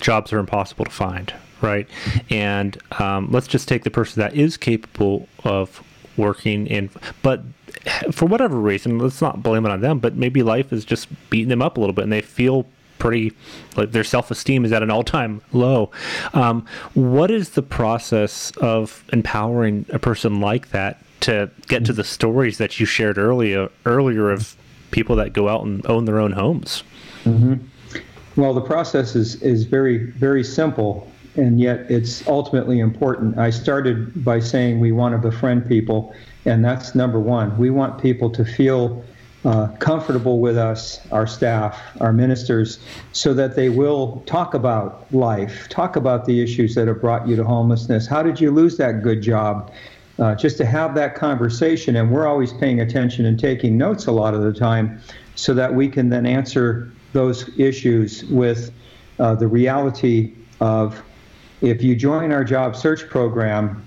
"Jobs 0.00 0.32
are 0.32 0.38
impossible 0.38 0.84
to 0.84 0.92
find," 0.92 1.34
right? 1.60 1.88
And 2.30 2.78
um, 3.00 3.28
let's 3.32 3.48
just 3.48 3.66
take 3.66 3.82
the 3.82 3.90
person 3.90 4.20
that 4.20 4.36
is 4.36 4.56
capable 4.56 5.28
of 5.42 5.82
working 6.16 6.66
in, 6.66 6.90
but 7.22 7.42
for 8.10 8.26
whatever 8.26 8.58
reason, 8.58 8.98
let's 8.98 9.20
not 9.20 9.42
blame 9.42 9.66
it 9.66 9.70
on 9.70 9.80
them, 9.80 9.98
but 9.98 10.14
maybe 10.14 10.42
life 10.42 10.72
is 10.72 10.84
just 10.84 11.08
beating 11.30 11.48
them 11.48 11.62
up 11.62 11.76
a 11.76 11.80
little 11.80 11.94
bit, 11.94 12.02
and 12.02 12.12
they 12.12 12.20
feel 12.20 12.66
pretty 12.98 13.32
like 13.76 13.90
their 13.90 14.04
self-esteem 14.04 14.64
is 14.64 14.70
at 14.70 14.82
an 14.82 14.90
all-time 14.90 15.42
low. 15.52 15.90
Um, 16.34 16.64
what 16.94 17.32
is 17.32 17.50
the 17.50 17.62
process 17.62 18.52
of 18.58 19.02
empowering 19.12 19.86
a 19.90 19.98
person 19.98 20.40
like 20.40 20.70
that 20.70 21.02
to 21.20 21.50
get 21.66 21.84
to 21.86 21.92
the 21.92 22.04
stories 22.04 22.58
that 22.58 22.78
you 22.78 22.86
shared 22.86 23.18
earlier 23.18 23.68
earlier 23.86 24.30
of 24.30 24.56
people 24.92 25.16
that 25.16 25.32
go 25.32 25.48
out 25.48 25.64
and 25.64 25.84
own 25.86 26.04
their 26.04 26.20
own 26.20 26.32
homes? 26.32 26.84
Mm-hmm. 27.24 27.54
well 28.40 28.54
the 28.54 28.60
process 28.60 29.16
is 29.16 29.40
is 29.42 29.64
very 29.64 29.98
very 29.98 30.44
simple 30.44 31.11
and 31.36 31.60
yet 31.60 31.90
it's 31.90 32.26
ultimately 32.26 32.78
important 32.78 33.38
i 33.38 33.50
started 33.50 34.24
by 34.24 34.38
saying 34.38 34.78
we 34.80 34.92
want 34.92 35.12
to 35.14 35.18
befriend 35.18 35.66
people 35.66 36.14
and 36.44 36.64
that's 36.64 36.94
number 36.94 37.18
one 37.18 37.56
we 37.58 37.70
want 37.70 38.00
people 38.00 38.30
to 38.30 38.44
feel 38.44 39.04
uh, 39.44 39.66
comfortable 39.78 40.38
with 40.38 40.56
us, 40.56 41.00
our 41.10 41.26
staff, 41.26 41.80
our 42.00 42.12
ministers, 42.12 42.78
so 43.12 43.34
that 43.34 43.56
they 43.56 43.68
will 43.68 44.22
talk 44.26 44.54
about 44.54 45.12
life, 45.12 45.68
talk 45.68 45.96
about 45.96 46.26
the 46.26 46.40
issues 46.40 46.74
that 46.76 46.86
have 46.86 47.00
brought 47.00 47.26
you 47.26 47.34
to 47.34 47.42
homelessness. 47.44 48.06
How 48.06 48.22
did 48.22 48.40
you 48.40 48.50
lose 48.50 48.76
that 48.76 49.02
good 49.02 49.20
job? 49.20 49.72
Uh, 50.18 50.34
just 50.34 50.58
to 50.58 50.64
have 50.64 50.94
that 50.94 51.16
conversation, 51.16 51.96
and 51.96 52.12
we're 52.12 52.26
always 52.26 52.52
paying 52.52 52.80
attention 52.80 53.24
and 53.24 53.38
taking 53.40 53.76
notes 53.76 54.06
a 54.06 54.12
lot 54.12 54.34
of 54.34 54.42
the 54.42 54.52
time, 54.52 55.00
so 55.34 55.54
that 55.54 55.74
we 55.74 55.88
can 55.88 56.10
then 56.10 56.26
answer 56.26 56.92
those 57.12 57.50
issues 57.58 58.24
with 58.26 58.70
uh, 59.18 59.34
the 59.34 59.48
reality 59.48 60.32
of 60.60 61.02
if 61.62 61.80
you 61.80 61.94
join 61.94 62.32
our 62.32 62.44
job 62.44 62.74
search 62.76 63.08
program, 63.08 63.82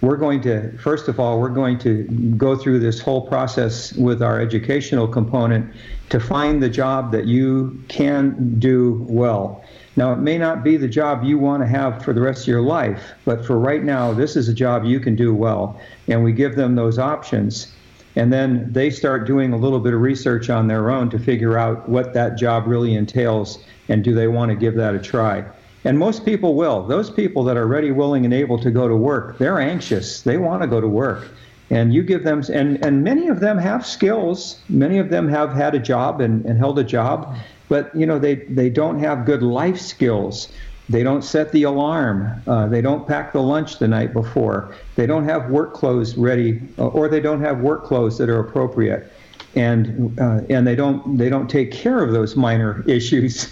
we're 0.00 0.16
going 0.16 0.40
to, 0.42 0.76
first 0.78 1.06
of 1.06 1.20
all, 1.20 1.40
we're 1.40 1.48
going 1.48 1.78
to 1.78 2.02
go 2.36 2.56
through 2.56 2.80
this 2.80 3.00
whole 3.00 3.24
process 3.28 3.92
with 3.92 4.20
our 4.20 4.40
educational 4.40 5.06
component 5.06 5.72
to 6.10 6.18
find 6.18 6.60
the 6.60 6.68
job 6.68 7.12
that 7.12 7.26
you 7.26 7.80
can 7.86 8.58
do 8.58 9.06
well. 9.08 9.64
Now, 9.94 10.12
it 10.12 10.18
may 10.18 10.36
not 10.36 10.64
be 10.64 10.76
the 10.76 10.88
job 10.88 11.22
you 11.22 11.38
want 11.38 11.62
to 11.62 11.68
have 11.68 12.02
for 12.04 12.12
the 12.12 12.20
rest 12.20 12.42
of 12.42 12.48
your 12.48 12.62
life, 12.62 13.12
but 13.24 13.44
for 13.44 13.56
right 13.58 13.84
now, 13.84 14.12
this 14.12 14.34
is 14.34 14.48
a 14.48 14.54
job 14.54 14.84
you 14.84 14.98
can 14.98 15.14
do 15.14 15.32
well. 15.32 15.80
And 16.08 16.24
we 16.24 16.32
give 16.32 16.56
them 16.56 16.74
those 16.74 16.98
options. 16.98 17.72
And 18.16 18.32
then 18.32 18.72
they 18.72 18.90
start 18.90 19.26
doing 19.26 19.52
a 19.52 19.56
little 19.56 19.78
bit 19.78 19.94
of 19.94 20.00
research 20.00 20.50
on 20.50 20.66
their 20.66 20.90
own 20.90 21.10
to 21.10 21.18
figure 21.18 21.56
out 21.56 21.88
what 21.88 22.12
that 22.14 22.36
job 22.36 22.66
really 22.66 22.94
entails 22.96 23.62
and 23.88 24.02
do 24.02 24.14
they 24.14 24.26
want 24.26 24.50
to 24.50 24.56
give 24.56 24.74
that 24.74 24.96
a 24.96 24.98
try. 24.98 25.44
And 25.84 25.98
most 25.98 26.24
people 26.24 26.54
will. 26.54 26.82
Those 26.86 27.10
people 27.10 27.44
that 27.44 27.56
are 27.56 27.66
ready, 27.66 27.90
willing, 27.90 28.24
and 28.24 28.32
able 28.32 28.58
to 28.60 28.70
go 28.70 28.86
to 28.86 28.96
work, 28.96 29.38
they're 29.38 29.58
anxious. 29.58 30.22
They 30.22 30.36
want 30.36 30.62
to 30.62 30.68
go 30.68 30.80
to 30.80 30.88
work. 30.88 31.28
And 31.70 31.92
you 31.92 32.02
give 32.02 32.22
them, 32.22 32.42
and, 32.52 32.84
and 32.84 33.02
many 33.02 33.28
of 33.28 33.40
them 33.40 33.58
have 33.58 33.86
skills. 33.86 34.60
Many 34.68 34.98
of 34.98 35.08
them 35.08 35.28
have 35.28 35.52
had 35.52 35.74
a 35.74 35.78
job 35.78 36.20
and, 36.20 36.44
and 36.44 36.58
held 36.58 36.78
a 36.78 36.84
job, 36.84 37.36
but 37.68 37.94
you 37.96 38.04
know 38.04 38.18
they, 38.18 38.34
they 38.34 38.68
don't 38.68 38.98
have 38.98 39.24
good 39.24 39.42
life 39.42 39.80
skills. 39.80 40.52
They 40.88 41.02
don't 41.02 41.22
set 41.22 41.52
the 41.52 41.62
alarm. 41.62 42.42
Uh, 42.46 42.66
they 42.66 42.82
don't 42.82 43.08
pack 43.08 43.32
the 43.32 43.40
lunch 43.40 43.78
the 43.78 43.88
night 43.88 44.12
before. 44.12 44.74
They 44.96 45.06
don't 45.06 45.24
have 45.24 45.48
work 45.48 45.72
clothes 45.72 46.16
ready, 46.16 46.60
uh, 46.78 46.88
or 46.88 47.08
they 47.08 47.20
don't 47.20 47.40
have 47.40 47.60
work 47.60 47.84
clothes 47.84 48.18
that 48.18 48.28
are 48.28 48.40
appropriate, 48.40 49.10
and 49.54 50.18
uh, 50.20 50.42
and 50.50 50.66
they 50.66 50.74
don't 50.74 51.16
they 51.16 51.30
don't 51.30 51.48
take 51.48 51.72
care 51.72 52.04
of 52.04 52.12
those 52.12 52.36
minor 52.36 52.84
issues 52.86 53.48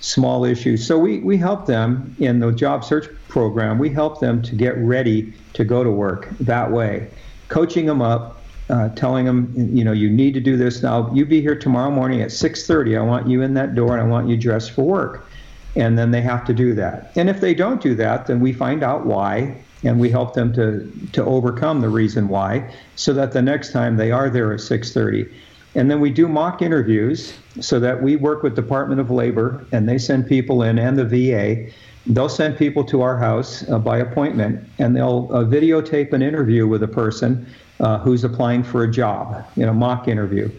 small 0.00 0.44
issues. 0.44 0.86
So 0.86 0.98
we, 0.98 1.18
we 1.18 1.36
help 1.36 1.66
them 1.66 2.14
in 2.18 2.40
the 2.40 2.52
job 2.52 2.84
search 2.84 3.08
program, 3.28 3.78
we 3.78 3.90
help 3.90 4.20
them 4.20 4.42
to 4.42 4.54
get 4.54 4.76
ready 4.78 5.32
to 5.54 5.64
go 5.64 5.82
to 5.82 5.90
work 5.90 6.28
that 6.40 6.70
way, 6.70 7.10
coaching 7.48 7.86
them 7.86 8.00
up, 8.00 8.42
uh, 8.70 8.90
telling 8.90 9.24
them, 9.24 9.52
you 9.56 9.82
know, 9.82 9.92
you 9.92 10.10
need 10.10 10.34
to 10.34 10.40
do 10.40 10.56
this 10.56 10.82
now. 10.82 11.12
You 11.14 11.24
be 11.24 11.40
here 11.40 11.56
tomorrow 11.56 11.90
morning 11.90 12.20
at 12.20 12.30
6:30. 12.30 12.98
I 12.98 13.02
want 13.02 13.28
you 13.28 13.42
in 13.42 13.54
that 13.54 13.74
door 13.74 13.92
and 13.92 14.02
I 14.02 14.06
want 14.06 14.28
you 14.28 14.36
dressed 14.36 14.72
for 14.72 14.82
work. 14.82 15.26
And 15.74 15.98
then 15.98 16.10
they 16.10 16.20
have 16.20 16.44
to 16.46 16.54
do 16.54 16.74
that. 16.74 17.12
And 17.16 17.30
if 17.30 17.40
they 17.40 17.54
don't 17.54 17.80
do 17.80 17.94
that, 17.94 18.26
then 18.26 18.40
we 18.40 18.52
find 18.52 18.82
out 18.82 19.06
why 19.06 19.56
and 19.84 20.00
we 20.00 20.10
help 20.10 20.34
them 20.34 20.52
to 20.52 20.90
to 21.12 21.24
overcome 21.24 21.80
the 21.80 21.88
reason 21.88 22.28
why 22.28 22.68
so 22.96 23.12
that 23.12 23.32
the 23.32 23.42
next 23.42 23.72
time 23.72 23.96
they 23.96 24.10
are 24.10 24.28
there 24.28 24.52
at 24.52 24.60
6:30 24.60 25.28
and 25.78 25.88
then 25.88 26.00
we 26.00 26.10
do 26.10 26.26
mock 26.26 26.60
interviews 26.60 27.38
so 27.60 27.78
that 27.78 28.02
we 28.02 28.16
work 28.16 28.42
with 28.42 28.56
Department 28.56 29.00
of 29.00 29.12
Labor 29.12 29.64
and 29.70 29.88
they 29.88 29.96
send 29.96 30.26
people 30.26 30.64
in 30.64 30.76
and 30.76 30.98
the 30.98 31.04
VA. 31.04 31.72
They'll 32.04 32.28
send 32.28 32.58
people 32.58 32.82
to 32.86 33.00
our 33.02 33.16
house 33.16 33.66
uh, 33.70 33.78
by 33.78 33.98
appointment 33.98 34.68
and 34.80 34.96
they'll 34.96 35.28
uh, 35.30 35.44
videotape 35.44 36.12
an 36.12 36.20
interview 36.20 36.66
with 36.66 36.82
a 36.82 36.88
person 36.88 37.46
uh, 37.78 37.98
who's 37.98 38.24
applying 38.24 38.64
for 38.64 38.82
a 38.82 38.90
job, 38.90 39.46
you 39.54 39.64
know, 39.64 39.72
mock 39.72 40.08
interview. 40.08 40.50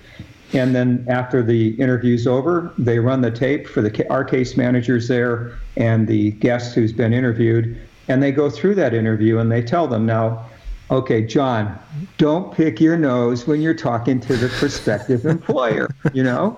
And 0.53 0.73
then 0.73 1.05
after 1.09 1.43
the 1.43 1.71
interview's 1.81 2.25
over, 2.25 2.73
they 2.77 2.99
run 2.99 3.19
the 3.19 3.29
tape 3.29 3.67
for 3.67 3.81
the 3.81 4.09
our 4.09 4.23
case 4.23 4.55
managers 4.55 5.09
there 5.09 5.59
and 5.75 6.07
the 6.07 6.31
guest 6.31 6.73
who's 6.73 6.93
been 6.93 7.13
interviewed, 7.13 7.77
and 8.07 8.23
they 8.23 8.31
go 8.31 8.49
through 8.49 8.75
that 8.75 8.93
interview 8.93 9.37
and 9.37 9.51
they 9.51 9.61
tell 9.61 9.85
them 9.85 10.05
now 10.05 10.45
okay, 10.91 11.21
John, 11.21 11.77
don't 12.17 12.53
pick 12.53 12.79
your 12.79 12.97
nose 12.97 13.45
when 13.45 13.61
you're 13.61 13.73
talking 13.73 14.19
to 14.21 14.35
the 14.35 14.49
prospective 14.49 15.25
employer, 15.25 15.89
you 16.13 16.23
know, 16.23 16.57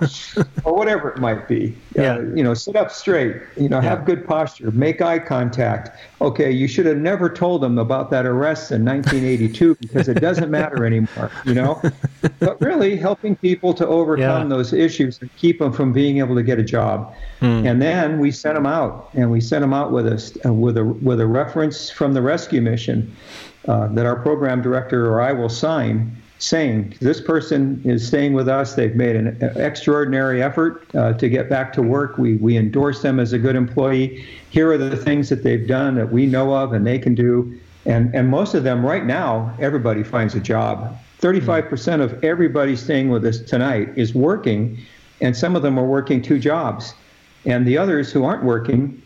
or 0.64 0.76
whatever 0.76 1.10
it 1.10 1.20
might 1.20 1.48
be. 1.48 1.76
Uh, 1.98 2.02
yeah. 2.02 2.16
Uh, 2.16 2.22
you 2.36 2.44
know, 2.44 2.54
sit 2.54 2.76
up 2.76 2.92
straight, 2.92 3.36
you 3.58 3.68
know, 3.68 3.80
yeah. 3.80 3.90
have 3.90 4.06
good 4.06 4.26
posture, 4.26 4.72
make 4.72 5.02
eye 5.02 5.20
contact. 5.20 5.98
Okay, 6.22 6.52
you 6.52 6.68
should 6.68 6.86
have 6.86 6.98
never 6.98 7.30
told 7.30 7.62
them 7.62 7.78
about 7.78 8.10
that 8.12 8.26
arrest 8.26 8.72
in 8.72 8.86
1982 8.86 9.76
because 9.82 10.08
it 10.08 10.22
doesn't 10.22 10.50
matter 10.50 10.86
anymore, 10.86 11.32
you 11.46 11.54
know. 11.54 11.82
But 12.40 12.62
really 12.62 12.96
helping 12.96 13.36
people 13.36 13.74
to 13.74 13.88
overcome 13.88 14.50
yeah. 14.50 14.56
those 14.56 14.74
issues 14.74 15.22
and 15.22 15.36
keep 15.36 15.60
them 15.60 15.74
from 15.74 15.92
being 15.92 16.20
able 16.20 16.36
to 16.36 16.44
get 16.44 16.60
a 16.60 16.64
job. 16.64 17.14
Mm. 17.42 17.70
And 17.70 17.82
then 17.82 18.20
we 18.20 18.32
sent 18.32 18.56
them 18.56 18.66
out, 18.66 19.10
and 19.14 19.32
we 19.32 19.42
sent 19.42 19.62
them 19.62 19.74
out 19.74 19.92
with 19.92 20.08
a, 20.08 20.50
uh, 20.50 20.54
with 20.54 20.78
a, 20.78 20.86
with 20.86 21.20
a 21.20 21.28
reference 21.28 21.90
from 21.90 22.14
the 22.14 22.22
rescue 22.22 22.62
mission 22.62 23.16
uh, 23.68 23.88
that 23.88 24.06
our 24.06 24.16
program 24.16 24.62
director 24.62 25.12
or 25.12 25.22
I 25.22 25.32
will 25.32 25.50
sign 25.50 26.16
saying 26.42 26.96
this 27.00 27.22
person 27.22 27.80
is 27.86 28.06
staying 28.06 28.34
with 28.34 28.50
us. 28.50 28.74
They've 28.74 28.96
made 28.96 29.16
an 29.16 29.38
extraordinary 29.58 30.42
effort 30.42 30.84
uh, 30.96 31.14
to 31.14 31.30
get 31.30 31.50
back 31.50 31.72
to 31.74 31.84
work. 31.84 32.18
We, 32.18 32.38
we 32.38 32.58
endorse 32.58 33.04
them 33.04 33.20
as 33.20 33.32
a 33.32 33.38
good 33.38 33.56
employee. 33.56 34.26
Here 34.50 34.72
are 34.72 34.78
the 34.78 34.98
things 34.98 35.30
that 35.30 35.44
they've 35.44 35.68
done 35.68 35.96
that 35.96 36.12
we 36.12 36.26
know 36.26 36.56
of 36.56 36.74
and 36.74 36.86
they 36.86 36.98
can 36.98 37.14
do. 37.14 37.60
And, 37.86 38.14
and 38.16 38.30
most 38.30 38.56
of 38.56 38.64
them, 38.64 38.84
right 38.84 39.06
now, 39.06 39.56
everybody 39.60 40.04
finds 40.04 40.34
a 40.34 40.40
job. 40.40 40.98
35% 41.22 42.02
of 42.02 42.24
everybody 42.24 42.76
staying 42.76 43.10
with 43.10 43.24
us 43.24 43.40
tonight 43.40 43.90
is 43.96 44.16
working, 44.16 44.80
and 45.22 45.38
some 45.38 45.56
of 45.56 45.62
them 45.62 45.78
are 45.78 45.86
working 45.86 46.22
two 46.22 46.40
jobs. 46.40 46.96
And 47.46 47.68
the 47.68 47.78
others 47.78 48.12
who 48.12 48.24
aren't 48.24 48.44
working 48.44 49.00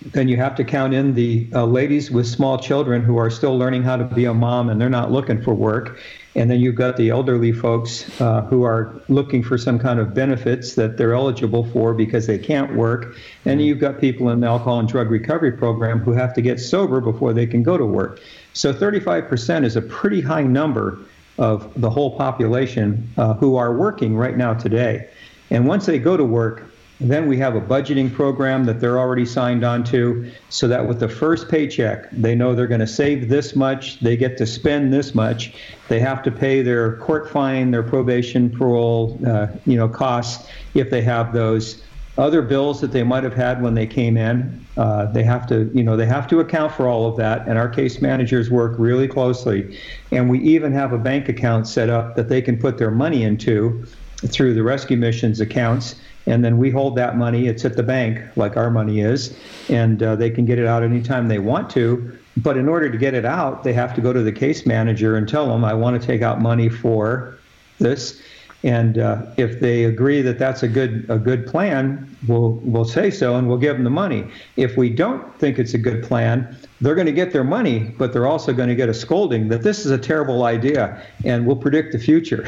then 0.00 0.28
you 0.28 0.36
have 0.36 0.54
to 0.56 0.64
count 0.64 0.92
in 0.92 1.14
the 1.14 1.48
uh, 1.54 1.64
ladies 1.64 2.10
with 2.10 2.26
small 2.26 2.58
children 2.58 3.02
who 3.02 3.16
are 3.16 3.30
still 3.30 3.56
learning 3.56 3.82
how 3.82 3.96
to 3.96 4.04
be 4.04 4.26
a 4.26 4.34
mom 4.34 4.68
and 4.68 4.80
they're 4.80 4.90
not 4.90 5.10
looking 5.10 5.40
for 5.42 5.54
work. 5.54 5.98
And 6.34 6.50
then 6.50 6.60
you've 6.60 6.74
got 6.74 6.98
the 6.98 7.08
elderly 7.08 7.50
folks 7.50 8.20
uh, 8.20 8.42
who 8.42 8.62
are 8.62 8.94
looking 9.08 9.42
for 9.42 9.56
some 9.56 9.78
kind 9.78 9.98
of 9.98 10.12
benefits 10.12 10.74
that 10.74 10.98
they're 10.98 11.14
eligible 11.14 11.64
for 11.70 11.94
because 11.94 12.26
they 12.26 12.38
can't 12.38 12.76
work. 12.76 13.16
And 13.46 13.62
you've 13.62 13.78
got 13.78 13.98
people 13.98 14.28
in 14.28 14.40
the 14.40 14.46
alcohol 14.46 14.78
and 14.78 14.88
drug 14.88 15.10
recovery 15.10 15.52
program 15.52 16.00
who 16.00 16.12
have 16.12 16.34
to 16.34 16.42
get 16.42 16.60
sober 16.60 17.00
before 17.00 17.32
they 17.32 17.46
can 17.46 17.62
go 17.62 17.78
to 17.78 17.86
work. 17.86 18.20
So 18.52 18.74
35% 18.74 19.64
is 19.64 19.76
a 19.76 19.82
pretty 19.82 20.20
high 20.20 20.42
number 20.42 20.98
of 21.38 21.72
the 21.80 21.88
whole 21.88 22.16
population 22.16 23.10
uh, 23.16 23.34
who 23.34 23.56
are 23.56 23.74
working 23.74 24.14
right 24.14 24.36
now 24.36 24.52
today. 24.52 25.08
And 25.50 25.66
once 25.66 25.86
they 25.86 25.98
go 25.98 26.16
to 26.16 26.24
work, 26.24 26.70
then 27.00 27.26
we 27.26 27.36
have 27.36 27.54
a 27.54 27.60
budgeting 27.60 28.12
program 28.12 28.64
that 28.64 28.80
they're 28.80 28.98
already 28.98 29.26
signed 29.26 29.64
on 29.64 29.84
to 29.84 30.30
so 30.48 30.66
that 30.68 30.88
with 30.88 30.98
the 30.98 31.08
first 31.08 31.48
paycheck, 31.48 32.10
they 32.10 32.34
know 32.34 32.54
they're 32.54 32.66
going 32.66 32.80
to 32.80 32.86
save 32.86 33.28
this 33.28 33.54
much, 33.54 34.00
they 34.00 34.16
get 34.16 34.38
to 34.38 34.46
spend 34.46 34.92
this 34.92 35.14
much, 35.14 35.54
they 35.88 36.00
have 36.00 36.22
to 36.22 36.30
pay 36.30 36.62
their 36.62 36.96
court 36.96 37.30
fine, 37.30 37.70
their 37.70 37.82
probation, 37.82 38.50
parole, 38.50 39.20
uh, 39.26 39.48
you 39.66 39.76
know, 39.76 39.88
costs 39.88 40.48
if 40.74 40.88
they 40.88 41.02
have 41.02 41.32
those. 41.34 41.82
Other 42.16 42.40
bills 42.40 42.80
that 42.80 42.92
they 42.92 43.02
might 43.02 43.24
have 43.24 43.34
had 43.34 43.60
when 43.60 43.74
they 43.74 43.86
came 43.86 44.16
in, 44.16 44.64
uh, 44.78 45.04
they 45.12 45.22
have 45.22 45.46
to, 45.48 45.70
you 45.74 45.84
know, 45.84 45.98
they 45.98 46.06
have 46.06 46.26
to 46.28 46.40
account 46.40 46.72
for 46.72 46.88
all 46.88 47.06
of 47.06 47.16
that. 47.18 47.46
And 47.46 47.58
our 47.58 47.68
case 47.68 48.00
managers 48.00 48.50
work 48.50 48.74
really 48.78 49.06
closely. 49.06 49.78
And 50.12 50.30
we 50.30 50.38
even 50.40 50.72
have 50.72 50.94
a 50.94 50.98
bank 50.98 51.28
account 51.28 51.68
set 51.68 51.90
up 51.90 52.16
that 52.16 52.30
they 52.30 52.40
can 52.40 52.58
put 52.58 52.78
their 52.78 52.90
money 52.90 53.22
into 53.22 53.84
through 54.28 54.54
the 54.54 54.62
rescue 54.62 54.96
missions 54.96 55.40
accounts 55.40 55.96
and 56.26 56.44
then 56.44 56.58
we 56.58 56.70
hold 56.70 56.96
that 56.96 57.16
money. 57.16 57.46
It's 57.46 57.64
at 57.64 57.76
the 57.76 57.82
bank, 57.82 58.20
like 58.36 58.56
our 58.56 58.70
money 58.70 59.00
is, 59.00 59.36
and 59.68 60.02
uh, 60.02 60.16
they 60.16 60.30
can 60.30 60.44
get 60.44 60.58
it 60.58 60.66
out 60.66 60.82
anytime 60.82 61.28
they 61.28 61.38
want 61.38 61.70
to. 61.70 62.18
But 62.36 62.56
in 62.56 62.68
order 62.68 62.90
to 62.90 62.98
get 62.98 63.14
it 63.14 63.24
out, 63.24 63.64
they 63.64 63.72
have 63.72 63.94
to 63.94 64.00
go 64.00 64.12
to 64.12 64.22
the 64.22 64.32
case 64.32 64.66
manager 64.66 65.16
and 65.16 65.28
tell 65.28 65.48
them, 65.48 65.64
I 65.64 65.72
want 65.72 66.00
to 66.00 66.06
take 66.06 66.22
out 66.22 66.40
money 66.40 66.68
for 66.68 67.38
this. 67.78 68.20
And 68.66 68.98
uh, 68.98 69.22
if 69.36 69.60
they 69.60 69.84
agree 69.84 70.22
that 70.22 70.40
that's 70.40 70.64
a 70.64 70.68
good 70.68 71.06
a 71.08 71.18
good 71.18 71.46
plan, 71.46 72.04
we'll 72.26 72.54
we'll 72.64 72.84
say 72.84 73.12
so 73.12 73.36
and 73.36 73.48
we'll 73.48 73.58
give 73.58 73.76
them 73.76 73.84
the 73.84 73.90
money. 73.90 74.26
If 74.56 74.76
we 74.76 74.90
don't 74.90 75.22
think 75.38 75.60
it's 75.60 75.72
a 75.72 75.78
good 75.78 76.02
plan, 76.02 76.56
they're 76.80 76.96
going 76.96 77.06
to 77.06 77.12
get 77.12 77.32
their 77.32 77.44
money, 77.44 77.94
but 77.96 78.12
they're 78.12 78.26
also 78.26 78.52
going 78.52 78.68
to 78.68 78.74
get 78.74 78.88
a 78.88 78.94
scolding 78.94 79.48
that 79.50 79.62
this 79.62 79.86
is 79.86 79.92
a 79.92 79.98
terrible 79.98 80.42
idea 80.42 81.00
and 81.24 81.46
we'll 81.46 81.54
predict 81.56 81.92
the 81.92 82.00
future. 82.00 82.44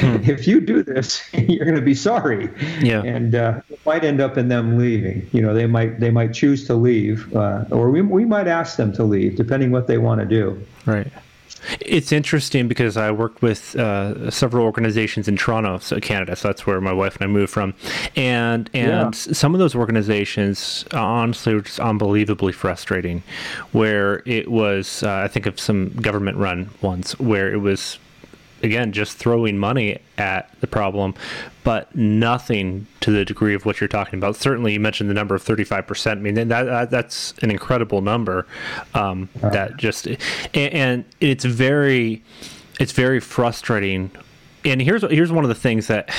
hmm. 0.00 0.16
If 0.34 0.46
you 0.46 0.60
do 0.60 0.82
this, 0.82 1.22
you're 1.32 1.64
going 1.64 1.76
to 1.76 1.82
be 1.82 1.94
sorry. 1.94 2.50
Yeah. 2.82 3.02
And 3.02 3.34
uh, 3.34 3.62
might 3.86 4.04
end 4.04 4.20
up 4.20 4.36
in 4.36 4.48
them 4.48 4.76
leaving. 4.76 5.26
You 5.32 5.40
know, 5.40 5.54
they 5.54 5.66
might 5.66 5.98
they 5.98 6.10
might 6.10 6.34
choose 6.34 6.66
to 6.66 6.74
leave, 6.74 7.34
uh, 7.34 7.64
or 7.70 7.90
we 7.90 8.02
we 8.02 8.26
might 8.26 8.48
ask 8.48 8.76
them 8.76 8.92
to 8.94 9.02
leave, 9.02 9.36
depending 9.36 9.70
what 9.70 9.86
they 9.86 9.96
want 9.96 10.20
to 10.20 10.26
do. 10.26 10.60
Right. 10.84 11.10
It's 11.80 12.12
interesting 12.12 12.68
because 12.68 12.96
I 12.96 13.10
worked 13.10 13.42
with 13.42 13.76
uh, 13.76 14.30
several 14.30 14.64
organizations 14.64 15.28
in 15.28 15.36
Toronto, 15.36 15.78
so 15.78 16.00
Canada. 16.00 16.36
So 16.36 16.48
that's 16.48 16.66
where 16.66 16.80
my 16.80 16.92
wife 16.92 17.16
and 17.16 17.24
I 17.24 17.26
moved 17.26 17.52
from, 17.52 17.74
and 18.16 18.68
and 18.74 19.14
yeah. 19.14 19.32
some 19.32 19.54
of 19.54 19.58
those 19.58 19.74
organizations 19.74 20.84
honestly 20.92 21.54
were 21.54 21.62
just 21.62 21.80
unbelievably 21.80 22.52
frustrating. 22.52 23.22
Where 23.72 24.22
it 24.26 24.50
was, 24.50 25.02
uh, 25.02 25.22
I 25.24 25.28
think 25.28 25.46
of 25.46 25.58
some 25.58 25.90
government-run 25.90 26.70
ones 26.80 27.18
where 27.18 27.52
it 27.52 27.58
was 27.58 27.98
again 28.64 28.92
just 28.92 29.16
throwing 29.16 29.58
money 29.58 29.98
at 30.18 30.50
the 30.60 30.66
problem 30.66 31.14
but 31.62 31.94
nothing 31.94 32.86
to 33.00 33.10
the 33.10 33.24
degree 33.24 33.54
of 33.54 33.64
what 33.64 33.80
you're 33.80 33.88
talking 33.88 34.18
about. 34.18 34.36
Certainly 34.36 34.74
you 34.74 34.80
mentioned 34.80 35.08
the 35.08 35.14
number 35.14 35.34
of 35.34 35.42
35% 35.42 36.10
i 36.10 36.14
mean 36.16 36.34
that, 36.34 36.48
that 36.48 36.90
that's 36.90 37.32
an 37.42 37.50
incredible 37.50 38.00
number 38.00 38.46
um, 38.94 39.28
that 39.36 39.76
just 39.76 40.06
and, 40.06 40.18
and 40.54 41.04
it's 41.20 41.44
very 41.44 42.22
it's 42.80 42.92
very 42.92 43.20
frustrating. 43.20 44.10
And 44.64 44.80
here's 44.82 45.02
here's 45.02 45.32
one 45.32 45.44
of 45.44 45.48
the 45.48 45.54
things 45.54 45.86
that 45.86 46.10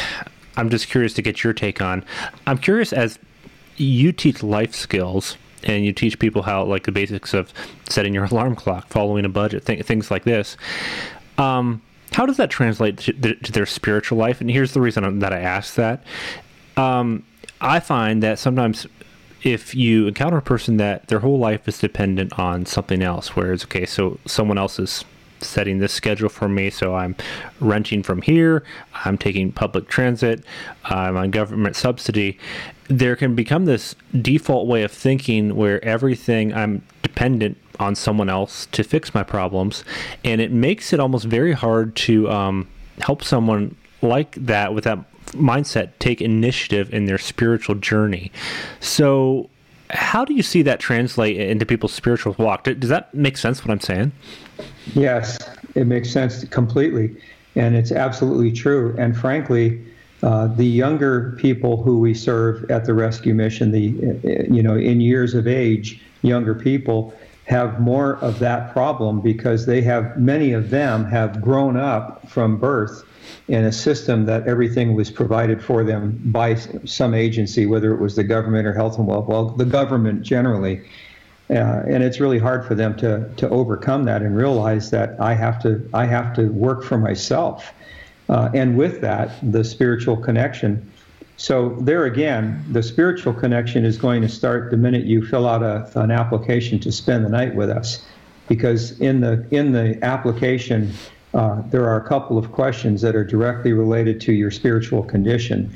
i'm 0.57 0.69
just 0.69 0.87
curious 0.87 1.13
to 1.13 1.21
get 1.21 1.43
your 1.43 1.53
take 1.53 1.81
on. 1.81 2.05
I'm 2.47 2.57
curious 2.57 2.93
as 2.93 3.19
you 3.77 4.11
teach 4.11 4.41
life 4.41 4.73
skills 4.73 5.37
and 5.63 5.83
you 5.83 5.91
teach 5.91 6.19
people 6.19 6.43
how 6.43 6.63
like 6.63 6.83
the 6.83 6.91
basics 6.91 7.33
of 7.33 7.51
setting 7.89 8.13
your 8.13 8.25
alarm 8.25 8.55
clock 8.55 8.87
following 8.87 9.25
a 9.25 9.29
budget 9.29 9.65
th- 9.65 9.83
things 9.85 10.09
like 10.11 10.23
this 10.23 10.55
um, 11.37 11.81
how 12.15 12.25
does 12.25 12.37
that 12.37 12.49
translate 12.49 12.97
to, 12.97 13.11
to 13.35 13.51
their 13.51 13.65
spiritual 13.65 14.17
life? 14.17 14.39
And 14.39 14.49
here's 14.49 14.71
the 14.71 14.79
reason 14.79 15.19
that 15.19 15.33
I 15.33 15.41
ask 15.41 15.75
that. 15.75 16.01
Um, 16.77 17.25
I 17.59 17.81
find 17.81 18.23
that 18.23 18.39
sometimes 18.39 18.87
if 19.43 19.75
you 19.75 20.07
encounter 20.07 20.37
a 20.37 20.41
person 20.41 20.77
that 20.77 21.09
their 21.09 21.19
whole 21.19 21.37
life 21.37 21.67
is 21.67 21.77
dependent 21.77 22.39
on 22.39 22.65
something 22.65 23.01
else, 23.01 23.35
whereas, 23.35 23.65
okay, 23.65 23.85
so 23.85 24.17
someone 24.25 24.57
else 24.57 24.79
is 24.79 25.03
setting 25.41 25.79
this 25.79 25.91
schedule 25.91 26.29
for 26.29 26.47
me, 26.47 26.69
so 26.69 26.95
I'm 26.95 27.17
renting 27.59 28.01
from 28.01 28.21
here, 28.21 28.63
I'm 28.93 29.17
taking 29.17 29.51
public 29.51 29.89
transit, 29.89 30.41
I'm 30.85 31.17
on 31.17 31.31
government 31.31 31.75
subsidy, 31.75 32.39
there 32.87 33.17
can 33.17 33.35
become 33.35 33.65
this 33.65 33.93
default 34.21 34.67
way 34.67 34.83
of 34.83 34.91
thinking 34.91 35.53
where 35.57 35.83
everything 35.83 36.53
I'm 36.53 36.81
dependent 37.03 37.57
on 37.79 37.95
someone 37.95 38.29
else 38.29 38.67
to 38.67 38.83
fix 38.83 39.13
my 39.13 39.23
problems, 39.23 39.83
and 40.23 40.41
it 40.41 40.51
makes 40.51 40.93
it 40.93 40.99
almost 40.99 41.25
very 41.25 41.53
hard 41.53 41.95
to 41.95 42.29
um, 42.29 42.67
help 42.99 43.23
someone 43.23 43.75
like 44.01 44.35
that 44.35 44.73
with 44.73 44.83
that 44.83 44.99
mindset 45.31 45.91
take 45.99 46.21
initiative 46.21 46.93
in 46.93 47.05
their 47.05 47.17
spiritual 47.17 47.75
journey. 47.75 48.31
So, 48.79 49.49
how 49.91 50.25
do 50.25 50.33
you 50.33 50.43
see 50.43 50.61
that 50.63 50.79
translate 50.79 51.37
into 51.37 51.65
people's 51.65 51.93
spiritual 51.93 52.35
walk? 52.37 52.63
Does 52.63 52.89
that 52.89 53.13
make 53.13 53.37
sense? 53.37 53.63
What 53.63 53.71
I'm 53.71 53.79
saying? 53.79 54.11
Yes, 54.93 55.37
it 55.75 55.85
makes 55.85 56.09
sense 56.09 56.45
completely, 56.45 57.15
and 57.55 57.75
it's 57.75 57.91
absolutely 57.91 58.51
true. 58.51 58.95
And 58.97 59.17
frankly. 59.17 59.83
Uh, 60.23 60.47
the 60.47 60.65
younger 60.65 61.35
people 61.37 61.83
who 61.83 61.99
we 61.99 62.11
serve 62.11 62.71
at 62.71 62.85
the 62.85 62.93
rescue 62.95 63.33
mission, 63.35 63.71
the 63.71 64.47
you 64.49 64.63
know 64.63 64.75
in 64.75 64.99
years 64.99 65.35
of 65.35 65.45
age, 65.45 66.01
younger 66.23 66.55
people, 66.55 67.13
have 67.45 67.79
more 67.79 68.17
of 68.17 68.39
that 68.39 68.73
problem 68.73 69.21
because 69.21 69.65
they 69.65 69.81
have 69.81 70.17
many 70.17 70.51
of 70.51 70.69
them 70.69 71.05
have 71.05 71.41
grown 71.41 71.77
up 71.77 72.27
from 72.27 72.57
birth 72.57 73.03
in 73.47 73.63
a 73.63 73.71
system 73.71 74.25
that 74.25 74.47
everything 74.47 74.95
was 74.95 75.11
provided 75.11 75.63
for 75.63 75.83
them 75.83 76.19
by 76.25 76.55
some 76.55 77.13
agency, 77.13 77.65
whether 77.65 77.93
it 77.93 78.01
was 78.01 78.15
the 78.15 78.23
government 78.23 78.65
or 78.65 78.73
health 78.73 78.97
and 78.97 79.07
welfare, 79.07 79.29
well, 79.29 79.45
the 79.49 79.65
government 79.65 80.23
generally. 80.23 80.81
Uh, 81.49 81.83
and 81.87 82.03
it's 82.03 82.19
really 82.19 82.39
hard 82.39 82.65
for 82.65 82.73
them 82.73 82.97
to 82.97 83.29
to 83.37 83.47
overcome 83.49 84.05
that 84.05 84.23
and 84.23 84.35
realize 84.35 84.89
that 84.89 85.19
I 85.21 85.35
have 85.35 85.61
to 85.61 85.87
I 85.93 86.05
have 86.05 86.33
to 86.37 86.47
work 86.47 86.83
for 86.83 86.97
myself, 86.97 87.71
uh, 88.29 88.49
and 88.55 88.75
with 88.75 89.01
that 89.01 89.29
the 89.43 89.63
spiritual 89.63 90.17
connection 90.17 90.91
so 91.37 91.75
there 91.81 92.05
again, 92.05 92.63
the 92.71 92.81
spiritual 92.81 93.33
connection 93.33 93.85
is 93.85 93.97
going 93.97 94.21
to 94.21 94.29
start 94.29 94.71
the 94.71 94.77
minute 94.77 95.05
you 95.05 95.25
fill 95.25 95.47
out 95.47 95.63
a, 95.63 95.89
an 95.99 96.11
application 96.11 96.79
to 96.79 96.91
spend 96.91 97.25
the 97.25 97.29
night 97.29 97.55
with 97.55 97.69
us, 97.69 98.05
because 98.47 98.99
in 98.99 99.21
the 99.21 99.45
in 99.51 99.71
the 99.71 99.97
application 100.03 100.93
uh, 101.33 101.61
there 101.69 101.83
are 101.83 101.97
a 101.97 102.07
couple 102.07 102.37
of 102.37 102.51
questions 102.51 103.01
that 103.01 103.15
are 103.15 103.25
directly 103.25 103.73
related 103.73 104.21
to 104.21 104.31
your 104.31 104.51
spiritual 104.51 105.03
condition. 105.03 105.71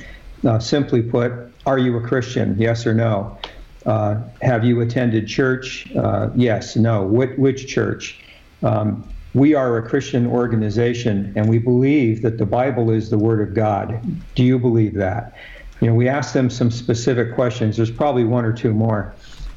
Uh, 0.46 0.58
simply 0.58 1.02
put, 1.02 1.34
are 1.66 1.78
you 1.78 1.98
a 1.98 2.02
Christian? 2.02 2.56
Yes 2.58 2.88
or 2.88 2.94
no. 2.94 3.38
Uh, 3.86 4.22
have 4.42 4.64
you 4.64 4.80
attended 4.80 5.28
church? 5.28 5.94
Uh, 5.96 6.30
yes, 6.36 6.78
no. 6.78 7.04
Which, 7.04 7.38
which 7.38 7.68
church? 7.68 8.24
Um, 8.64 9.04
we 9.34 9.54
are 9.54 9.78
a 9.78 9.88
Christian 9.88 10.26
organization 10.28 11.32
and 11.36 11.48
we 11.48 11.60
believe 11.60 12.22
that 12.22 12.38
the 12.38 12.46
Bible 12.46 12.90
is 12.90 13.10
the 13.10 13.18
Word 13.18 13.48
of 13.48 13.54
God. 13.54 14.02
Do 14.36 14.44
you 14.44 14.58
believe 14.58 14.96
that? 14.96 15.36
You 15.82 15.88
know, 15.88 15.94
we 15.94 16.10
ask 16.10 16.34
them 16.34 16.50
some 16.50 16.72
specific 16.72 17.36
questions. 17.36 17.78
There's 17.78 17.92
probably 17.92 18.24
one 18.24 18.44
or 18.44 18.52
two 18.52 18.74
more. 18.74 19.14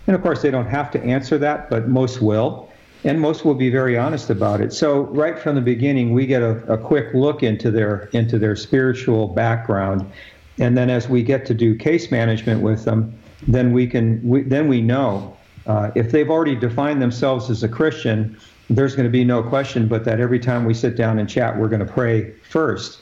And 0.07 0.15
of 0.15 0.23
course, 0.23 0.43
they 0.43 0.51
don't 0.51 0.67
have 0.67 0.91
to 0.93 1.03
answer 1.03 1.39
that, 1.39 1.71
but 1.71 1.89
most 1.89 2.21
will. 2.21 2.71
And 3.05 3.21
most 3.21 3.45
will 3.45 3.55
be 3.55 3.71
very 3.71 3.99
honest 3.99 4.31
about 4.31 4.61
it. 4.61 4.73
So 4.73 5.03
right 5.07 5.37
from 5.39 5.57
the 5.57 5.61
beginning, 5.61 6.13
we 6.13 6.27
get 6.27 6.43
a, 6.43 6.59
a 6.73 6.79
quick 6.79 7.13
look 7.15 7.43
into 7.43 7.71
their 7.71 8.09
into 8.13 8.39
their 8.39 8.55
spiritual 8.55 9.27
background, 9.27 10.09
and 10.61 10.79
then 10.79 10.89
as 10.89 11.09
we 11.09 11.25
get 11.25 11.45
to 11.47 11.55
do 11.55 11.75
case 11.75 12.13
management 12.13 12.63
with 12.63 12.85
them, 12.85 13.13
then 13.49 13.73
we 13.73 13.89
can 13.89 14.21
we, 14.23 14.43
then 14.43 14.69
we 14.69 14.81
know 14.81 15.37
uh, 15.67 15.91
if 15.97 16.13
they've 16.13 16.31
already 16.31 16.55
defined 16.55 17.03
themselves 17.03 17.51
as 17.51 17.65
a 17.65 17.69
Christian, 17.69 18.39
there's 18.77 18.95
going 18.95 19.07
to 19.07 19.11
be 19.11 19.25
no 19.25 19.43
question 19.43 19.89
but 19.89 20.05
that 20.05 20.21
every 20.21 20.39
time 20.39 20.65
we 20.65 20.75
sit 20.75 20.97
down 20.97 21.19
and 21.19 21.29
chat, 21.29 21.59
we're 21.59 21.69
going 21.69 21.85
to 21.87 21.93
pray 21.93 22.31
first. 22.49 23.01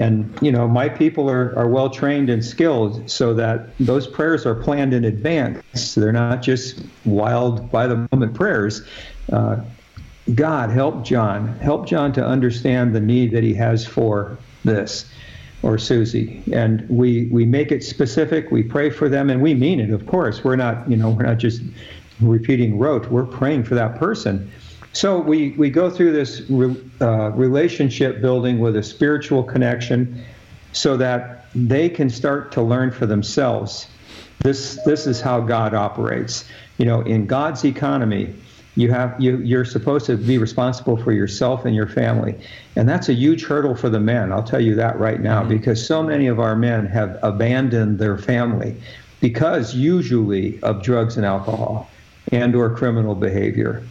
And, 0.00 0.36
you 0.40 0.52
know, 0.52 0.68
my 0.68 0.88
people 0.88 1.28
are, 1.28 1.58
are 1.58 1.68
well 1.68 1.90
trained 1.90 2.30
and 2.30 2.44
skilled 2.44 3.10
so 3.10 3.34
that 3.34 3.76
those 3.78 4.06
prayers 4.06 4.46
are 4.46 4.54
planned 4.54 4.94
in 4.94 5.04
advance. 5.04 5.94
They're 5.94 6.12
not 6.12 6.40
just 6.40 6.82
wild 7.04 7.70
by 7.72 7.88
the 7.88 8.08
moment 8.12 8.34
prayers. 8.34 8.86
Uh, 9.32 9.56
God, 10.34 10.70
help 10.70 11.04
John. 11.04 11.48
Help 11.58 11.86
John 11.88 12.12
to 12.12 12.24
understand 12.24 12.94
the 12.94 13.00
need 13.00 13.32
that 13.32 13.42
he 13.42 13.54
has 13.54 13.84
for 13.86 14.38
this. 14.64 15.10
or 15.62 15.78
Susie, 15.78 16.42
and 16.52 16.88
we 16.88 17.26
we 17.32 17.44
make 17.44 17.72
it 17.72 17.82
specific. 17.82 18.50
We 18.50 18.62
pray 18.62 18.90
for 18.90 19.08
them, 19.08 19.28
and 19.28 19.42
we 19.42 19.54
mean 19.54 19.80
it. 19.80 19.90
Of 19.90 20.06
course, 20.06 20.44
we're 20.44 20.56
not 20.56 20.88
you 20.88 20.96
know 20.96 21.10
we're 21.10 21.24
not 21.24 21.38
just 21.38 21.62
repeating 22.20 22.78
rote. 22.78 23.10
We're 23.10 23.26
praying 23.26 23.64
for 23.64 23.74
that 23.74 23.98
person. 23.98 24.50
So 24.92 25.18
we 25.18 25.50
we 25.50 25.70
go 25.70 25.90
through 25.90 26.12
this 26.12 26.42
re, 26.48 26.74
uh, 27.00 27.30
relationship 27.30 28.20
building 28.20 28.58
with 28.58 28.76
a 28.76 28.82
spiritual 28.82 29.42
connection, 29.42 30.24
so 30.72 30.96
that 30.96 31.46
they 31.54 31.88
can 31.88 32.10
start 32.10 32.52
to 32.52 32.62
learn 32.62 32.90
for 32.90 33.06
themselves. 33.06 33.86
This 34.40 34.78
this 34.84 35.06
is 35.06 35.20
how 35.20 35.40
God 35.40 35.74
operates. 35.74 36.44
You 36.78 36.86
know, 36.86 37.00
in 37.02 37.26
God's 37.26 37.64
economy 37.64 38.34
you 38.78 38.92
have 38.92 39.20
you 39.20 39.38
you're 39.38 39.64
supposed 39.64 40.06
to 40.06 40.16
be 40.16 40.38
responsible 40.38 40.96
for 40.96 41.10
yourself 41.10 41.64
and 41.64 41.74
your 41.74 41.88
family, 41.88 42.38
and 42.76 42.88
that's 42.88 43.08
a 43.08 43.12
huge 43.12 43.44
hurdle 43.44 43.74
for 43.74 43.90
the 43.90 43.98
men. 43.98 44.32
I'll 44.32 44.44
tell 44.44 44.60
you 44.60 44.76
that 44.76 45.00
right 45.00 45.20
now 45.20 45.40
mm-hmm. 45.40 45.48
because 45.48 45.84
so 45.84 46.00
many 46.00 46.28
of 46.28 46.38
our 46.38 46.54
men 46.54 46.86
have 46.86 47.18
abandoned 47.22 47.98
their 47.98 48.16
family 48.16 48.76
because 49.20 49.74
usually 49.74 50.62
of 50.62 50.80
drugs 50.80 51.16
and 51.16 51.26
alcohol 51.26 51.90
and 52.30 52.54
or 52.54 52.70
criminal 52.70 53.16
behavior. 53.16 53.82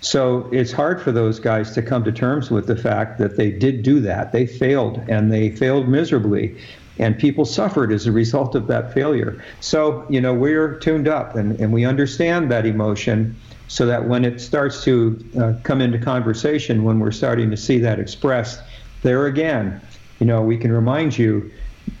So 0.00 0.48
it's 0.50 0.72
hard 0.72 1.00
for 1.00 1.12
those 1.12 1.38
guys 1.38 1.72
to 1.72 1.82
come 1.82 2.04
to 2.04 2.12
terms 2.12 2.50
with 2.50 2.66
the 2.66 2.76
fact 2.76 3.18
that 3.18 3.36
they 3.36 3.50
did 3.50 3.82
do 3.82 4.00
that. 4.00 4.32
They 4.32 4.46
failed 4.46 4.98
and 5.08 5.30
they 5.30 5.50
failed 5.50 5.88
miserably. 5.88 6.56
And 6.98 7.18
people 7.18 7.44
suffered 7.44 7.92
as 7.92 8.06
a 8.06 8.12
result 8.12 8.54
of 8.54 8.66
that 8.66 8.92
failure. 8.92 9.42
So, 9.60 10.06
you 10.10 10.20
know, 10.20 10.34
we're 10.34 10.78
tuned 10.78 11.08
up 11.08 11.34
and, 11.34 11.58
and 11.60 11.72
we 11.72 11.84
understand 11.84 12.50
that 12.50 12.66
emotion 12.66 13.36
so 13.68 13.86
that 13.86 14.08
when 14.08 14.24
it 14.24 14.40
starts 14.40 14.82
to 14.84 15.24
uh, 15.38 15.52
come 15.62 15.80
into 15.80 15.98
conversation, 15.98 16.82
when 16.82 16.98
we're 16.98 17.12
starting 17.12 17.50
to 17.50 17.56
see 17.56 17.78
that 17.78 18.00
expressed, 18.00 18.62
there 19.02 19.26
again, 19.26 19.80
you 20.18 20.26
know, 20.26 20.42
we 20.42 20.56
can 20.56 20.72
remind 20.72 21.16
you 21.16 21.50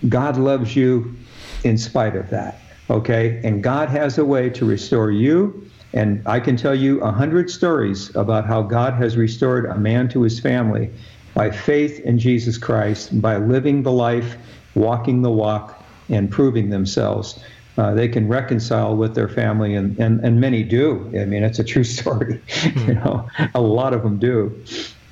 God 0.08 0.36
loves 0.36 0.74
you 0.74 1.14
in 1.64 1.78
spite 1.78 2.16
of 2.16 2.28
that. 2.30 2.60
Okay? 2.88 3.40
And 3.44 3.62
God 3.62 3.88
has 3.88 4.18
a 4.18 4.24
way 4.24 4.50
to 4.50 4.64
restore 4.64 5.10
you. 5.10 5.69
And 5.92 6.22
I 6.26 6.40
can 6.40 6.56
tell 6.56 6.74
you 6.74 7.00
a 7.00 7.10
hundred 7.10 7.50
stories 7.50 8.14
about 8.14 8.46
how 8.46 8.62
God 8.62 8.94
has 8.94 9.16
restored 9.16 9.66
a 9.66 9.76
man 9.76 10.08
to 10.10 10.22
his 10.22 10.38
family 10.38 10.90
by 11.34 11.50
faith 11.50 12.00
in 12.00 12.18
Jesus 12.18 12.58
Christ, 12.58 13.20
by 13.20 13.36
living 13.36 13.82
the 13.82 13.92
life, 13.92 14.36
walking 14.74 15.22
the 15.22 15.30
walk, 15.30 15.82
and 16.08 16.30
proving 16.30 16.70
themselves 16.70 17.42
uh, 17.80 17.94
they 17.94 18.08
can 18.08 18.28
reconcile 18.28 18.94
with 18.94 19.14
their 19.14 19.28
family, 19.28 19.74
and, 19.74 19.98
and, 19.98 20.20
and 20.20 20.38
many 20.38 20.62
do. 20.62 21.10
I 21.18 21.24
mean, 21.24 21.42
it's 21.42 21.58
a 21.58 21.64
true 21.64 21.84
story. 21.98 22.42
You 22.86 22.94
know, 22.94 23.28
a 23.54 23.60
lot 23.60 23.94
of 23.94 24.02
them 24.02 24.18
do. 24.18 24.54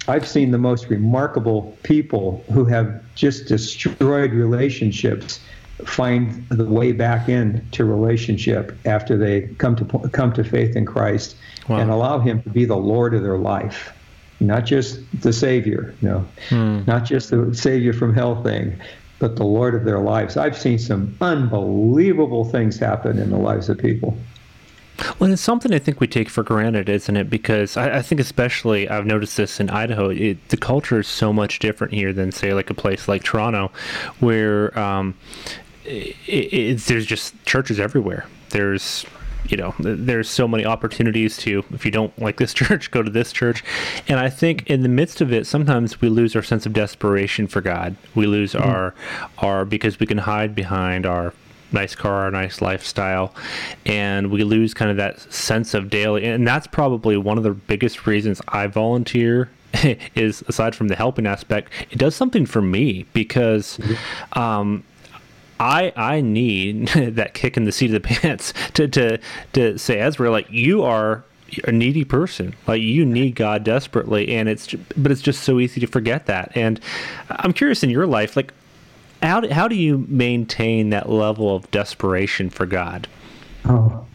I've 0.07 0.29
seen 0.29 0.51
the 0.51 0.59
most 0.59 0.89
remarkable 0.89 1.77
people 1.83 2.45
who 2.53 2.65
have 2.67 3.03
just 3.15 3.47
destroyed 3.47 4.33
relationships 4.33 5.41
find 5.85 6.47
the 6.49 6.65
way 6.65 6.93
back 6.93 7.29
into 7.29 7.85
relationship 7.85 8.77
after 8.85 9.17
they 9.17 9.43
come 9.59 9.77
to 9.77 10.09
come 10.11 10.33
to 10.33 10.45
faith 10.45 10.77
in 10.77 10.85
Christ 10.85 11.37
wow. 11.69 11.79
and 11.79 11.91
allow 11.91 12.19
Him 12.19 12.43
to 12.43 12.51
be 12.51 12.65
the 12.65 12.77
Lord 12.77 13.15
of 13.15 13.23
their 13.23 13.39
life, 13.39 13.93
not 14.41 14.65
just 14.65 15.01
the 15.21 15.33
Savior, 15.33 15.95
no 16.03 16.27
hmm. 16.49 16.81
not 16.87 17.05
just 17.05 17.31
the 17.31 17.55
Savior 17.55 17.93
from 17.93 18.15
hell 18.15 18.43
thing, 18.43 18.79
but 19.19 19.37
the 19.37 19.45
Lord 19.45 19.75
of 19.75 19.85
their 19.85 20.01
lives. 20.01 20.37
I've 20.37 20.57
seen 20.57 20.79
some 20.79 21.17
unbelievable 21.21 22.45
things 22.45 22.79
happen 22.79 23.19
in 23.19 23.31
the 23.31 23.39
lives 23.39 23.69
of 23.69 23.79
people. 23.79 24.17
Well, 25.19 25.33
it's 25.33 25.43
something 25.43 25.73
I 25.73 25.79
think 25.79 26.01
we 26.01 26.07
take 26.07 26.29
for 26.29 26.43
granted, 26.43 26.89
isn't 26.89 27.17
it? 27.17 27.31
Because 27.31 27.77
I, 27.77 27.99
I 27.99 28.03
think, 28.03 28.21
especially, 28.21 28.89
I've 28.89 29.07
noticed 29.07 29.37
this 29.37 29.61
in 29.61 29.71
Idaho. 29.71 30.11
It, 30.11 30.49
the 30.49 30.57
culture 30.57 30.99
is 30.99 31.07
so 31.07 31.33
much 31.33 31.61
different 31.61 31.93
here 31.93 32.13
than, 32.13 32.33
say, 32.33 32.53
like 32.53 32.71
a 32.71 32.75
place 32.75 33.07
like 33.07 33.23
Toronto, 33.23 33.71
where 34.19 34.77
um, 34.79 35.15
it, 35.89 36.53
it, 36.53 36.79
there's 36.83 37.07
just 37.07 37.35
churches 37.45 37.81
everywhere. 37.81 38.27
There's 38.51 39.05
you 39.49 39.57
know, 39.57 39.75
there's 39.79 40.29
so 40.29 40.47
many 40.47 40.67
opportunities 40.67 41.37
to, 41.39 41.65
if 41.73 41.85
you 41.85 41.91
don't 41.91 42.17
like 42.19 42.37
this 42.37 42.53
church, 42.55 42.91
go 42.91 43.03
to 43.03 43.11
this 43.11 43.33
church. 43.33 43.65
And 44.07 44.21
I 44.21 44.29
think 44.29 44.69
in 44.69 44.83
the 44.83 44.89
midst 44.89 45.21
of 45.21 45.33
it, 45.33 45.47
sometimes 45.47 46.01
we 46.01 46.09
lose 46.09 46.37
our 46.37 46.43
sense 46.43 46.67
of 46.67 46.73
desperation 46.73 47.47
for 47.47 47.61
God. 47.61 47.97
We 48.15 48.27
lose 48.27 48.53
mm-hmm. 48.53 48.69
our, 48.69 48.95
our, 49.39 49.65
because 49.65 49.99
we 49.99 50.07
can 50.07 50.19
hide 50.19 50.55
behind 50.55 51.07
our 51.07 51.33
nice 51.73 51.95
car, 51.95 52.25
our 52.25 52.31
nice 52.31 52.61
lifestyle, 52.61 53.35
and 53.87 54.31
we 54.31 54.45
lose 54.45 54.75
kind 54.75 54.91
of 54.91 54.97
that 54.99 55.21
sense 55.33 55.75
of 55.75 55.91
daily. 55.91 56.25
And 56.25 56.47
that's 56.47 56.67
probably 56.67 57.17
one 57.17 57.39
of 57.39 57.45
the 57.45 57.53
biggest 57.53 58.07
reasons 58.07 58.41
I 58.49 58.67
volunteer 58.67 59.51
is 60.15 60.43
aside 60.49 60.75
from 60.75 60.89
the 60.89 60.97
helping 60.97 61.27
aspect, 61.27 61.73
it 61.91 61.99
does 61.99 62.15
something 62.15 62.47
for 62.47 62.63
me 62.63 63.07
because 63.13 63.79
mm-hmm. 63.79 64.39
um, 64.39 64.85
I 65.61 65.93
I 65.97 66.21
need 66.21 66.89
that 66.97 67.35
kick 67.35 67.57
in 67.57 67.65
the 67.65 67.73
seat 67.73 67.93
of 67.93 68.03
the 68.03 68.09
pants 68.15 68.53
to 68.75 68.89
to 68.89 69.19
to 69.53 69.79
say 69.79 70.01
Ezra 70.01 70.31
like 70.31 70.51
you 70.51 70.83
are 70.83 71.25
a 71.65 71.73
needy 71.73 72.05
person 72.05 72.55
like 72.67 72.83
you 72.83 73.07
need 73.07 73.35
God 73.35 73.65
desperately 73.65 74.29
and 74.37 74.49
it's 74.49 74.75
but 74.97 75.11
it's 75.11 75.23
just 75.23 75.43
so 75.45 75.59
easy 75.59 75.81
to 75.81 75.87
forget 75.87 76.27
that 76.27 76.53
and 76.55 76.79
I'm 77.31 77.55
curious 77.55 77.83
in 77.83 77.89
your 77.89 78.07
life 78.07 78.37
like 78.37 78.53
how 79.23 79.41
do, 79.41 79.49
how 79.49 79.69
do 79.69 79.75
you 79.75 80.07
maintain 80.09 80.91
that 80.91 81.09
level 81.09 81.55
of 81.55 81.71
desperation 81.71 82.51
for 82.51 82.67
God? 82.67 83.09
Oh. 83.65 84.07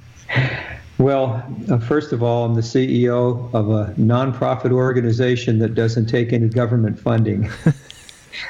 Well, 0.98 1.44
uh, 1.70 1.80
first 1.80 2.14
of 2.14 2.24
all, 2.24 2.46
I'm 2.46 2.56
the 2.56 2.62
CEO 2.62 3.54
of 3.54 3.70
a 3.70 3.94
nonprofit 4.00 4.72
organization 4.72 5.60
that 5.60 5.76
doesn't 5.76 6.06
take 6.06 6.32
any 6.32 6.48
government 6.48 7.00
funding. 7.00 7.50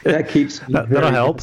that 0.03 0.29
keeps 0.29 0.61
me 0.67 0.73
that, 0.73 0.89
will 0.89 1.11
help. 1.11 1.41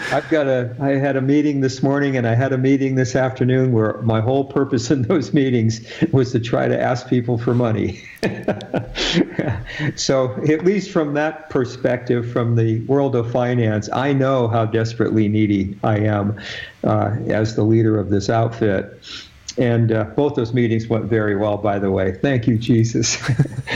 I've 0.12 0.28
got 0.30 0.46
a. 0.46 0.76
I 0.80 0.90
had 0.90 1.16
a 1.16 1.20
meeting 1.20 1.60
this 1.60 1.82
morning, 1.82 2.16
and 2.16 2.26
I 2.26 2.34
had 2.34 2.52
a 2.52 2.58
meeting 2.58 2.94
this 2.94 3.16
afternoon 3.16 3.72
where 3.72 4.00
my 4.02 4.20
whole 4.20 4.44
purpose 4.44 4.90
in 4.90 5.02
those 5.02 5.32
meetings 5.34 5.80
was 6.12 6.32
to 6.32 6.40
try 6.40 6.68
to 6.68 6.80
ask 6.80 7.08
people 7.08 7.38
for 7.38 7.54
money. 7.54 8.02
so, 9.96 10.32
at 10.48 10.64
least 10.64 10.90
from 10.90 11.14
that 11.14 11.50
perspective, 11.50 12.30
from 12.30 12.56
the 12.56 12.80
world 12.80 13.16
of 13.16 13.30
finance, 13.30 13.88
I 13.92 14.12
know 14.12 14.48
how 14.48 14.66
desperately 14.66 15.28
needy 15.28 15.78
I 15.82 15.98
am 15.98 16.38
uh, 16.84 17.16
as 17.26 17.56
the 17.56 17.64
leader 17.64 17.98
of 17.98 18.10
this 18.10 18.30
outfit. 18.30 19.02
And 19.58 19.90
uh, 19.90 20.04
both 20.04 20.34
those 20.34 20.52
meetings 20.52 20.86
went 20.86 21.06
very 21.06 21.34
well, 21.34 21.56
by 21.56 21.78
the 21.78 21.90
way. 21.90 22.12
Thank 22.12 22.46
you, 22.46 22.58
Jesus. 22.58 23.18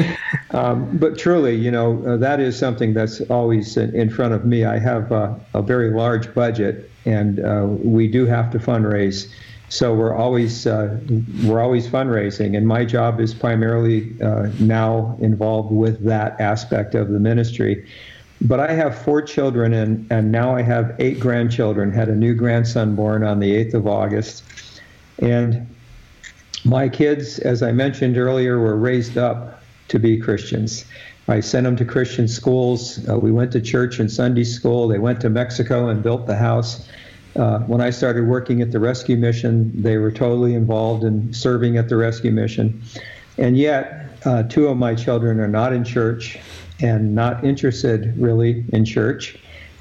um, 0.51 0.97
but 0.99 1.19
truly, 1.19 1.55
you 1.55 1.71
know, 1.71 2.05
uh, 2.07 2.16
that 2.19 2.38
is 2.38 2.59
something 2.59 2.93
that's 2.93 3.21
always 3.23 3.77
in 3.77 4.11
front 4.11 4.35
of 4.35 4.45
me. 4.45 4.64
I 4.64 4.79
have 4.79 5.11
uh, 5.11 5.35
a 5.55 5.62
very 5.62 5.90
large 5.90 6.35
budget, 6.35 6.90
and 7.07 7.40
uh, 7.40 7.66
we 7.66 8.09
do 8.09 8.27
have 8.27 8.51
to 8.53 8.59
fundraise. 8.59 9.31
So 9.71 9.95
we're 9.95 10.14
always 10.14 10.66
uh, 10.66 10.99
we're 11.45 11.61
always 11.61 11.87
fundraising, 11.87 12.57
and 12.57 12.66
my 12.66 12.85
job 12.85 13.21
is 13.21 13.33
primarily 13.33 14.21
uh, 14.21 14.49
now 14.59 15.16
involved 15.21 15.73
with 15.73 16.05
that 16.05 16.40
aspect 16.40 16.95
of 16.95 17.09
the 17.09 17.21
ministry. 17.21 17.87
But 18.43 18.59
I 18.59 18.73
have 18.73 19.01
four 19.03 19.23
children, 19.23 19.73
and, 19.75 20.11
and 20.11 20.33
now 20.33 20.55
I 20.55 20.62
have 20.62 20.97
eight 20.99 21.21
grandchildren. 21.21 21.93
Had 21.93 22.09
a 22.09 22.16
new 22.16 22.35
grandson 22.35 22.97
born 22.97 23.23
on 23.23 23.38
the 23.38 23.53
8th 23.64 23.75
of 23.75 23.87
August 23.87 24.45
and 25.21 25.67
my 26.65 26.89
kids, 26.89 27.39
as 27.39 27.63
I 27.63 27.73
mentioned 27.73 28.19
earlier, 28.19 28.59
were 28.59 28.77
raised 28.77 29.17
up 29.17 29.63
to 29.89 29.99
be 29.99 30.19
Christians. 30.19 30.85
I 31.29 31.41
sent 31.41 31.65
them 31.65 31.77
to 31.77 31.85
Christian 31.85 32.27
schools. 32.29 33.09
Uh, 33.09 33.19
we 33.19 33.31
went 33.31 33.53
to 33.53 33.61
church 33.61 33.99
and 33.99 34.11
Sunday 34.11 34.45
school. 34.45 34.89
They 34.89 34.99
went 34.99 35.21
to 35.21 35.31
Mexico 35.31 35.89
and 35.89 36.03
built 36.03 36.27
the 36.27 36.37
house. 36.37 36.89
Uh, 37.37 37.61
when 37.61 37.81
I 37.81 37.91
started 37.91 38.27
working 38.27 38.61
at 38.61 38.73
the 38.73 38.81
rescue 38.81 39.17
mission, 39.17 39.71
they 39.81 39.97
were 39.99 40.11
totally 40.11 40.55
involved 40.55 41.05
in 41.05 41.33
serving 41.33 41.77
at 41.77 41.89
the 41.89 41.97
rescue 41.97 42.33
mission. 42.33 42.83
And 43.39 43.57
yet, 43.57 44.11
uh, 44.25 44.43
two 44.45 44.67
of 44.69 44.77
my 44.77 44.95
children 44.95 45.39
are 45.39 45.49
not 45.49 45.73
in 45.73 45.85
church 45.85 46.39
and 46.81 47.15
not 47.15 47.45
interested 47.45 48.17
really 48.19 48.65
in 48.73 48.85
church. 48.85 49.39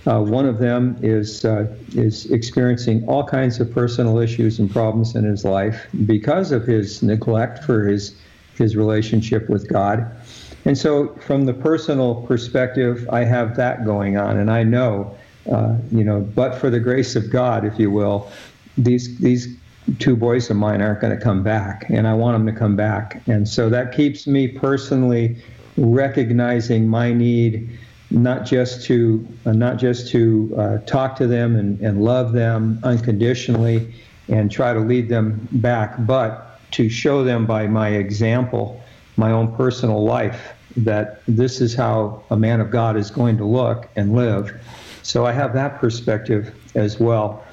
Uh, 0.10 0.20
one 0.20 0.48
of 0.48 0.58
them 0.58 0.98
is 1.04 1.46
uh, 1.46 1.68
is 1.94 2.26
experiencing 2.32 3.08
all 3.08 3.24
kinds 3.24 3.60
of 3.60 3.72
personal 3.72 4.18
issues 4.18 4.58
and 4.58 4.72
problems 4.72 5.16
in 5.16 5.24
his 5.24 5.46
life 5.46 5.88
because 6.08 6.52
of 6.52 6.66
his 6.66 7.04
neglect 7.04 7.64
for 7.64 7.86
his 7.86 8.20
his 8.58 8.76
relationship 8.76 9.48
with 9.50 9.70
God. 9.70 10.10
And 10.66 10.76
so, 10.76 11.16
from 11.28 11.46
the 11.46 11.54
personal 11.54 12.24
perspective, 12.24 13.08
I 13.12 13.24
have 13.24 13.56
that 13.58 13.86
going 13.86 14.18
on, 14.18 14.38
and 14.38 14.50
I 14.50 14.64
know, 14.64 15.16
uh, 15.52 15.78
you 15.92 16.04
know, 16.04 16.22
but 16.22 16.56
for 16.56 16.72
the 16.72 16.80
grace 16.80 17.16
of 17.16 17.30
God, 17.30 17.64
if 17.64 17.78
you 17.78 17.92
will, 17.92 18.32
these 18.80 19.16
these 19.20 19.56
two 20.00 20.16
boys 20.16 20.50
of 20.50 20.58
mine 20.58 20.82
aren't 20.82 21.02
going 21.02 21.16
to 21.16 21.24
come 21.24 21.44
back, 21.44 21.86
and 21.88 22.08
I 22.08 22.16
want 22.16 22.34
them 22.34 22.52
to 22.52 22.60
come 22.60 22.76
back. 22.76 23.22
And 23.28 23.48
so 23.48 23.70
that 23.70 23.96
keeps 23.96 24.26
me 24.26 24.48
personally 24.48 25.38
recognizing 25.78 26.88
my 26.88 27.14
need 27.14 27.70
not 28.12 28.46
just 28.46 28.86
to 28.86 29.28
uh, 29.46 29.52
not 29.52 29.78
just 29.78 30.10
to 30.10 30.54
uh, 30.58 30.78
talk 30.80 31.16
to 31.18 31.28
them 31.28 31.56
and, 31.56 31.80
and 31.82 32.04
love 32.04 32.34
them 32.34 32.80
unconditionally 32.84 33.94
and 34.28 34.52
try 34.52 34.74
to 34.74 34.80
lead 34.80 35.10
them 35.10 35.48
back, 35.52 35.96
but 36.06 36.60
to 36.72 36.90
show 36.90 37.24
them 37.24 37.46
by 37.46 37.68
my 37.68 37.90
example 37.90 38.82
my 39.18 39.32
own 39.32 39.54
personal 39.56 40.04
life 40.04 40.54
that 40.78 41.22
this 41.28 41.62
is 41.62 41.76
how 41.76 42.24
a 42.32 42.38
man 42.38 42.62
of 42.62 42.72
God 42.72 42.96
is 42.96 43.12
going 43.12 43.38
to 43.38 43.46
look 43.46 43.90
and 43.96 44.14
live. 44.14 44.56
So 45.04 45.26
I 45.26 45.34
have 45.34 45.54
that 45.54 45.80
perspective 45.80 46.56
as 46.76 47.00
well. 47.00 47.44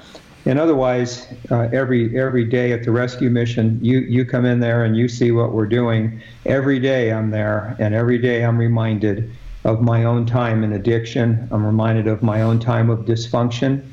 And 0.45 0.59
otherwise, 0.59 1.27
uh, 1.51 1.67
every 1.73 2.17
every 2.17 2.45
day 2.45 2.71
at 2.71 2.83
the 2.83 2.91
rescue 2.91 3.29
mission, 3.29 3.79
you 3.83 3.99
you 3.99 4.23
come 4.23 4.45
in 4.45 4.61
there 4.61 4.85
and 4.85 4.95
you 4.95 5.09
see 5.09 5.31
what 5.31 5.51
we're 5.51 5.67
doing. 5.67 6.21
Every 6.45 6.79
day 6.79 7.11
I'm 7.11 7.31
there, 7.31 7.75
and 7.79 7.93
every 7.93 8.17
day 8.17 8.45
I'm 8.45 8.57
reminded 8.57 9.29
of 9.63 9.81
my 9.81 10.03
own 10.03 10.25
time 10.25 10.63
in 10.63 10.73
addiction. 10.73 11.47
I'm 11.51 11.65
reminded 11.65 12.07
of 12.07 12.23
my 12.23 12.41
own 12.41 12.59
time 12.59 12.89
of 12.89 12.99
dysfunction. 12.99 13.83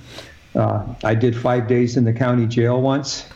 Uh, 0.55 0.87
I 1.03 1.15
did 1.15 1.37
five 1.37 1.67
days 1.67 1.97
in 1.97 2.05
the 2.05 2.13
county 2.13 2.47
jail 2.47 2.81
once, 2.81 3.27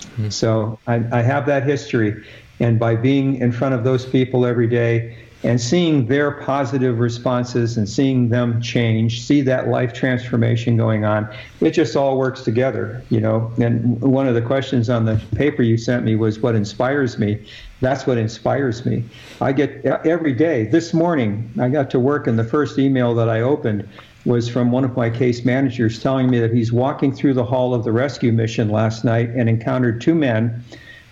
mm-hmm. 0.00 0.28
so 0.30 0.78
I, 0.86 1.04
I 1.12 1.22
have 1.22 1.46
that 1.46 1.62
history. 1.64 2.24
And 2.60 2.78
by 2.78 2.96
being 2.96 3.36
in 3.36 3.52
front 3.52 3.74
of 3.74 3.84
those 3.84 4.06
people 4.06 4.46
every 4.46 4.66
day, 4.66 5.16
and 5.44 5.60
seeing 5.60 6.06
their 6.06 6.30
positive 6.30 6.98
responses 6.98 7.76
and 7.76 7.86
seeing 7.86 8.30
them 8.30 8.62
change, 8.62 9.20
see 9.20 9.42
that 9.42 9.68
life 9.68 9.92
transformation 9.92 10.74
going 10.74 11.04
on, 11.04 11.28
it 11.60 11.72
just 11.72 11.94
all 11.96 12.16
works 12.16 12.40
together, 12.40 13.04
you 13.10 13.20
know. 13.20 13.52
And 13.60 14.00
one 14.00 14.26
of 14.26 14.34
the 14.34 14.40
questions 14.40 14.88
on 14.88 15.04
the 15.04 15.22
paper 15.36 15.62
you 15.62 15.76
sent 15.76 16.02
me 16.02 16.16
was 16.16 16.38
what 16.38 16.54
inspires 16.54 17.18
me. 17.18 17.46
That's 17.82 18.06
what 18.06 18.16
inspires 18.16 18.86
me. 18.86 19.04
I 19.42 19.52
get 19.52 19.84
every 19.84 20.32
day. 20.32 20.64
This 20.64 20.94
morning, 20.94 21.52
I 21.60 21.68
got 21.68 21.90
to 21.90 22.00
work, 22.00 22.26
and 22.26 22.38
the 22.38 22.44
first 22.44 22.78
email 22.78 23.14
that 23.14 23.28
I 23.28 23.42
opened 23.42 23.86
was 24.24 24.48
from 24.48 24.72
one 24.72 24.84
of 24.84 24.96
my 24.96 25.10
case 25.10 25.44
managers 25.44 26.02
telling 26.02 26.30
me 26.30 26.38
that 26.38 26.54
he's 26.54 26.72
walking 26.72 27.14
through 27.14 27.34
the 27.34 27.44
hall 27.44 27.74
of 27.74 27.84
the 27.84 27.92
rescue 27.92 28.32
mission 28.32 28.70
last 28.70 29.04
night 29.04 29.28
and 29.28 29.50
encountered 29.50 30.00
two 30.00 30.14
men 30.14 30.64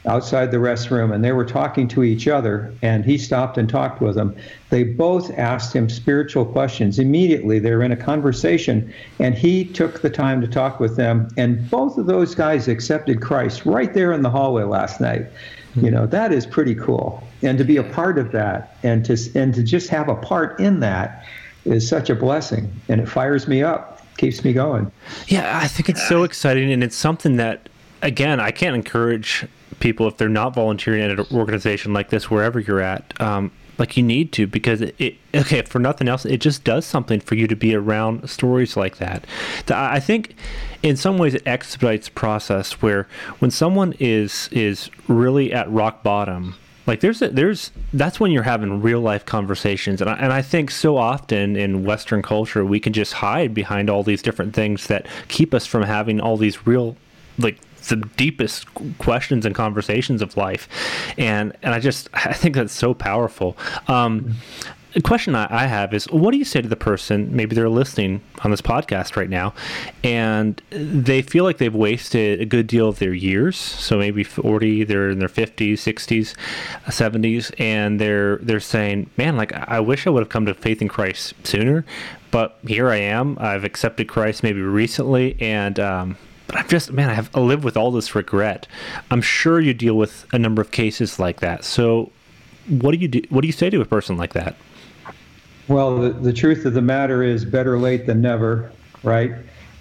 outside 0.06 0.50
the 0.50 0.56
restroom 0.56 1.14
and 1.14 1.24
they 1.24 1.32
were 1.32 1.44
talking 1.44 1.86
to 1.86 2.02
each 2.02 2.26
other 2.26 2.72
and 2.82 3.04
he 3.04 3.16
stopped 3.16 3.56
and 3.56 3.68
talked 3.68 4.00
with 4.00 4.16
them. 4.16 4.34
They 4.70 4.82
both 4.82 5.30
asked 5.38 5.74
him 5.74 5.88
spiritual 5.88 6.44
questions. 6.44 6.98
Immediately 6.98 7.60
they 7.60 7.70
were 7.70 7.82
in 7.82 7.92
a 7.92 7.96
conversation 7.96 8.92
and 9.20 9.34
he 9.34 9.64
took 9.64 10.02
the 10.02 10.10
time 10.10 10.40
to 10.40 10.48
talk 10.48 10.80
with 10.80 10.96
them 10.96 11.28
and 11.36 11.68
both 11.70 11.98
of 11.98 12.06
those 12.06 12.34
guys 12.34 12.66
accepted 12.66 13.20
christ 13.20 13.64
right 13.64 13.94
there 13.94 14.12
in 14.12 14.22
the 14.22 14.30
hallway 14.30 14.64
last 14.64 15.00
night. 15.00 15.26
You 15.76 15.90
know 15.90 16.06
that 16.06 16.32
is 16.32 16.46
pretty 16.46 16.74
cool. 16.74 17.22
And 17.42 17.56
to 17.58 17.64
be 17.64 17.76
a 17.76 17.84
part 17.84 18.18
of 18.18 18.32
that 18.32 18.76
and 18.82 19.04
to 19.06 19.16
and 19.34 19.54
to 19.54 19.62
just 19.62 19.88
have 19.88 20.08
a 20.08 20.16
part 20.16 20.58
in 20.60 20.80
that 20.80 21.24
is 21.64 21.88
such 21.88 22.10
a 22.10 22.14
blessing 22.14 22.70
and 22.88 23.00
it 23.00 23.08
fires 23.08 23.46
me 23.46 23.62
up 23.62 24.04
keeps 24.18 24.44
me 24.44 24.52
going. 24.52 24.90
Yeah 25.28 25.58
i 25.62 25.68
think 25.68 25.88
it's 25.88 26.06
so 26.06 26.24
exciting 26.24 26.70
and 26.72 26.84
it's 26.84 26.96
something 26.96 27.36
that 27.36 27.68
again 28.02 28.40
i 28.40 28.50
can't 28.50 28.76
encourage 28.76 29.46
people 29.82 30.06
if 30.06 30.16
they're 30.16 30.28
not 30.28 30.54
volunteering 30.54 31.02
at 31.02 31.10
an 31.10 31.26
organization 31.32 31.92
like 31.92 32.08
this, 32.08 32.30
wherever 32.30 32.58
you're 32.58 32.80
at. 32.80 33.20
Um, 33.20 33.50
like 33.78 33.96
you 33.96 34.02
need 34.02 34.32
to 34.32 34.46
because 34.46 34.80
it, 34.80 34.94
it, 34.98 35.16
okay 35.34 35.62
for 35.62 35.78
nothing 35.78 36.06
else 36.06 36.26
it 36.26 36.36
just 36.42 36.62
does 36.62 36.84
something 36.84 37.18
for 37.18 37.34
you 37.34 37.48
to 37.48 37.56
be 37.56 37.74
around 37.74 38.28
stories 38.28 38.76
like 38.76 38.98
that 38.98 39.24
i 39.70 39.98
think 39.98 40.36
in 40.82 40.94
some 40.94 41.16
ways 41.16 41.34
it 41.34 41.42
expedites 41.46 42.08
process 42.10 42.82
where 42.82 43.08
when 43.38 43.50
someone 43.50 43.94
is 43.98 44.48
is 44.52 44.90
really 45.08 45.54
at 45.54 45.68
rock 45.70 46.02
bottom 46.02 46.54
like 46.86 47.00
there's 47.00 47.22
a, 47.22 47.30
there's 47.30 47.72
that's 47.94 48.20
when 48.20 48.30
you're 48.30 48.42
having 48.42 48.82
real 48.82 49.00
life 49.00 49.24
conversations 49.24 50.00
and 50.02 50.10
I, 50.10 50.14
and 50.14 50.32
I 50.32 50.42
think 50.42 50.70
so 50.70 50.96
often 50.98 51.56
in 51.56 51.84
western 51.84 52.22
culture 52.22 52.64
we 52.64 52.78
can 52.78 52.92
just 52.92 53.14
hide 53.14 53.54
behind 53.54 53.88
all 53.88 54.02
these 54.02 54.20
different 54.20 54.54
things 54.54 54.86
that 54.88 55.06
keep 55.28 55.54
us 55.54 55.66
from 55.66 55.82
having 55.82 56.20
all 56.20 56.36
these 56.36 56.66
real 56.66 56.96
like 57.38 57.58
the 57.88 57.96
deepest 57.96 58.66
questions 58.98 59.46
and 59.46 59.54
conversations 59.54 60.22
of 60.22 60.36
life, 60.36 60.68
and 61.18 61.56
and 61.62 61.74
I 61.74 61.80
just 61.80 62.08
I 62.12 62.32
think 62.32 62.54
that's 62.54 62.72
so 62.72 62.94
powerful. 62.94 63.56
Um, 63.88 64.36
the 64.94 65.00
question 65.00 65.34
I 65.34 65.66
have 65.66 65.94
is 65.94 66.04
what 66.10 66.32
do 66.32 66.36
you 66.36 66.44
say 66.44 66.60
to 66.60 66.68
the 66.68 66.76
person 66.76 67.34
maybe 67.34 67.54
they're 67.54 67.68
listening 67.68 68.20
on 68.44 68.50
this 68.50 68.60
podcast 68.60 69.16
right 69.16 69.30
now 69.30 69.54
and 70.04 70.60
they 70.70 71.22
feel 71.22 71.44
like 71.44 71.58
they've 71.58 71.74
wasted 71.74 72.40
a 72.40 72.44
good 72.44 72.66
deal 72.66 72.88
of 72.88 72.98
their 72.98 73.14
years? 73.14 73.56
So 73.56 73.98
maybe 73.98 74.22
40 74.22 74.84
they're 74.84 75.10
in 75.10 75.18
their 75.18 75.28
50s 75.28 75.74
60s 75.74 76.34
70s 76.86 77.58
and 77.58 78.00
they're 78.00 78.36
they're 78.38 78.60
saying 78.60 79.08
man 79.16 79.36
like 79.36 79.52
I 79.52 79.80
wish 79.80 80.06
I 80.06 80.10
would 80.10 80.20
have 80.20 80.28
come 80.28 80.46
to 80.46 80.54
faith 80.54 80.82
in 80.82 80.88
Christ 80.88 81.34
sooner 81.44 81.84
but 82.30 82.58
here 82.66 82.88
I 82.88 82.96
am. 82.96 83.36
I've 83.40 83.64
accepted 83.64 84.08
Christ 84.08 84.42
maybe 84.42 84.60
recently 84.60 85.36
and 85.40 85.78
um, 85.80 86.16
but 86.46 86.56
I'm 86.56 86.68
just 86.68 86.92
man, 86.92 87.10
I 87.10 87.14
have 87.14 87.30
I 87.34 87.40
live 87.40 87.64
with 87.64 87.76
all 87.76 87.90
this 87.90 88.14
regret. 88.14 88.66
I'm 89.10 89.22
sure 89.22 89.60
you 89.60 89.74
deal 89.74 89.94
with 89.94 90.26
a 90.32 90.38
number 90.38 90.62
of 90.62 90.70
cases 90.70 91.18
like 91.18 91.40
that. 91.40 91.64
So, 91.64 92.10
what 92.68 92.92
do 92.92 92.98
you 92.98 93.08
do? 93.08 93.22
What 93.30 93.42
do 93.42 93.46
you 93.46 93.52
say 93.52 93.70
to 93.70 93.80
a 93.80 93.84
person 93.86 94.16
like 94.16 94.32
that? 94.34 94.56
Well, 95.68 95.98
the, 95.98 96.10
the 96.10 96.32
truth 96.32 96.64
of 96.64 96.74
the 96.74 96.82
matter 96.82 97.22
is 97.22 97.44
better 97.44 97.78
late 97.78 98.06
than 98.06 98.20
never, 98.20 98.72
right? 99.02 99.32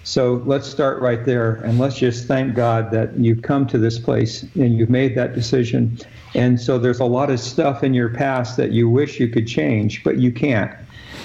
So 0.04 0.42
let's 0.46 0.66
start 0.66 1.00
right 1.00 1.24
there 1.24 1.54
and 1.56 1.78
let's 1.78 1.96
just 1.96 2.26
thank 2.26 2.54
God 2.54 2.90
that 2.90 3.16
you've 3.16 3.42
come 3.42 3.66
to 3.68 3.78
this 3.78 3.98
place 3.98 4.42
and 4.54 4.76
you've 4.76 4.90
made 4.90 5.16
that 5.16 5.34
decision. 5.34 5.98
And 6.34 6.60
so 6.60 6.78
there's 6.78 7.00
a 7.00 7.04
lot 7.04 7.30
of 7.30 7.38
stuff 7.38 7.84
in 7.84 7.94
your 7.94 8.08
past 8.08 8.56
that 8.56 8.72
you 8.72 8.88
wish 8.88 9.20
you 9.20 9.28
could 9.28 9.46
change, 9.46 10.02
but 10.02 10.18
you 10.18 10.32
can't. 10.32 10.72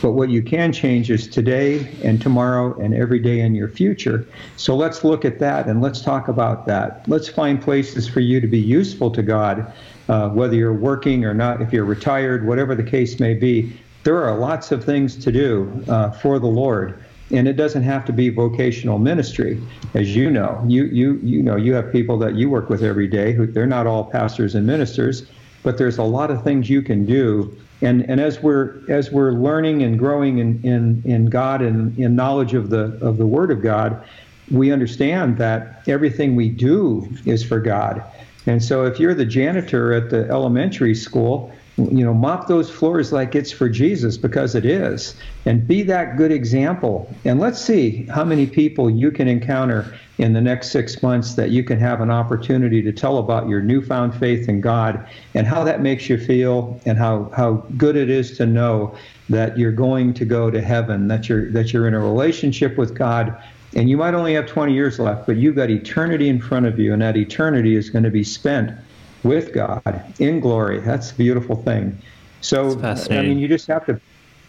But 0.02 0.12
what 0.12 0.30
you 0.30 0.44
can 0.44 0.72
change 0.72 1.10
is 1.10 1.28
today 1.28 1.88
and 2.04 2.22
tomorrow 2.22 2.78
and 2.80 2.94
every 2.94 3.20
day 3.20 3.40
in 3.40 3.56
your 3.56 3.68
future. 3.68 4.28
So 4.56 4.76
let's 4.76 5.04
look 5.04 5.26
at 5.26 5.40
that 5.40 5.68
and 5.68 5.82
let's 5.82 6.02
talk 6.02 6.28
about 6.28 6.66
that. 6.68 7.08
Let's 7.08 7.28
find 7.28 7.62
places 7.62 8.08
for 8.08 8.20
you 8.20 8.40
to 8.40 8.48
be 8.48 8.60
useful 8.60 9.10
to 9.12 9.24
God, 9.24 9.72
uh, 10.10 10.30
whether 10.30 10.56
you're 10.56 10.74
working 10.74 11.26
or 11.26 11.34
not, 11.34 11.62
if 11.62 11.74
you're 11.74 11.86
retired, 11.86 12.46
whatever 12.46 12.76
the 12.76 12.84
case 12.84 13.20
may 13.20 13.34
be. 13.34 13.80
There 14.04 14.24
are 14.24 14.38
lots 14.38 14.72
of 14.72 14.84
things 14.84 15.16
to 15.18 15.32
do 15.32 15.84
uh, 15.88 16.12
for 16.12 16.40
the 16.40 16.48
Lord. 16.48 17.04
And 17.30 17.46
it 17.46 17.54
doesn't 17.54 17.84
have 17.84 18.06
to 18.06 18.14
be 18.14 18.30
vocational 18.30 19.00
ministry, 19.00 19.62
as 19.96 20.16
you 20.16 20.32
know. 20.32 20.64
You 20.66 20.86
you 20.86 21.20
you 21.22 21.44
know 21.44 21.58
you 21.58 21.74
have 21.74 21.92
people 21.92 22.18
that 22.20 22.36
you 22.36 22.50
work 22.50 22.70
with 22.70 22.82
every 22.82 23.08
day 23.08 23.34
who 23.34 23.46
they're 23.46 23.68
not 23.68 23.86
all 23.86 24.06
pastors 24.06 24.56
and 24.56 24.66
ministers, 24.66 25.30
but 25.62 25.78
there's 25.78 25.98
a 25.98 26.04
lot 26.04 26.32
of 26.32 26.42
things 26.46 26.70
you 26.70 26.82
can 26.82 27.06
do 27.06 27.54
and 27.82 28.10
and 28.10 28.20
as 28.20 28.42
we're 28.42 28.80
as 28.90 29.12
we're 29.12 29.32
learning 29.32 29.84
and 29.84 30.00
growing 30.00 30.40
in 30.40 30.62
in, 30.64 31.02
in 31.06 31.26
God 31.28 31.62
and 31.62 31.98
in 31.98 32.16
knowledge 32.16 32.54
of 32.54 32.70
the 32.70 32.98
of 33.02 33.18
the 33.18 33.28
Word 33.28 33.52
of 33.52 33.62
God, 33.62 34.04
we 34.52 34.72
understand 34.72 35.38
that 35.38 35.84
everything 35.88 36.36
we 36.36 36.50
do 36.50 37.08
is 37.26 37.44
for 37.44 37.60
God. 37.60 38.04
And 38.46 38.64
so 38.64 38.86
if 38.86 39.00
you're 39.00 39.14
the 39.14 39.26
janitor 39.26 39.94
at 39.94 40.10
the 40.10 40.28
elementary 40.30 40.96
school, 40.96 41.52
you 41.78 42.04
know, 42.04 42.14
mop 42.14 42.48
those 42.48 42.72
floors 42.72 43.12
like 43.12 43.36
it's 43.36 43.52
for 43.52 43.70
Jesus 43.70 44.18
because 44.18 44.56
it 44.56 44.66
is. 44.66 45.16
And 45.46 45.68
be 45.68 45.84
that 45.84 46.18
good 46.18 46.32
example. 46.32 47.14
And 47.24 47.40
let's 47.40 47.62
see 47.62 48.08
how 48.08 48.24
many 48.24 48.48
people 48.48 48.90
you 48.90 49.12
can 49.12 49.28
encounter 49.28 49.96
in 50.18 50.34
the 50.34 50.42
next 50.42 50.72
six 50.72 51.04
months 51.04 51.36
that 51.36 51.52
you 51.52 51.64
can 51.64 51.80
have 51.80 52.02
an 52.02 52.10
opportunity 52.10 52.82
to 52.82 52.92
tell 52.92 53.20
about 53.20 53.48
your 53.48 53.62
newfound 53.62 54.16
faith 54.16 54.50
in 54.50 54.60
God 54.60 55.08
and 55.36 55.46
how 55.46 55.64
that 55.66 55.82
makes 55.82 56.10
you 56.10 56.18
feel 56.18 56.82
and 56.86 56.98
how, 56.98 57.32
how 57.36 57.64
good 57.78 57.96
it 57.96 58.10
is 58.10 58.36
to 58.38 58.48
know 58.48 58.98
that 59.30 59.56
you're 59.56 59.72
going 59.72 60.16
to 60.16 60.26
go 60.26 60.50
to 60.50 60.62
heaven, 60.62 61.08
that 61.10 61.30
you're 61.30 61.52
that 61.52 61.74
you're 61.74 61.88
in 61.88 61.94
a 61.94 62.00
relationship 62.00 62.78
with 62.78 62.96
God 62.96 63.38
and 63.76 63.90
you 63.90 63.98
might 63.98 64.16
only 64.16 64.34
have 64.34 64.48
20 64.48 64.74
years 64.74 64.98
left, 64.98 65.28
but 65.28 65.36
you've 65.36 65.56
got 65.56 65.70
eternity 65.70 66.30
in 66.30 66.42
front 66.42 66.66
of 66.66 66.80
you, 66.80 66.94
and 66.94 67.02
that 67.02 67.18
eternity 67.18 67.76
is 67.76 67.90
going 67.90 68.06
to 68.06 68.10
be 68.10 68.24
spent 68.24 68.72
with 69.28 69.54
God 69.54 70.04
in 70.20 70.40
glory. 70.40 70.80
That's 70.80 71.12
a 71.12 71.16
beautiful 71.16 71.56
thing. 71.56 71.98
So, 72.42 72.80
I 73.20 73.22
mean, 73.24 73.40
you 73.40 73.48
just 73.48 73.68
have 73.68 73.86
to 73.88 74.00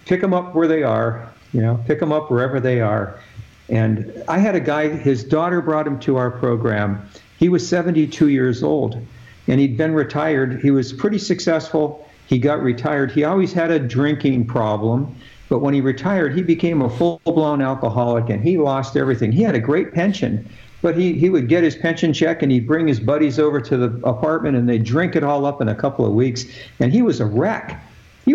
pick 0.06 0.20
them 0.20 0.32
up 0.32 0.54
where 0.54 0.68
they 0.68 0.82
are, 0.82 1.32
you 1.52 1.60
know, 1.60 1.82
pick 1.86 2.00
them 2.00 2.12
up 2.12 2.30
wherever 2.30 2.60
they 2.60 2.80
are. 2.80 3.20
And 3.68 4.24
I 4.28 4.38
had 4.38 4.54
a 4.54 4.60
guy, 4.60 4.88
his 4.88 5.24
daughter 5.24 5.60
brought 5.60 5.86
him 5.86 5.98
to 6.00 6.16
our 6.16 6.30
program. 6.30 7.08
He 7.38 7.48
was 7.48 7.68
72 7.68 8.28
years 8.28 8.62
old 8.62 9.00
and 9.46 9.60
he'd 9.60 9.76
been 9.76 9.94
retired. 9.94 10.60
He 10.62 10.70
was 10.70 10.92
pretty 10.92 11.18
successful. 11.18 12.06
He 12.26 12.38
got 12.38 12.62
retired. 12.62 13.10
He 13.10 13.24
always 13.24 13.52
had 13.52 13.70
a 13.70 13.78
drinking 13.78 14.46
problem, 14.46 15.16
but 15.48 15.60
when 15.60 15.72
he 15.72 15.80
retired, 15.80 16.34
he 16.34 16.42
became 16.42 16.82
a 16.82 16.90
full 16.90 17.20
blown 17.24 17.62
alcoholic 17.62 18.28
and 18.28 18.42
he 18.42 18.58
lost 18.58 18.96
everything. 18.96 19.32
He 19.32 19.42
had 19.42 19.54
a 19.54 19.60
great 19.60 19.92
pension, 19.94 20.48
but 20.82 20.96
he, 20.96 21.14
he 21.14 21.28
would 21.30 21.48
get 21.48 21.64
his 21.64 21.74
pension 21.74 22.12
check 22.12 22.42
and 22.42 22.52
he'd 22.52 22.66
bring 22.66 22.86
his 22.86 23.00
buddies 23.00 23.38
over 23.38 23.60
to 23.60 23.76
the 23.76 24.06
apartment 24.06 24.56
and 24.56 24.68
they'd 24.68 24.84
drink 24.84 25.16
it 25.16 25.24
all 25.24 25.44
up 25.44 25.60
in 25.60 25.68
a 25.68 25.74
couple 25.74 26.06
of 26.06 26.12
weeks. 26.12 26.44
And 26.78 26.92
he 26.92 27.02
was 27.02 27.20
a 27.20 27.26
wreck 27.26 27.82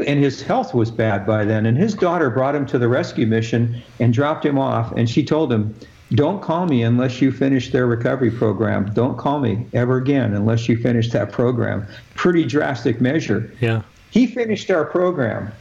and 0.01 0.23
his 0.23 0.41
health 0.41 0.73
was 0.73 0.91
bad 0.91 1.25
by 1.25 1.45
then. 1.45 1.65
And 1.65 1.77
his 1.77 1.93
daughter 1.93 2.29
brought 2.29 2.55
him 2.55 2.65
to 2.67 2.79
the 2.79 2.87
rescue 2.87 3.27
mission 3.27 3.81
and 3.99 4.13
dropped 4.13 4.45
him 4.45 4.57
off. 4.57 4.91
And 4.93 5.09
she 5.09 5.23
told 5.23 5.51
him, 5.51 5.75
Don't 6.11 6.41
call 6.41 6.65
me 6.65 6.83
unless 6.83 7.21
you 7.21 7.31
finish 7.31 7.71
their 7.71 7.85
recovery 7.85 8.31
program. 8.31 8.91
Don't 8.93 9.17
call 9.17 9.39
me 9.39 9.65
ever 9.73 9.97
again 9.97 10.33
unless 10.33 10.67
you 10.67 10.77
finish 10.77 11.11
that 11.11 11.31
program. 11.31 11.85
Pretty 12.15 12.43
drastic 12.43 13.01
measure. 13.01 13.51
Yeah. 13.61 13.81
He 14.11 14.27
finished 14.27 14.69
our 14.71 14.85
program. 14.85 15.51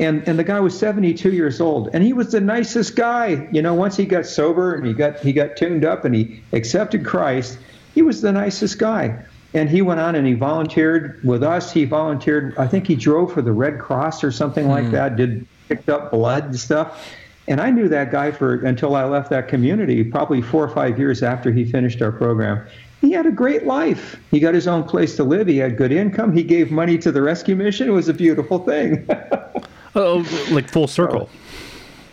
And, 0.00 0.26
and 0.26 0.38
the 0.38 0.44
guy 0.44 0.58
was 0.60 0.78
72 0.78 1.30
years 1.30 1.60
old 1.60 1.90
and 1.92 2.02
he 2.02 2.14
was 2.14 2.32
the 2.32 2.40
nicest 2.40 2.96
guy 2.96 3.46
you 3.52 3.60
know 3.60 3.74
once 3.74 3.98
he 3.98 4.06
got 4.06 4.24
sober 4.24 4.74
and 4.74 4.86
he 4.86 4.94
got 4.94 5.18
he 5.18 5.32
got 5.32 5.58
tuned 5.58 5.84
up 5.84 6.06
and 6.06 6.14
he 6.14 6.42
accepted 6.52 7.04
christ 7.04 7.58
he 7.94 8.00
was 8.00 8.22
the 8.22 8.32
nicest 8.32 8.78
guy 8.78 9.22
and 9.52 9.68
he 9.68 9.82
went 9.82 10.00
on 10.00 10.14
and 10.14 10.26
he 10.26 10.34
volunteered 10.34 11.20
with 11.24 11.42
us. 11.42 11.72
He 11.72 11.84
volunteered. 11.84 12.56
I 12.56 12.68
think 12.68 12.86
he 12.86 12.94
drove 12.94 13.32
for 13.32 13.42
the 13.42 13.52
Red 13.52 13.80
Cross 13.80 14.22
or 14.22 14.30
something 14.30 14.66
mm. 14.66 14.70
like 14.70 14.84
hmm. 14.84 14.92
that. 14.92 15.16
Did 15.16 15.46
picked 15.68 15.88
up 15.88 16.10
blood 16.10 16.44
and 16.44 16.58
stuff. 16.58 17.08
And 17.48 17.60
I 17.60 17.70
knew 17.70 17.88
that 17.88 18.12
guy 18.12 18.32
for 18.32 18.64
until 18.64 18.94
I 18.94 19.04
left 19.04 19.30
that 19.30 19.48
community, 19.48 20.04
probably 20.04 20.42
four 20.42 20.64
or 20.64 20.68
five 20.68 20.98
years 20.98 21.22
after 21.22 21.52
he 21.52 21.64
finished 21.64 22.02
our 22.02 22.12
program. 22.12 22.64
He 23.00 23.12
had 23.12 23.24
a 23.24 23.30
great 23.30 23.66
life. 23.66 24.20
He 24.30 24.40
got 24.40 24.52
his 24.54 24.68
own 24.68 24.84
place 24.84 25.16
to 25.16 25.24
live. 25.24 25.46
He 25.46 25.56
had 25.56 25.76
good 25.76 25.90
income. 25.90 26.32
He 26.36 26.42
gave 26.42 26.70
money 26.70 26.98
to 26.98 27.10
the 27.10 27.22
rescue 27.22 27.56
mission. 27.56 27.88
It 27.88 27.92
was 27.92 28.08
a 28.08 28.14
beautiful 28.14 28.58
thing. 28.58 29.08
oh, 29.94 30.48
like 30.50 30.68
full 30.68 30.88
circle. 30.88 31.28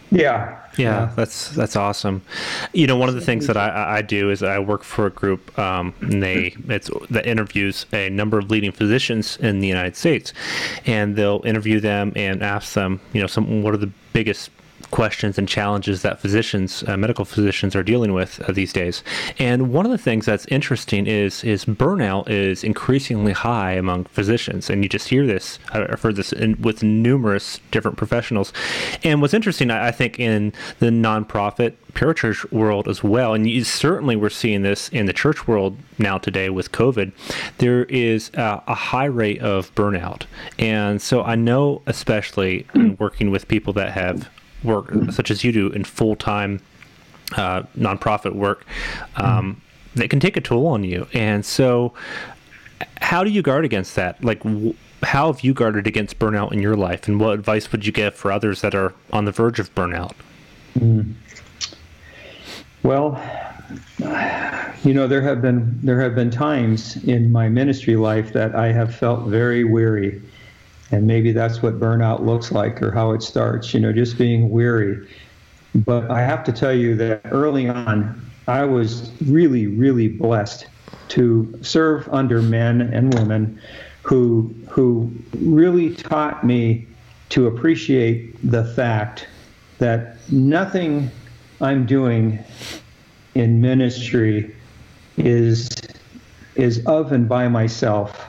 Yeah, 0.09 0.57
yeah, 0.78 1.11
that's 1.15 1.49
that's 1.49 1.75
awesome. 1.75 2.21
You 2.73 2.88
know, 2.88 2.95
one 2.95 3.09
of 3.09 3.15
the 3.15 3.21
things 3.21 3.47
that 3.47 3.57
I, 3.57 3.97
I 3.97 4.01
do 4.01 4.30
is 4.30 4.43
I 4.43 4.59
work 4.59 4.84
for 4.84 5.07
a 5.07 5.09
group, 5.09 5.57
um, 5.59 5.93
and 6.01 6.23
they 6.23 6.55
it's 6.69 6.89
that 7.09 7.25
interviews 7.25 7.86
a 7.91 8.09
number 8.09 8.38
of 8.38 8.49
leading 8.49 8.71
physicians 8.71 9.38
in 9.38 9.59
the 9.59 9.67
United 9.67 9.95
States, 9.95 10.34
and 10.86 11.15
they'll 11.15 11.41
interview 11.45 11.80
them 11.80 12.13
and 12.15 12.43
ask 12.43 12.73
them, 12.73 13.01
you 13.13 13.19
know, 13.19 13.28
some 13.28 13.63
what 13.63 13.73
are 13.73 13.78
the 13.78 13.91
biggest 14.13 14.49
questions 14.91 15.38
and 15.38 15.47
challenges 15.47 16.01
that 16.01 16.19
physicians, 16.19 16.84
uh, 16.88 16.97
medical 16.97 17.25
physicians, 17.25 17.75
are 17.75 17.84
dealing 17.84 18.13
with 18.13 18.39
uh, 18.41 18.51
these 18.51 18.73
days. 18.73 19.03
And 19.39 19.73
one 19.73 19.86
of 19.86 19.91
the 19.91 19.97
things 19.97 20.25
that's 20.25 20.45
interesting 20.47 21.07
is 21.07 21.43
is 21.43 21.65
burnout 21.65 22.30
is 22.30 22.63
increasingly 22.63 23.34
high 23.34 23.73
among 23.73 24.05
physicians, 24.05 24.69
and 24.69 24.84
you 24.84 24.89
just 24.89 25.09
hear 25.09 25.25
this. 25.25 25.59
I've 25.71 26.01
heard 26.01 26.15
this 26.15 26.34
in, 26.34 26.61
with 26.61 26.84
numerous 26.84 27.59
different 27.71 27.97
professionals. 27.97 28.53
And 29.03 29.21
what's 29.21 29.34
interesting, 29.34 29.71
I, 29.71 29.88
I 29.88 29.91
think, 29.91 30.19
in 30.19 30.53
the 30.80 30.88
nonprofit 30.88 31.73
parachurch 31.93 32.51
world 32.51 32.88
as 32.88 33.03
well, 33.03 33.34
and 33.34 33.49
you, 33.49 33.63
certainly 33.63 34.15
we're 34.15 34.30
seeing 34.30 34.61
this 34.61 34.89
in 34.89 35.07
the 35.07 35.13
church 35.13 35.47
world 35.47 35.78
now 35.97 36.17
today 36.17 36.49
with 36.49 36.71
COVID, 36.71 37.11
there 37.57 37.86
is 37.86 38.30
a, 38.36 38.61
a 38.67 38.75
high 38.75 39.05
rate 39.05 39.41
of 39.41 39.73
burnout. 39.75 40.23
And 40.59 41.01
so 41.01 41.23
I 41.23 41.36
know, 41.36 41.82
especially 41.88 42.67
in 42.75 42.95
working 42.97 43.32
with 43.32 43.47
people 43.47 43.73
that 43.73 43.91
have 43.93 44.30
work 44.64 44.91
such 45.12 45.32
as 45.32 45.43
you 45.43 45.51
do 45.51 45.70
in 45.70 45.84
full 45.84 46.16
time 46.16 46.62
uh, 47.36 47.64
nonprofit 47.78 48.34
work, 48.34 48.66
um, 49.18 49.55
mm. 49.55 49.99
that 49.99 50.10
can 50.10 50.20
take 50.20 50.38
a 50.38 50.41
toll 50.41 50.68
on 50.68 50.84
you. 50.84 51.08
And 51.14 51.45
so, 51.45 51.93
how 53.01 53.24
do 53.24 53.30
you 53.30 53.41
guard 53.41 53.66
against 53.66 53.95
that? 53.95 54.24
Like, 54.24 54.43
w- 54.43 54.76
how 55.03 55.32
have 55.32 55.41
you 55.41 55.53
guarded 55.53 55.88
against 55.88 56.20
burnout 56.20 56.51
in 56.51 56.62
your 56.62 56.76
life, 56.76 57.08
and 57.08 57.20
what 57.20 57.34
advice 57.34 57.72
would 57.72 57.86
you 57.86 57.91
give 57.91 58.16
for 58.16 58.32
others 58.32 58.62
that 58.62 58.74
are 58.74 58.93
on 59.12 59.26
the 59.26 59.32
verge 59.32 59.60
of 59.60 59.74
burnout? 59.76 60.14
Mm. 60.80 61.14
Well, 62.84 63.22
you 64.84 64.93
know, 64.93 65.08
there 65.08 65.22
have 65.22 65.41
been 65.41 65.80
there 65.84 65.99
have 65.99 66.16
been 66.16 66.32
times 66.32 67.03
in 67.03 67.32
my 67.32 67.49
ministry 67.49 67.95
life 67.95 68.34
that 68.34 68.55
I 68.55 68.72
have 68.72 68.95
felt 68.95 69.28
very 69.28 69.64
weary 69.64 70.22
and 70.92 71.06
maybe 71.06 71.32
that's 71.32 71.62
what 71.62 71.80
burnout 71.80 72.26
looks 72.26 72.52
like 72.52 72.82
or 72.82 72.92
how 72.92 73.12
it 73.12 73.22
starts, 73.22 73.74
you 73.74 73.80
know, 73.80 73.92
just 73.92 74.18
being 74.18 74.50
weary. 74.50 75.08
But 75.76 76.10
I 76.10 76.22
have 76.22 76.44
to 76.46 76.52
tell 76.52 76.74
you 76.74 76.96
that 76.96 77.22
early 77.26 77.68
on, 77.68 78.22
I 78.48 78.64
was 78.64 79.12
really, 79.26 79.68
really 79.68 80.08
blessed 80.08 80.68
to 81.10 81.60
serve 81.62 82.08
under 82.10 82.42
men 82.42 82.82
and 82.82 83.14
women 83.14 83.60
who, 84.04 84.54
who 84.70 85.12
really 85.42 85.94
taught 85.96 86.46
me 86.46 86.88
to 87.30 87.48
appreciate 87.48 88.36
the 88.50 88.64
fact 88.74 89.28
that 89.80 90.18
nothing 90.32 91.12
I'm 91.60 91.86
doing 91.86 92.40
in 93.36 93.60
ministry 93.60 94.56
is, 95.18 95.70
is 96.56 96.84
of 96.86 97.12
and 97.12 97.28
by 97.28 97.50
myself 97.50 98.26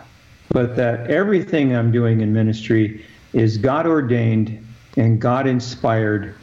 but 0.51 0.77
that 0.77 1.11
everything 1.11 1.75
I'm 1.75 1.93
doing 1.93 2.21
in 2.21 2.33
ministry 2.33 3.05
is 3.33 3.59
God 3.59 3.87
ordained 3.87 4.67
and 4.97 5.21
God 5.21 5.47
inspired 5.47 6.35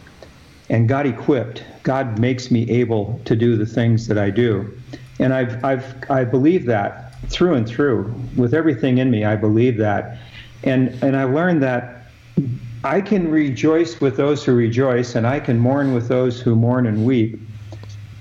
and 0.69 0.87
God 0.87 1.05
equipped. 1.05 1.63
God 1.83 2.19
makes 2.19 2.49
me 2.51 2.69
able 2.69 3.19
to 3.25 3.35
do 3.35 3.55
the 3.55 3.65
things 3.65 4.07
that 4.07 4.17
I 4.17 4.29
do. 4.29 4.71
And 5.19 5.33
I've, 5.33 5.63
I've, 5.63 6.09
I 6.09 6.23
believe 6.23 6.65
that 6.65 7.13
through 7.29 7.55
and 7.55 7.67
through. 7.67 8.13
With 8.35 8.53
everything 8.53 8.97
in 8.97 9.11
me, 9.11 9.25
I 9.25 9.35
believe 9.35 9.77
that. 9.77 10.17
And, 10.63 10.89
and 11.03 11.15
I 11.15 11.23
learned 11.23 11.61
that 11.63 12.07
I 12.83 13.01
can 13.01 13.29
rejoice 13.29 13.99
with 13.99 14.17
those 14.17 14.43
who 14.43 14.53
rejoice, 14.53 15.15
and 15.15 15.25
I 15.25 15.39
can 15.39 15.57
mourn 15.57 15.93
with 15.93 16.07
those 16.07 16.39
who 16.39 16.55
mourn 16.55 16.85
and 16.85 17.05
weep 17.05 17.39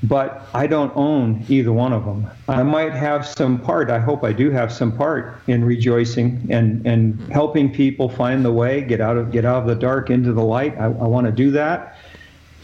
but 0.04 0.46
I 0.52 0.66
don't 0.66 0.92
own 0.94 1.44
either 1.48 1.72
one 1.72 1.92
of 1.92 2.04
them. 2.04 2.30
I 2.48 2.62
might 2.62 2.92
have 2.92 3.26
some 3.26 3.58
part, 3.58 3.90
I 3.90 3.98
hope 3.98 4.22
I 4.24 4.32
do 4.32 4.50
have 4.50 4.72
some 4.72 4.96
part 4.96 5.40
in 5.46 5.64
rejoicing 5.64 6.46
and, 6.50 6.86
and 6.86 7.18
helping 7.32 7.72
people 7.72 8.08
find 8.08 8.44
the 8.44 8.52
way, 8.52 8.82
get 8.82 9.00
out 9.00 9.16
of 9.16 9.30
get 9.30 9.44
out 9.44 9.62
of 9.62 9.66
the 9.66 9.74
dark 9.74 10.10
into 10.10 10.32
the 10.32 10.42
light. 10.42 10.76
I, 10.78 10.84
I 10.84 10.88
want 10.88 11.26
to 11.26 11.32
do 11.32 11.50
that. 11.52 11.98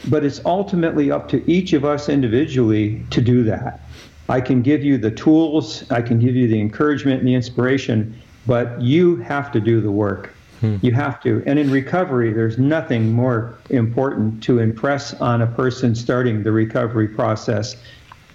But 0.09 0.25
it's 0.25 0.41
ultimately 0.45 1.11
up 1.11 1.29
to 1.29 1.51
each 1.51 1.73
of 1.73 1.85
us 1.85 2.09
individually 2.09 3.05
to 3.11 3.21
do 3.21 3.45
that. 3.45 3.81
I 4.29 4.41
can 4.41 4.63
give 4.63 4.85
you 4.85 4.97
the 4.97 5.11
tools, 5.11 5.91
I 5.91 6.03
can 6.03 6.19
give 6.19 6.37
you 6.37 6.47
the 6.47 6.61
encouragement 6.61 7.21
and 7.21 7.29
the 7.29 7.35
inspiration, 7.35 8.21
but 8.47 8.81
you 8.81 9.17
have 9.17 9.51
to 9.53 9.61
do 9.61 9.81
the 9.81 9.91
work. 9.91 10.35
Hmm. 10.61 10.77
You 10.83 10.93
have 10.93 11.21
to. 11.23 11.43
And 11.47 11.59
in 11.59 11.71
recovery, 11.71 12.33
there's 12.33 12.59
nothing 12.59 13.13
more 13.13 13.59
important 13.71 14.43
to 14.45 14.59
impress 14.59 15.15
on 15.15 15.41
a 15.41 15.47
person 15.47 15.95
starting 15.95 16.43
the 16.43 16.53
recovery 16.53 17.09
process 17.09 17.77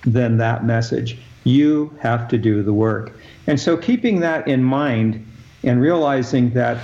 than 0.05 0.37
that 0.37 0.65
message. 0.65 1.19
You 1.43 1.95
have 2.01 2.27
to 2.29 2.37
do 2.37 2.63
the 2.63 2.73
work. 2.73 3.11
And 3.47 3.59
so, 3.59 3.77
keeping 3.77 4.19
that 4.21 4.47
in 4.47 4.63
mind 4.63 5.25
and 5.63 5.79
realizing 5.79 6.51
that 6.51 6.79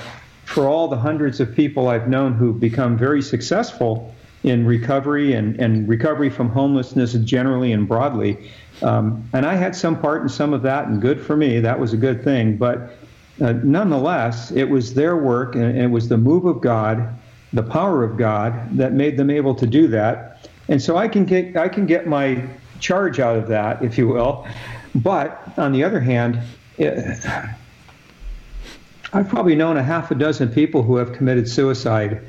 for 0.45 0.67
all 0.67 0.87
the 0.87 0.97
hundreds 0.97 1.39
of 1.39 1.55
people 1.55 1.87
I've 1.87 2.07
known 2.07 2.33
who've 2.33 2.59
become 2.59 2.97
very 2.97 3.21
successful 3.21 4.13
in 4.43 4.65
recovery 4.65 5.33
and, 5.33 5.59
and 5.59 5.87
recovery 5.87 6.29
from 6.29 6.49
homelessness 6.49 7.13
generally 7.13 7.71
and 7.71 7.87
broadly, 7.87 8.51
um, 8.81 9.27
and 9.33 9.45
I 9.45 9.55
had 9.55 9.75
some 9.75 9.99
part 9.99 10.23
in 10.23 10.29
some 10.29 10.53
of 10.53 10.61
that, 10.63 10.87
and 10.87 11.01
good 11.01 11.21
for 11.21 11.37
me, 11.37 11.59
that 11.59 11.79
was 11.79 11.93
a 11.93 11.97
good 11.97 12.23
thing. 12.23 12.57
But 12.57 12.97
uh, 13.39 13.53
nonetheless, 13.63 14.51
it 14.51 14.65
was 14.65 14.93
their 14.93 15.15
work 15.15 15.55
and 15.55 15.77
it 15.77 15.89
was 15.89 16.09
the 16.09 16.17
move 16.17 16.45
of 16.45 16.61
God, 16.61 17.07
the 17.53 17.63
power 17.63 18.03
of 18.03 18.17
God 18.17 18.77
that 18.77 18.93
made 18.93 19.17
them 19.17 19.29
able 19.29 19.55
to 19.55 19.65
do 19.65 19.87
that. 19.87 20.49
And 20.67 20.81
so 20.81 20.97
I 20.97 21.07
can 21.07 21.25
get 21.25 21.55
I 21.55 21.69
can 21.69 21.85
get 21.85 22.07
my 22.07 22.43
charge 22.79 23.19
out 23.19 23.37
of 23.37 23.47
that, 23.47 23.83
if 23.83 23.97
you 23.97 24.07
will. 24.07 24.47
But 24.95 25.41
on 25.57 25.71
the 25.71 25.83
other 25.83 25.99
hand, 25.99 26.39
it, 26.77 27.25
I've 29.13 29.29
probably 29.29 29.55
known 29.55 29.77
a 29.77 29.83
half 29.83 30.11
a 30.11 30.15
dozen 30.15 30.49
people 30.49 30.83
who 30.83 30.97
have 30.97 31.13
committed 31.13 31.47
suicide. 31.47 32.21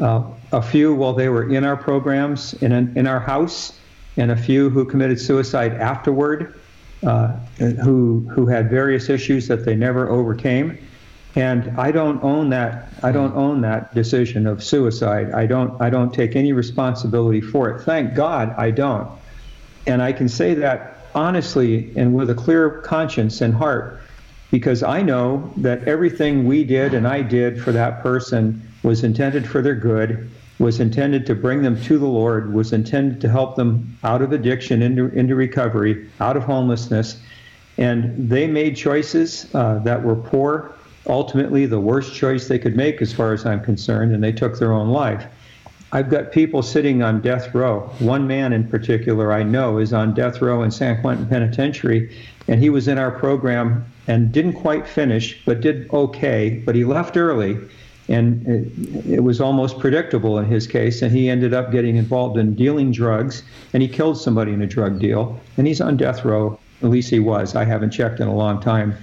Uh, 0.00 0.24
a 0.52 0.62
few 0.62 0.94
while 0.94 1.12
they 1.12 1.28
were 1.28 1.50
in 1.50 1.64
our 1.64 1.76
programs 1.76 2.54
in 2.62 2.72
in 2.96 3.06
our 3.06 3.20
house, 3.20 3.78
and 4.16 4.30
a 4.30 4.36
few 4.36 4.70
who 4.70 4.84
committed 4.84 5.20
suicide 5.20 5.72
afterward 5.74 6.58
uh, 7.04 7.28
who 7.58 8.28
who 8.32 8.46
had 8.46 8.70
various 8.70 9.08
issues 9.08 9.48
that 9.48 9.64
they 9.64 9.74
never 9.74 10.08
overcame. 10.10 10.78
And 11.34 11.78
I 11.78 11.92
don't 11.92 12.22
own 12.22 12.50
that. 12.50 12.92
I 13.02 13.10
don't 13.10 13.34
own 13.34 13.62
that 13.62 13.94
decision 13.94 14.46
of 14.46 14.62
suicide. 14.62 15.32
I 15.32 15.46
don't. 15.46 15.80
I 15.80 15.90
don't 15.90 16.12
take 16.12 16.36
any 16.36 16.52
responsibility 16.52 17.40
for 17.40 17.70
it. 17.70 17.82
Thank 17.84 18.14
God 18.14 18.54
I 18.58 18.70
don't. 18.70 19.08
And 19.86 20.02
I 20.02 20.12
can 20.12 20.28
say 20.28 20.54
that 20.54 21.06
honestly 21.14 21.92
and 21.96 22.14
with 22.14 22.30
a 22.30 22.34
clear 22.34 22.82
conscience 22.82 23.40
and 23.40 23.54
heart, 23.54 24.00
because 24.50 24.82
I 24.82 25.02
know 25.02 25.52
that 25.58 25.84
everything 25.84 26.44
we 26.44 26.64
did 26.64 26.94
and 26.94 27.08
I 27.08 27.22
did 27.22 27.62
for 27.62 27.72
that 27.72 28.02
person 28.02 28.62
was 28.82 29.02
intended 29.02 29.46
for 29.46 29.62
their 29.62 29.74
good 29.74 30.30
was 30.62 30.78
intended 30.78 31.26
to 31.26 31.34
bring 31.34 31.60
them 31.62 31.78
to 31.82 31.98
the 31.98 32.06
Lord, 32.06 32.54
was 32.54 32.72
intended 32.72 33.20
to 33.20 33.28
help 33.28 33.56
them 33.56 33.98
out 34.04 34.22
of 34.22 34.30
addiction 34.30 34.80
into, 34.80 35.08
into 35.08 35.34
recovery, 35.34 36.08
out 36.20 36.36
of 36.36 36.44
homelessness. 36.44 37.20
And 37.78 38.30
they 38.30 38.46
made 38.46 38.76
choices 38.76 39.52
uh, 39.56 39.80
that 39.80 40.04
were 40.04 40.14
poor, 40.14 40.72
ultimately 41.08 41.66
the 41.66 41.80
worst 41.80 42.14
choice 42.14 42.46
they 42.46 42.60
could 42.60 42.76
make, 42.76 43.02
as 43.02 43.12
far 43.12 43.32
as 43.32 43.44
I'm 43.44 43.64
concerned, 43.64 44.14
and 44.14 44.22
they 44.22 44.30
took 44.30 44.60
their 44.60 44.72
own 44.72 44.90
life. 44.90 45.26
I've 45.90 46.08
got 46.08 46.30
people 46.30 46.62
sitting 46.62 47.02
on 47.02 47.20
death 47.20 47.52
row. 47.52 47.90
One 47.98 48.28
man 48.28 48.52
in 48.52 48.68
particular 48.68 49.32
I 49.32 49.42
know 49.42 49.78
is 49.78 49.92
on 49.92 50.14
death 50.14 50.40
row 50.40 50.62
in 50.62 50.70
San 50.70 51.00
Quentin 51.00 51.26
Penitentiary, 51.26 52.16
and 52.46 52.60
he 52.60 52.70
was 52.70 52.86
in 52.86 52.98
our 52.98 53.10
program 53.10 53.84
and 54.06 54.30
didn't 54.30 54.54
quite 54.54 54.86
finish, 54.86 55.42
but 55.44 55.60
did 55.60 55.90
okay. 55.92 56.62
But 56.64 56.76
he 56.76 56.84
left 56.84 57.16
early 57.16 57.58
and 58.08 58.46
it, 58.46 59.06
it, 59.14 59.20
was 59.20 59.40
almost 59.40 59.78
predictable 59.78 60.38
in 60.38 60.44
his 60.44 60.66
case. 60.66 61.02
And 61.02 61.12
he 61.12 61.28
ended 61.30 61.54
up 61.54 61.70
getting 61.70 61.96
involved 61.96 62.36
in 62.36 62.54
dealing 62.54 62.92
drugs, 62.92 63.42
and 63.72 63.82
he 63.82 63.88
killed 63.88 64.20
somebody 64.20 64.52
in 64.52 64.60
a 64.60 64.66
drug 64.66 64.98
deal. 64.98 65.40
And 65.56 65.66
he's 65.66 65.80
on 65.80 65.96
death 65.96 66.24
row. 66.24 66.58
At 66.82 66.90
least 66.90 67.10
he 67.10 67.20
was. 67.20 67.54
I 67.54 67.64
haven't 67.64 67.90
checked 67.90 68.18
in 68.20 68.26
a 68.26 68.34
long 68.34 68.60
time, 68.60 68.94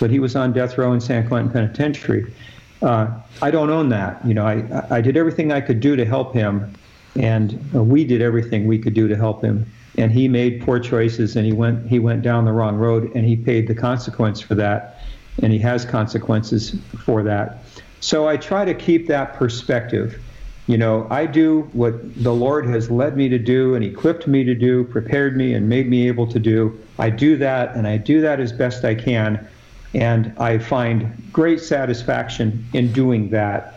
but 0.00 0.10
he 0.10 0.18
was 0.18 0.34
on 0.34 0.52
death 0.52 0.78
row 0.78 0.92
in 0.92 1.00
San 1.00 1.28
Quentin 1.28 1.52
Penitentiary. 1.52 2.32
Uh, 2.80 3.08
I 3.42 3.50
don't 3.50 3.70
own 3.70 3.90
that. 3.90 4.24
You 4.26 4.34
know, 4.34 4.46
I 4.46 4.86
I 4.90 5.00
did 5.00 5.16
everything 5.16 5.52
I 5.52 5.60
could 5.60 5.80
do 5.80 5.96
to 5.96 6.04
help 6.04 6.32
him, 6.32 6.72
and 7.14 7.58
uh, 7.74 7.82
we 7.82 8.04
did 8.04 8.22
everything 8.22 8.66
we 8.66 8.78
could 8.78 8.94
do 8.94 9.06
to 9.08 9.16
help 9.16 9.42
him. 9.42 9.66
and 9.98 10.12
he 10.12 10.28
made 10.28 10.62
poor 10.62 10.78
choices 10.78 11.36
and 11.36 11.46
he 11.46 11.52
went 11.52 11.86
he 11.88 11.98
went 11.98 12.22
down 12.22 12.44
the 12.44 12.52
wrong 12.52 12.76
road 12.76 13.10
and 13.14 13.24
he 13.24 13.36
paid 13.36 13.66
the 13.66 13.74
consequence 13.74 14.40
for 14.40 14.54
that 14.54 15.00
and 15.42 15.52
he 15.52 15.58
has 15.58 15.84
consequences 15.84 16.76
for 17.04 17.22
that 17.22 17.62
so 18.00 18.28
i 18.28 18.36
try 18.36 18.64
to 18.64 18.74
keep 18.74 19.06
that 19.06 19.34
perspective 19.34 20.22
you 20.66 20.76
know 20.76 21.06
i 21.10 21.26
do 21.26 21.62
what 21.72 22.14
the 22.22 22.32
lord 22.32 22.66
has 22.66 22.90
led 22.90 23.16
me 23.16 23.28
to 23.28 23.38
do 23.38 23.74
and 23.74 23.84
equipped 23.84 24.26
me 24.26 24.44
to 24.44 24.54
do 24.54 24.84
prepared 24.84 25.36
me 25.36 25.54
and 25.54 25.68
made 25.68 25.88
me 25.88 26.06
able 26.06 26.26
to 26.26 26.38
do 26.38 26.78
i 26.98 27.08
do 27.10 27.36
that 27.36 27.74
and 27.76 27.86
i 27.86 27.96
do 27.96 28.20
that 28.20 28.40
as 28.40 28.52
best 28.52 28.84
i 28.84 28.94
can 28.94 29.46
and 29.94 30.32
i 30.38 30.58
find 30.58 31.30
great 31.32 31.60
satisfaction 31.60 32.64
in 32.72 32.92
doing 32.92 33.30
that 33.30 33.76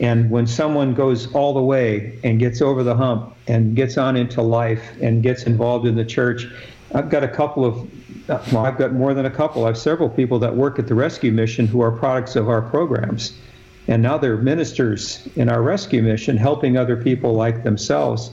and 0.00 0.30
when 0.30 0.46
someone 0.46 0.94
goes 0.94 1.32
all 1.34 1.52
the 1.52 1.62
way 1.62 2.18
and 2.24 2.38
gets 2.38 2.62
over 2.62 2.82
the 2.82 2.96
hump 2.96 3.36
and 3.46 3.76
gets 3.76 3.98
on 3.98 4.16
into 4.16 4.40
life 4.40 4.82
and 5.02 5.22
gets 5.22 5.44
involved 5.44 5.86
in 5.86 5.94
the 5.94 6.06
church, 6.06 6.46
I've 6.94 7.10
got 7.10 7.22
a 7.22 7.28
couple 7.28 7.66
of, 7.66 8.50
well, 8.52 8.64
I've 8.64 8.78
got 8.78 8.94
more 8.94 9.12
than 9.12 9.26
a 9.26 9.30
couple. 9.30 9.64
I 9.64 9.68
have 9.68 9.78
several 9.78 10.08
people 10.08 10.38
that 10.38 10.56
work 10.56 10.78
at 10.78 10.86
the 10.86 10.94
rescue 10.94 11.32
mission 11.32 11.66
who 11.66 11.82
are 11.82 11.92
products 11.92 12.34
of 12.34 12.48
our 12.48 12.62
programs. 12.62 13.38
And 13.90 14.02
now 14.02 14.16
they're 14.16 14.38
ministers 14.38 15.28
in 15.36 15.50
our 15.50 15.60
rescue 15.60 16.02
mission, 16.02 16.38
helping 16.38 16.78
other 16.78 16.96
people 16.96 17.34
like 17.34 17.64
themselves 17.64 18.30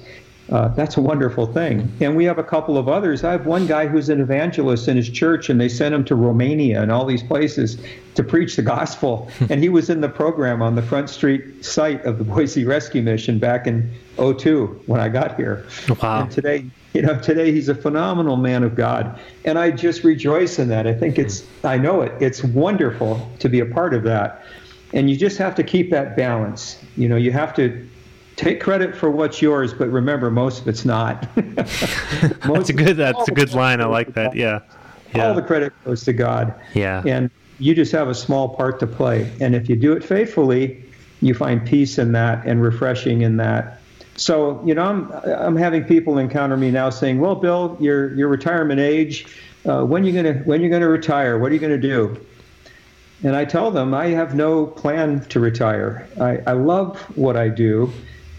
uh, 0.50 0.70
that's 0.70 0.96
a 0.96 1.02
wonderful 1.02 1.46
thing. 1.46 1.92
And 2.00 2.16
we 2.16 2.24
have 2.26 2.38
a 2.38 2.44
couple 2.44 2.78
of 2.78 2.88
others. 2.88 3.24
I 3.24 3.32
have 3.32 3.46
one 3.46 3.68
guy 3.68 3.88
who's 3.88 4.08
an 4.08 4.22
evangelist 4.22 4.88
in 4.88 4.96
his 4.96 5.10
church, 5.10 5.50
and 5.50 5.60
they 5.60 5.68
sent 5.68 5.94
him 5.94 6.06
to 6.06 6.16
Romania 6.16 6.82
and 6.82 6.92
all 6.92 7.06
these 7.06 7.24
places 7.24 7.78
to 8.16 8.24
preach 8.24 8.56
the 8.56 8.62
gospel. 8.62 9.30
and 9.50 9.62
he 9.62 9.68
was 9.68 9.90
in 9.90 10.00
the 10.00 10.10
program 10.10 10.62
on 10.62 10.76
the 10.76 10.82
Front 10.82 11.10
Street 11.10 11.66
site 11.66 12.04
of 12.06 12.18
the 12.18 12.24
Boise 12.24 12.64
Rescue 12.64 13.02
Mission 13.02 13.40
back 13.40 13.68
in 13.68 13.92
02 14.16 14.84
when 14.86 15.02
I 15.02 15.10
got 15.10 15.36
here. 15.36 15.66
Wow. 16.02 16.22
And 16.22 16.32
today, 16.32 16.66
you 16.94 17.02
know, 17.02 17.20
today 17.20 17.52
he's 17.52 17.68
a 17.68 17.76
phenomenal 17.76 18.38
man 18.38 18.64
of 18.64 18.74
God. 18.74 19.20
And 19.44 19.60
I 19.60 19.72
just 19.72 20.06
rejoice 20.06 20.60
in 20.60 20.70
that. 20.70 20.88
I 20.88 20.94
think 20.94 21.20
it's, 21.20 21.46
I 21.66 21.78
know 21.78 22.02
it, 22.02 22.14
it's 22.22 22.42
wonderful 22.42 23.30
to 23.40 23.50
be 23.50 23.60
a 23.60 23.66
part 23.66 23.94
of 23.94 24.04
that. 24.04 24.46
And 24.94 25.10
you 25.10 25.18
just 25.18 25.38
have 25.38 25.56
to 25.56 25.64
keep 25.64 25.92
that 25.92 26.16
balance. 26.16 26.82
You 26.96 27.10
know, 27.10 27.18
you 27.18 27.32
have 27.32 27.54
to 27.56 27.88
take 28.38 28.62
credit 28.62 28.96
for 28.96 29.12
what's 29.12 29.42
yours, 29.42 29.74
but 29.74 29.90
remember, 29.90 30.32
most 30.32 30.62
of 30.62 30.68
it's 30.68 30.86
not. 30.86 31.28
that's 31.36 32.70
a 32.70 32.74
good. 32.74 32.96
That's 32.96 33.28
a 33.28 33.32
good 33.32 33.54
line. 33.54 33.82
I 33.82 33.86
like 33.86 34.14
that. 34.14 34.36
Yeah. 34.36 34.62
yeah. 35.14 35.28
All 35.28 35.34
the 35.34 35.42
credit 35.42 35.74
goes 35.84 36.04
to 36.06 36.14
God. 36.14 36.54
Yeah. 36.74 37.04
And 37.06 37.30
you 37.60 37.76
just 37.76 37.92
have 37.92 38.08
a 38.08 38.16
small 38.16 38.50
part 38.50 38.80
to 38.80 38.88
play. 38.88 39.32
And 39.42 39.56
if 39.56 39.68
you 39.68 39.76
do 39.76 39.94
it 39.94 40.04
faithfully, 40.04 40.84
you 41.22 41.34
find 41.34 41.66
peace 41.66 41.98
in 41.98 42.12
that 42.14 42.46
and 42.46 42.62
refreshing 42.62 43.22
in 43.22 43.38
that. 43.38 43.82
So 44.16 44.64
you 44.66 44.74
know, 44.74 44.84
I'm 44.84 45.12
I'm 45.12 45.56
having 45.56 45.84
people 45.84 46.18
encounter 46.18 46.58
me 46.58 46.72
now 46.72 46.90
saying, 46.90 47.20
"Well, 47.20 47.36
Bill, 47.36 47.78
your 47.80 48.16
your 48.16 48.28
retirement 48.28 48.80
age. 48.80 49.26
Uh, 49.66 49.84
when 49.84 50.06
you 50.06 50.14
gonna 50.14 50.40
when 50.46 50.62
you 50.62 50.70
gonna 50.70 50.90
retire? 50.90 51.38
What 51.38 51.52
are 51.52 51.54
you 51.54 51.60
gonna 51.60 51.78
do?" 51.78 52.20
And 53.24 53.36
I 53.36 53.46
tell 53.46 53.72
them 53.72 53.94
I 53.94 54.08
have 54.08 54.36
no 54.36 54.68
plan 54.68 55.22
to 55.30 55.40
retire. 55.40 56.08
I, 56.22 56.38
I 56.46 56.54
love 56.54 57.00
what 57.18 57.36
I 57.36 57.50
do. 57.50 57.92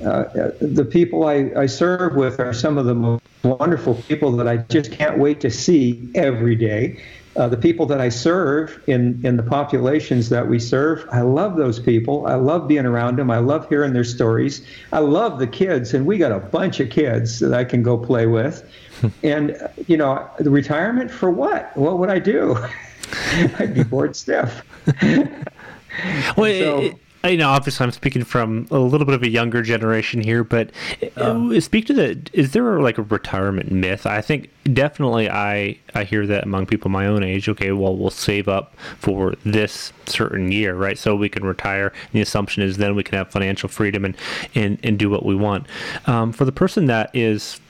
Uh, 0.05 0.25
the 0.61 0.85
people 0.85 1.25
I, 1.25 1.51
I 1.57 1.67
serve 1.67 2.15
with 2.15 2.39
are 2.39 2.53
some 2.53 2.79
of 2.79 2.87
the 2.87 2.95
most 2.95 3.23
wonderful 3.43 3.95
people 3.95 4.33
that 4.33 4.47
I 4.47 4.59
just 4.59 4.93
can't 4.93 5.19
wait 5.19 5.41
to 5.41 5.51
see 5.51 6.09
every 6.15 6.55
day. 6.55 7.03
Uh, 7.37 7.49
the 7.49 7.57
people 7.57 7.87
that 7.87 8.01
I 8.01 8.09
serve 8.09 8.81
in, 8.89 9.21
in 9.25 9.37
the 9.37 9.43
populations 9.43 10.29
that 10.29 10.49
we 10.49 10.59
serve, 10.59 11.07
I 11.13 11.21
love 11.21 11.57
those 11.57 11.79
people. 11.79 12.27
I 12.27 12.35
love 12.35 12.67
being 12.67 12.87
around 12.87 13.17
them. 13.17 13.31
I 13.31 13.39
love 13.39 13.69
hearing 13.69 13.93
their 13.93 14.05
stories. 14.05 14.67
I 14.93 15.01
love 15.01 15.39
the 15.39 15.47
kids, 15.47 15.95
and 15.95 16.05
we 16.05 16.19
got 16.19 16.33
a 16.33 16.41
bunch 16.41 16.81
of 16.81 16.91
kids 16.91 17.39
that 17.41 17.55
I 17.55 17.65
can 17.65 17.83
go 17.83 17.97
play 17.97 18.27
with. 18.27 18.69
and, 19.23 19.57
you 19.87 19.97
know, 19.97 20.29
the 20.39 20.51
retirement 20.51 21.11
for 21.11 21.31
what? 21.31 21.77
What 21.77 21.99
would 21.99 22.11
I 22.11 22.19
do? 22.19 22.57
I'd 23.59 23.75
be 23.75 23.83
bored 23.83 24.17
stiff. 24.17 24.63
well, 26.37 26.37
so, 26.37 26.79
it, 26.81 26.97
I 27.25 27.35
know 27.35 27.51
obviously 27.51 27.85
I'm 27.85 27.91
speaking 27.91 28.23
from 28.23 28.69
a 28.71 28.79
little 28.79 29.05
bit 29.05 29.15
of 29.15 29.23
a 29.23 29.29
younger 29.29 29.63
generation 29.63 30.23
here, 30.23 30.45
but 30.45 30.71
uh, 31.17 31.61
speak 31.61 31.87
to 31.87 31.93
the 31.93 32.21
is 32.33 32.53
there 32.53 32.81
like 32.81 32.97
a 32.97 33.03
retirement 33.03 33.73
myth? 33.73 34.07
I 34.07 34.21
think 34.21 34.51
definitely 34.73 35.29
I 35.29 35.79
I 35.95 36.05
hear 36.05 36.27
that 36.29 36.45
among 36.45 36.67
people 36.67 36.91
my 36.91 37.07
own 37.07 37.25
age. 37.25 37.49
Okay, 37.49 37.73
well 37.73 37.97
we'll 37.97 38.11
save 38.11 38.47
up 38.47 38.75
for 38.99 39.35
this 39.45 39.93
certain 40.07 40.53
year, 40.53 40.77
right? 40.77 40.97
So 40.97 41.17
we 41.17 41.29
can 41.29 41.45
retire. 41.45 41.89
And 41.89 42.13
the 42.13 42.21
assumption 42.21 42.63
is 42.63 42.77
then 42.77 42.95
we 42.95 43.03
can 43.03 43.19
have 43.19 43.33
financial 43.33 43.69
freedom 43.69 44.05
and 44.05 44.17
and, 44.55 44.79
and 44.85 44.97
do 44.99 45.11
what 45.11 45.25
we 45.25 45.35
want. 45.35 45.67
Um, 46.07 46.33
for 46.33 46.45
the 46.45 46.53
person 46.53 46.87
that 46.87 47.11
is 47.15 47.61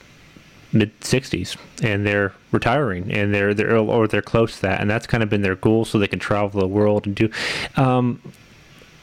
mid 0.72 0.98
60s 1.00 1.56
and 1.82 2.06
they're 2.06 2.32
retiring 2.52 3.10
and 3.10 3.32
they're 3.32 3.54
they're 3.54 3.76
or 3.76 4.06
they're 4.06 4.20
close 4.20 4.56
to 4.56 4.62
that 4.62 4.82
and 4.82 4.90
that's 4.90 5.06
kind 5.06 5.22
of 5.22 5.30
been 5.30 5.40
their 5.40 5.54
goal 5.54 5.86
so 5.86 5.98
they 5.98 6.06
can 6.06 6.18
travel 6.18 6.60
the 6.60 6.66
world 6.66 7.06
and 7.06 7.16
do 7.16 7.30
um, 7.76 8.20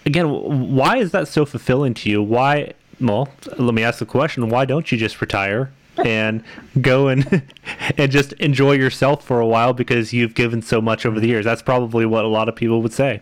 again, 0.05 0.29
why 0.29 0.97
is 0.97 1.11
that 1.11 1.27
so 1.27 1.45
fulfilling 1.45 1.93
to 1.95 2.09
you? 2.09 2.21
Why? 2.21 2.73
Well, 3.01 3.29
let 3.57 3.73
me 3.73 3.83
ask 3.83 3.99
the 3.99 4.05
question: 4.05 4.49
Why 4.49 4.65
don't 4.65 4.91
you 4.91 4.97
just 4.97 5.19
retire 5.19 5.71
and 5.97 6.43
go 6.81 7.07
and 7.07 7.43
and 7.97 8.11
just 8.11 8.33
enjoy 8.33 8.73
yourself 8.73 9.25
for 9.25 9.39
a 9.39 9.47
while 9.47 9.73
because 9.73 10.13
you've 10.13 10.35
given 10.35 10.61
so 10.61 10.81
much 10.81 11.05
over 11.05 11.19
the 11.19 11.27
years? 11.27 11.45
That's 11.45 11.61
probably 11.61 12.05
what 12.05 12.25
a 12.25 12.29
lot 12.29 12.47
of 12.47 12.55
people 12.55 12.81
would 12.81 12.93
say. 12.93 13.21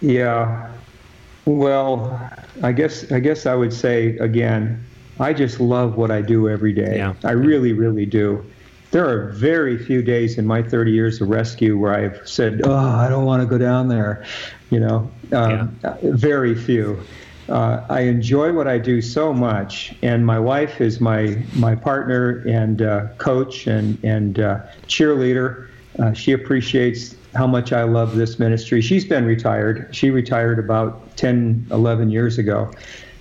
Yeah. 0.00 0.70
Well, 1.46 2.30
I 2.62 2.72
guess 2.72 3.10
I 3.10 3.18
guess 3.18 3.46
I 3.46 3.54
would 3.54 3.72
say 3.72 4.16
again, 4.18 4.84
I 5.20 5.32
just 5.34 5.60
love 5.60 5.96
what 5.96 6.10
I 6.10 6.22
do 6.22 6.48
every 6.48 6.72
day. 6.72 6.96
Yeah. 6.96 7.14
I 7.24 7.32
really, 7.32 7.72
really 7.72 8.06
do. 8.06 8.44
There 8.90 9.08
are 9.08 9.30
very 9.32 9.78
few 9.78 10.02
days 10.02 10.38
in 10.38 10.46
my 10.46 10.62
30 10.62 10.90
years 10.90 11.20
of 11.20 11.28
rescue 11.28 11.78
where 11.78 11.94
I've 11.94 12.26
said, 12.28 12.62
"Oh, 12.64 12.74
I 12.74 13.08
don't 13.08 13.24
want 13.24 13.40
to 13.42 13.46
go 13.46 13.58
down 13.58 13.88
there." 13.88 14.24
You 14.70 14.80
know, 14.80 15.10
um, 15.32 15.78
yeah. 15.84 15.96
very 16.02 16.56
few. 16.56 16.98
Uh, 17.48 17.84
I 17.88 18.02
enjoy 18.02 18.52
what 18.52 18.66
I 18.66 18.78
do 18.78 19.00
so 19.00 19.32
much, 19.32 19.94
and 20.02 20.26
my 20.26 20.38
wife 20.38 20.80
is 20.80 21.00
my 21.00 21.36
my 21.54 21.76
partner 21.76 22.42
and 22.48 22.82
uh, 22.82 23.08
coach 23.18 23.68
and 23.68 24.02
and 24.02 24.40
uh, 24.40 24.60
cheerleader. 24.88 25.68
Uh, 25.98 26.12
she 26.12 26.32
appreciates 26.32 27.14
how 27.34 27.46
much 27.46 27.72
I 27.72 27.84
love 27.84 28.16
this 28.16 28.38
ministry. 28.38 28.80
She's 28.80 29.04
been 29.04 29.24
retired. 29.24 29.88
She 29.92 30.10
retired 30.10 30.58
about 30.58 31.16
10, 31.16 31.66
11 31.70 32.10
years 32.10 32.38
ago, 32.38 32.72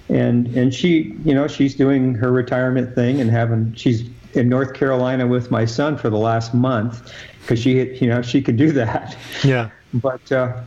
and 0.09 0.47
and 0.57 0.73
she 0.73 1.15
you 1.23 1.33
know 1.33 1.47
she's 1.47 1.75
doing 1.75 2.15
her 2.15 2.31
retirement 2.31 2.95
thing 2.95 3.21
and 3.21 3.29
having 3.29 3.73
she's 3.75 4.09
in 4.33 4.49
North 4.49 4.73
Carolina 4.73 5.27
with 5.27 5.49
my 5.51 5.65
son 5.65 5.97
for 5.97 6.09
the 6.09 6.17
last 6.17 6.53
month 6.53 7.11
because 7.41 7.59
she 7.59 7.95
you 7.95 8.07
know 8.07 8.21
she 8.21 8.41
could 8.41 8.57
do 8.57 8.71
that. 8.83 9.15
Yeah. 9.43 9.69
But 9.93 10.31
uh, 10.31 10.61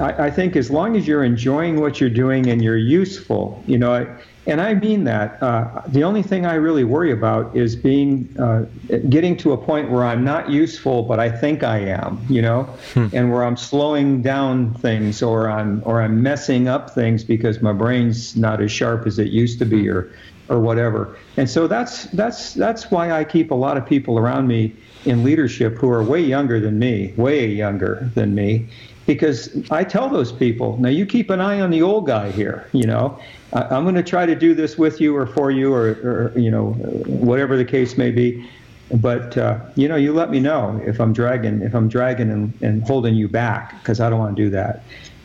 I, 0.00 0.26
I, 0.26 0.30
think 0.30 0.56
as 0.56 0.70
long 0.70 0.96
as 0.96 1.06
you're 1.06 1.24
enjoying 1.24 1.78
what 1.78 2.00
you're 2.00 2.08
doing 2.08 2.48
and 2.48 2.64
you're 2.64 2.78
useful, 2.78 3.62
you 3.66 3.76
know, 3.76 4.06
and 4.46 4.60
I 4.60 4.74
mean 4.74 5.04
that. 5.04 5.40
Uh, 5.42 5.82
the 5.86 6.02
only 6.02 6.22
thing 6.22 6.46
I 6.46 6.54
really 6.54 6.84
worry 6.84 7.12
about 7.12 7.56
is 7.56 7.76
being 7.76 8.34
uh, 8.38 8.64
getting 9.08 9.36
to 9.38 9.52
a 9.52 9.56
point 9.56 9.90
where 9.90 10.04
I'm 10.04 10.24
not 10.24 10.50
useful, 10.50 11.04
but 11.04 11.20
I 11.20 11.30
think 11.30 11.62
I 11.62 11.78
am, 11.78 12.24
you 12.28 12.42
know, 12.42 12.64
hmm. 12.94 13.06
and 13.12 13.30
where 13.30 13.44
I'm 13.44 13.56
slowing 13.56 14.20
down 14.22 14.74
things 14.74 15.22
or 15.22 15.48
I'm 15.48 15.82
or 15.84 16.02
I'm 16.02 16.22
messing 16.22 16.66
up 16.66 16.90
things 16.90 17.22
because 17.22 17.62
my 17.62 17.72
brain's 17.72 18.36
not 18.36 18.60
as 18.60 18.72
sharp 18.72 19.06
as 19.06 19.18
it 19.18 19.28
used 19.28 19.58
to 19.60 19.64
be, 19.64 19.88
or 19.88 20.12
or 20.48 20.58
whatever. 20.60 21.16
And 21.36 21.48
so 21.48 21.66
that's 21.66 22.04
that's 22.06 22.54
that's 22.54 22.90
why 22.90 23.12
I 23.12 23.24
keep 23.24 23.50
a 23.50 23.54
lot 23.54 23.76
of 23.76 23.86
people 23.86 24.18
around 24.18 24.48
me 24.48 24.74
in 25.04 25.24
leadership 25.24 25.76
who 25.78 25.90
are 25.90 26.02
way 26.02 26.20
younger 26.20 26.60
than 26.60 26.78
me, 26.78 27.14
way 27.16 27.46
younger 27.46 28.10
than 28.14 28.34
me, 28.34 28.68
because 29.06 29.70
I 29.70 29.84
tell 29.84 30.08
those 30.08 30.32
people, 30.32 30.76
now 30.78 30.88
you 30.88 31.06
keep 31.06 31.30
an 31.30 31.40
eye 31.40 31.60
on 31.60 31.70
the 31.70 31.82
old 31.82 32.06
guy 32.06 32.30
here. 32.30 32.68
You 32.72 32.86
know, 32.86 33.18
I, 33.52 33.76
am 33.76 33.84
going 33.84 33.94
to 33.96 34.02
try 34.02 34.26
to 34.26 34.34
do 34.34 34.54
this 34.54 34.78
with 34.78 35.00
you 35.00 35.16
or 35.16 35.26
for 35.26 35.50
you 35.50 35.72
or, 35.72 35.88
or 36.04 36.32
you 36.38 36.50
know, 36.50 36.72
whatever 36.72 37.56
the 37.56 37.64
case 37.64 37.96
may 37.96 38.10
be. 38.10 38.48
But 38.90 39.38
uh, 39.38 39.58
you 39.74 39.88
know, 39.88 39.96
you 39.96 40.12
let 40.12 40.30
me 40.30 40.38
know 40.38 40.80
if 40.84 41.00
I'm 41.00 41.12
dragging 41.12 41.62
if 41.62 41.74
I'm 41.74 41.88
dragging 41.88 42.30
and, 42.30 42.52
and 42.60 42.82
holding 42.82 43.14
you 43.14 43.26
back 43.26 43.78
because 43.78 44.00
I 44.00 44.10
don't 44.10 44.18
want 44.18 44.36
to 44.36 44.42
do 44.42 44.50
that. 44.50 44.84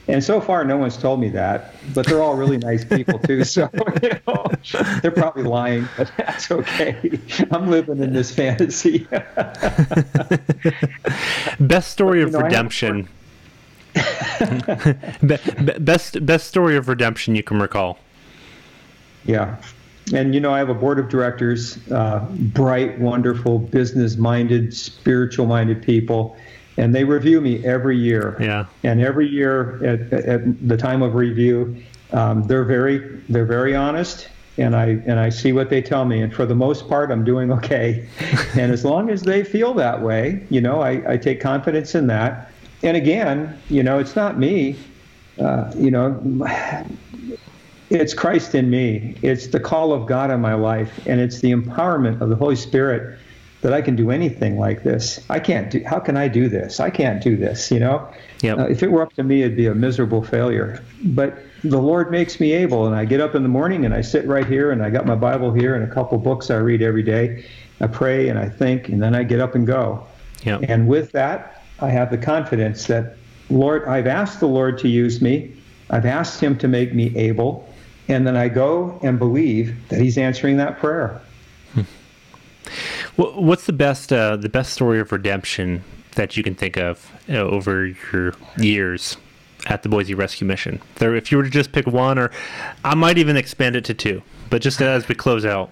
And 0.09 0.23
so 0.23 0.39
far, 0.39 0.63
no 0.63 0.78
one's 0.78 0.95
told 0.95 1.19
me 1.19 1.28
that, 1.30 1.73
but 1.93 2.05
they're 2.05 2.21
all 2.21 2.38
really 2.38 2.57
nice 2.57 2.86
people 2.86 3.19
too. 3.19 3.43
So 3.43 3.69
you 4.01 4.11
know, 4.25 4.45
they're 5.01 5.11
probably 5.11 5.43
lying, 5.43 5.89
but 5.97 6.09
that's 6.17 6.49
okay. 6.49 7.19
I'm 7.51 7.69
living 7.69 8.01
in 8.01 8.13
this 8.13 8.34
fantasy. 8.34 9.05
Best 11.59 11.91
story 11.91 12.21
of 12.21 12.32
know, 12.32 12.39
redemption. 12.39 13.09
best 15.79 16.25
best 16.25 16.47
story 16.47 16.75
of 16.75 16.87
redemption 16.87 17.35
you 17.35 17.43
can 17.43 17.59
recall. 17.61 17.99
Yeah, 19.25 19.57
and 20.13 20.33
you 20.33 20.39
know 20.39 20.53
I 20.53 20.59
have 20.59 20.69
a 20.69 20.73
board 20.73 20.99
of 20.99 21.09
directors, 21.09 21.77
uh, 21.91 22.25
bright, 22.53 22.99
wonderful, 22.99 23.59
business-minded, 23.59 24.73
spiritual-minded 24.73 25.81
people 25.83 26.37
and 26.77 26.93
they 26.93 27.03
review 27.03 27.41
me 27.41 27.65
every 27.65 27.97
year. 27.97 28.37
Yeah. 28.39 28.65
And 28.83 29.01
every 29.01 29.27
year 29.27 29.83
at, 29.83 30.13
at 30.13 30.67
the 30.67 30.77
time 30.77 31.01
of 31.01 31.15
review, 31.15 31.75
um, 32.13 32.43
they're 32.43 32.63
very 32.63 32.99
they're 33.29 33.45
very 33.45 33.75
honest, 33.75 34.29
and 34.57 34.75
I 34.75 35.01
and 35.05 35.19
I 35.19 35.29
see 35.29 35.51
what 35.51 35.69
they 35.69 35.81
tell 35.81 36.05
me, 36.05 36.21
and 36.21 36.33
for 36.33 36.45
the 36.45 36.55
most 36.55 36.87
part, 36.87 37.11
I'm 37.11 37.25
doing 37.25 37.51
okay. 37.51 38.07
and 38.57 38.71
as 38.71 38.85
long 38.85 39.09
as 39.09 39.23
they 39.23 39.43
feel 39.43 39.73
that 39.73 40.01
way, 40.01 40.45
you 40.49 40.61
know, 40.61 40.81
I, 40.81 41.13
I 41.13 41.17
take 41.17 41.41
confidence 41.41 41.95
in 41.95 42.07
that. 42.07 42.51
And 42.84 42.95
again, 42.95 43.59
you 43.69 43.84
know, 43.84 43.99
it's 43.99 44.15
not 44.15 44.38
me. 44.38 44.75
Uh, 45.39 45.71
you 45.75 45.91
know, 45.91 46.19
it's 47.89 48.13
Christ 48.13 48.55
in 48.55 48.69
me. 48.69 49.15
It's 49.21 49.47
the 49.47 49.59
call 49.59 49.93
of 49.93 50.07
God 50.07 50.32
in 50.32 50.41
my 50.41 50.53
life, 50.53 51.05
and 51.07 51.19
it's 51.19 51.39
the 51.41 51.51
empowerment 51.51 52.21
of 52.21 52.30
the 52.30 52.36
Holy 52.36 52.55
Spirit 52.55 53.19
that 53.61 53.73
I 53.73 53.82
can 53.82 53.95
do 53.95 54.11
anything 54.11 54.59
like 54.59 54.84
this. 54.84 55.19
I 55.30 55.39
can't 55.39 55.71
do. 55.71 55.84
How 55.84 55.99
can 55.99 56.15
I 56.15 56.28
do 56.28 56.47
this? 56.47 56.80
I 56.80 56.89
can't 56.89 57.21
do 57.21 57.36
this. 57.36 57.71
You 57.71 57.80
know, 57.80 58.07
yep. 58.41 58.59
uh, 58.59 58.67
if 58.67 58.84
it 58.84 58.91
were 58.91 59.01
up 59.01 59.13
to 59.13 59.23
me, 59.23 59.41
it'd 59.41 59.57
be 59.57 59.67
a 59.67 59.73
miserable 59.73 60.23
failure. 60.23 60.84
But 61.03 61.39
the 61.63 61.80
Lord 61.80 62.11
makes 62.11 62.39
me 62.39 62.53
able, 62.53 62.86
and 62.86 62.95
I 62.95 63.05
get 63.05 63.19
up 63.19 63.34
in 63.36 63.43
the 63.43 63.49
morning 63.49 63.86
and 63.86 63.93
I 63.93 64.01
sit 64.01 64.25
right 64.28 64.45
here, 64.45 64.71
and 64.71 64.84
I 64.84 64.89
got 64.89 65.05
my 65.05 65.15
Bible 65.15 65.51
here 65.51 65.75
and 65.75 65.84
a 65.84 65.93
couple 65.93 66.17
books 66.17 66.51
I 66.51 66.57
read 66.57 66.82
every 66.82 67.03
day. 67.03 67.45
I 67.80 67.88
pray 67.88 68.30
and 68.30 68.39
I 68.39 68.49
think, 68.49 68.89
and 68.89 69.01
then 69.01 69.15
I 69.15 69.23
get 69.23 69.39
up 69.39 69.55
and 69.55 69.65
go. 69.65 70.05
Yep. 70.43 70.65
And 70.67 70.88
with 70.88 71.11
that, 71.13 71.56
I 71.80 71.89
have 71.89 72.09
the 72.09 72.17
confidence 72.17 72.88
that 72.88 73.17
Lord, 73.49 73.86
I've 73.88 74.07
asked 74.07 74.39
the 74.39 74.47
Lord 74.47 74.78
to 74.80 74.88
use 74.88 75.21
me. 75.21 75.53
I've 75.89 76.05
asked 76.05 76.41
Him 76.41 76.57
to 76.57 76.67
make 76.67 76.93
me 76.93 77.15
able, 77.15 77.67
and 78.09 78.28
then 78.28 78.36
I 78.36 78.49
go 78.49 78.99
and 79.03 79.17
believe 79.17 79.75
that 79.89 80.01
He's 80.01 80.17
answering 80.17 80.57
that 80.57 80.80
prayer. 80.80 81.21
What's 83.15 83.65
the 83.65 83.73
best 83.73 84.13
uh, 84.13 84.36
the 84.36 84.49
best 84.49 84.73
story 84.73 84.99
of 84.99 85.11
redemption 85.11 85.84
that 86.15 86.38
you 86.38 86.43
can 86.43 86.53
think 86.53 86.78
of 86.78 87.11
uh, 87.30 87.38
over 87.38 87.88
your 87.88 88.34
years 88.57 89.17
at 89.65 89.82
the 89.82 89.89
Boise 89.89 90.13
Rescue 90.13 90.45
Mission? 90.45 90.82
There, 90.95 91.15
if 91.15 91.32
you 91.32 91.38
were 91.38 91.43
to 91.43 91.49
just 91.49 91.71
pick 91.71 91.88
one, 91.88 92.19
or 92.19 92.32
I 92.84 92.93
might 92.93 93.17
even 93.17 93.36
expand 93.36 93.75
it 93.75 93.86
to 93.86 93.93
two, 93.93 94.21
but 94.49 94.61
just 94.61 94.82
as 94.82 95.07
we 95.07 95.15
close 95.15 95.45
out. 95.45 95.71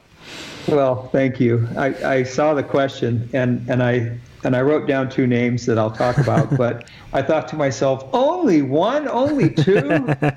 Well, 0.68 1.10
thank 1.10 1.39
you. 1.39 1.68
I, 1.78 1.88
I 2.03 2.24
saw 2.24 2.56
the 2.56 2.64
question 2.64 3.30
and, 3.34 3.70
and 3.70 3.84
I 3.84 4.18
and 4.46 4.56
I 4.56 4.62
wrote 4.62 4.88
down 4.88 5.10
two 5.10 5.26
names 5.26 5.66
that 5.66 5.80
I'll 5.80 5.91
talk 5.91 6.20
about, 6.20 6.56
but 6.58 6.88
I 7.14 7.24
thought 7.24 7.48
to 7.50 7.56
myself, 7.56 8.08
only 8.14 8.62
one, 8.62 9.08
only 9.08 9.50
two? 9.50 9.74
you 9.74 9.89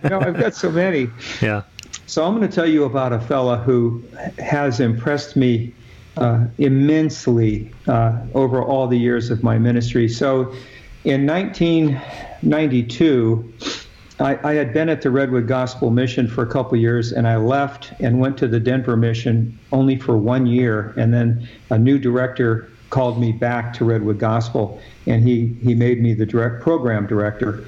know, 0.08 0.20
I've 0.20 0.38
got 0.38 0.54
so 0.54 0.72
many. 0.72 1.10
Yeah. 1.42 1.64
So 2.06 2.24
I'm 2.24 2.34
going 2.34 2.48
to 2.48 2.54
tell 2.54 2.66
you 2.66 2.84
about 2.84 3.12
a 3.12 3.20
fella 3.20 3.58
who 3.58 4.02
has 4.38 4.80
impressed 4.80 5.36
me 5.36 5.74
uh, 6.16 6.46
immensely 6.56 7.70
uh, 7.86 8.18
over 8.34 8.62
all 8.62 8.88
the 8.88 8.98
years 8.98 9.28
of 9.30 9.42
my 9.42 9.58
ministry. 9.58 10.08
So 10.08 10.54
in 11.04 11.26
1992, 11.26 13.52
I, 14.20 14.38
I, 14.42 14.54
had 14.54 14.72
been 14.72 14.88
at 14.88 15.02
the 15.02 15.10
Redwood 15.10 15.46
Gospel 15.46 15.90
Mission 15.90 16.26
for 16.26 16.42
a 16.42 16.46
couple 16.46 16.78
years, 16.78 17.12
and 17.12 17.28
I 17.28 17.36
left 17.36 17.92
and 18.00 18.18
went 18.18 18.36
to 18.38 18.48
the 18.48 18.58
Denver 18.58 18.96
Mission 18.96 19.56
only 19.70 19.96
for 19.96 20.16
one 20.16 20.46
year. 20.46 20.94
And 20.96 21.12
then 21.14 21.46
a 21.70 21.78
new 21.78 21.98
director 21.98 22.68
called 22.90 23.20
me 23.20 23.32
back 23.32 23.72
to 23.74 23.84
Redwood 23.84 24.18
Gospel, 24.18 24.80
and 25.06 25.22
he, 25.22 25.56
he 25.62 25.74
made 25.74 26.02
me 26.02 26.14
the 26.14 26.26
direct 26.26 26.62
program 26.62 27.06
director. 27.06 27.66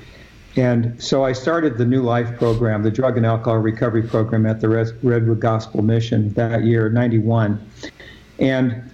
And 0.57 1.01
so 1.03 1.25
I 1.25 1.33
started 1.33 1.79
the 1.79 1.85
New 1.85 2.03
Life 2.03 2.37
program, 2.37 2.83
the 2.83 2.91
drug 2.91 3.17
and 3.17 3.25
alcohol 3.25 3.59
recovery 3.59 4.03
program 4.03 4.47
at 4.47 4.61
the 4.61 4.69
Redwood 4.69 5.41
Gospel 5.41 5.83
Mission 5.83 6.33
that 6.35 6.65
year, 6.65 6.89
91. 6.89 7.65
And 8.39 8.91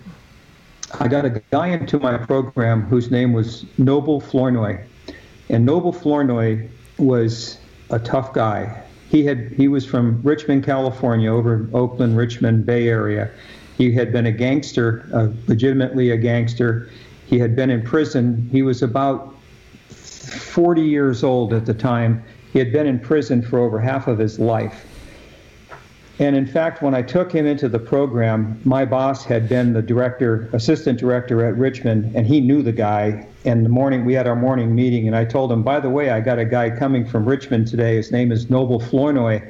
I 1.00 1.08
got 1.08 1.24
a 1.24 1.42
guy 1.50 1.68
into 1.68 1.98
my 1.98 2.18
program 2.18 2.82
whose 2.82 3.10
name 3.10 3.32
was 3.32 3.64
Noble 3.78 4.20
Flournoy. 4.20 4.84
And 5.48 5.64
Noble 5.64 5.92
Flournoy 5.92 6.68
was 6.98 7.58
a 7.90 7.98
tough 7.98 8.32
guy. 8.32 8.82
He 9.08 9.24
had 9.24 9.52
he 9.52 9.68
was 9.68 9.86
from 9.86 10.20
Richmond, 10.22 10.64
California, 10.64 11.32
over 11.32 11.54
in 11.54 11.70
Oakland, 11.72 12.16
Richmond, 12.16 12.66
Bay 12.66 12.88
Area. 12.88 13.30
He 13.76 13.92
had 13.92 14.12
been 14.12 14.26
a 14.26 14.32
gangster, 14.32 15.06
uh, 15.12 15.28
legitimately 15.46 16.10
a 16.10 16.16
gangster. 16.16 16.88
He 17.26 17.38
had 17.38 17.54
been 17.54 17.70
in 17.70 17.82
prison. 17.82 18.48
He 18.50 18.62
was 18.62 18.82
about 18.82 19.34
40 19.90 20.82
years 20.82 21.22
old 21.22 21.52
at 21.52 21.66
the 21.66 21.74
time. 21.74 22.22
He 22.52 22.58
had 22.58 22.72
been 22.72 22.86
in 22.86 22.98
prison 22.98 23.42
for 23.42 23.58
over 23.58 23.78
half 23.78 24.08
of 24.08 24.18
his 24.18 24.38
life. 24.38 24.86
And 26.18 26.34
in 26.34 26.46
fact, 26.46 26.80
when 26.80 26.94
I 26.94 27.02
took 27.02 27.30
him 27.30 27.44
into 27.44 27.68
the 27.68 27.78
program, 27.78 28.58
my 28.64 28.86
boss 28.86 29.24
had 29.24 29.50
been 29.50 29.74
the 29.74 29.82
director, 29.82 30.48
assistant 30.54 30.98
director 30.98 31.44
at 31.44 31.56
Richmond, 31.58 32.16
and 32.16 32.26
he 32.26 32.40
knew 32.40 32.62
the 32.62 32.72
guy. 32.72 33.26
And 33.44 33.64
the 33.64 33.68
morning 33.68 34.06
we 34.06 34.14
had 34.14 34.26
our 34.26 34.34
morning 34.34 34.74
meeting, 34.74 35.06
and 35.06 35.14
I 35.14 35.26
told 35.26 35.52
him, 35.52 35.62
by 35.62 35.78
the 35.78 35.90
way, 35.90 36.08
I 36.10 36.20
got 36.20 36.38
a 36.38 36.44
guy 36.46 36.70
coming 36.70 37.06
from 37.06 37.26
Richmond 37.26 37.66
today. 37.66 37.96
His 37.96 38.12
name 38.12 38.32
is 38.32 38.48
Noble 38.48 38.80
Flournoy. 38.80 39.42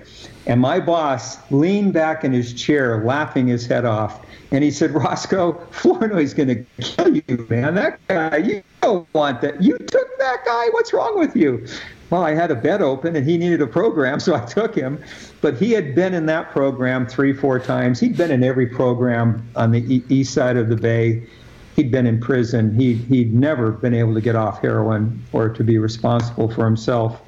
And 0.47 0.61
my 0.61 0.81
boss 0.81 1.39
leaned 1.53 1.93
back 1.93 2.25
in 2.25 2.33
his 2.33 2.53
chair, 2.53 3.05
laughing 3.05 3.47
his 3.47 3.67
head 3.67 3.85
off. 3.85 4.26
And 4.53 4.63
he 4.63 4.71
said, 4.71 4.93
Roscoe, 4.93 5.55
Flournoy's 5.71 6.33
going 6.33 6.49
to 6.49 6.65
kill 6.81 7.17
you, 7.17 7.47
man. 7.51 7.75
That 7.75 7.99
guy, 8.07 8.37
you 8.37 8.63
don't 8.81 9.13
want 9.13 9.41
that. 9.41 9.63
You 9.63 9.77
took 9.77 10.19
that 10.19 10.45
guy. 10.45 10.69
What's 10.71 10.93
wrong 10.93 11.19
with 11.19 11.35
you? 11.35 11.67
Well, 12.11 12.23
I 12.23 12.35
had 12.35 12.53
a 12.53 12.55
bed 12.55 12.83
open 12.83 13.17
and 13.17 13.29
he 13.29 13.37
needed 13.37 13.61
a 13.61 13.67
program, 13.67 14.21
so 14.21 14.35
I 14.35 14.45
took 14.45 14.75
him. 14.75 15.03
But 15.41 15.57
he 15.59 15.73
had 15.73 15.95
been 15.95 16.15
in 16.15 16.27
that 16.27 16.51
program 16.51 17.07
three, 17.07 17.33
four 17.33 17.59
times. 17.59 17.99
He'd 17.99 18.17
been 18.17 18.31
in 18.31 18.45
every 18.45 18.67
program 18.67 19.47
on 19.57 19.73
the 19.73 20.03
east 20.09 20.33
side 20.33 20.57
of 20.57 20.69
the 20.69 20.77
bay. 20.77 21.27
He'd 21.75 21.91
been 21.91 22.07
in 22.07 22.21
prison. 22.21 22.75
He, 22.79 22.95
he'd 22.95 23.35
never 23.35 23.73
been 23.73 23.95
able 23.95 24.15
to 24.15 24.21
get 24.21 24.35
off 24.35 24.63
heroin 24.63 25.23
or 25.33 25.49
to 25.51 25.63
be 25.63 25.79
responsible 25.79 26.51
for 26.51 26.65
himself. 26.65 27.21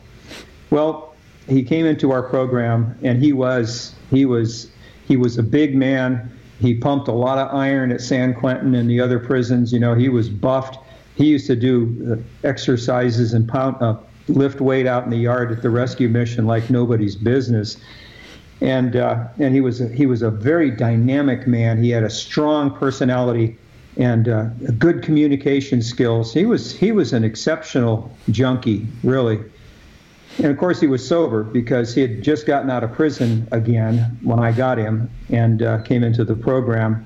Well, 0.70 1.14
he 1.48 1.62
came 1.62 1.86
into 1.86 2.12
our 2.12 2.22
program 2.22 2.98
and 3.02 3.22
he 3.22 3.32
was 3.32 3.94
he 4.10 4.24
was 4.24 4.70
he 5.06 5.16
was 5.16 5.38
a 5.38 5.42
big 5.42 5.74
man. 5.74 6.30
He 6.58 6.74
pumped 6.74 7.08
a 7.08 7.12
lot 7.12 7.38
of 7.38 7.54
iron 7.54 7.92
at 7.92 8.00
San 8.00 8.34
Quentin 8.34 8.74
and 8.74 8.90
the 8.90 9.00
other 9.00 9.18
prisons. 9.18 9.72
You 9.72 9.78
know, 9.78 9.94
he 9.94 10.08
was 10.08 10.28
buffed. 10.28 10.78
He 11.14 11.26
used 11.26 11.46
to 11.46 11.56
do 11.56 12.22
uh, 12.44 12.46
exercises 12.46 13.32
and 13.32 13.48
pound, 13.48 13.76
uh, 13.80 13.96
lift 14.28 14.60
weight 14.60 14.86
out 14.86 15.04
in 15.04 15.10
the 15.10 15.18
yard 15.18 15.52
at 15.52 15.62
the 15.62 15.70
rescue 15.70 16.08
mission 16.08 16.46
like 16.46 16.68
nobody's 16.70 17.16
business. 17.16 17.76
And 18.60 18.96
uh, 18.96 19.28
and 19.38 19.54
he 19.54 19.60
was 19.60 19.80
a, 19.80 19.88
he 19.88 20.06
was 20.06 20.22
a 20.22 20.30
very 20.30 20.70
dynamic 20.70 21.46
man. 21.46 21.82
He 21.82 21.90
had 21.90 22.02
a 22.02 22.10
strong 22.10 22.76
personality 22.76 23.56
and 23.96 24.28
uh, 24.28 24.44
good 24.78 25.02
communication 25.02 25.80
skills. 25.80 26.34
He 26.34 26.44
was 26.44 26.74
he 26.74 26.90
was 26.90 27.12
an 27.12 27.22
exceptional 27.22 28.10
junkie, 28.30 28.86
really. 29.04 29.38
And 30.38 30.46
of 30.46 30.56
course, 30.56 30.80
he 30.80 30.86
was 30.86 31.06
sober 31.06 31.42
because 31.42 31.94
he 31.94 32.00
had 32.00 32.22
just 32.22 32.46
gotten 32.46 32.70
out 32.70 32.84
of 32.84 32.92
prison 32.92 33.48
again 33.50 34.18
when 34.22 34.38
I 34.38 34.52
got 34.52 34.78
him 34.78 35.10
and 35.30 35.62
uh, 35.62 35.82
came 35.82 36.04
into 36.04 36.24
the 36.24 36.36
program. 36.36 37.04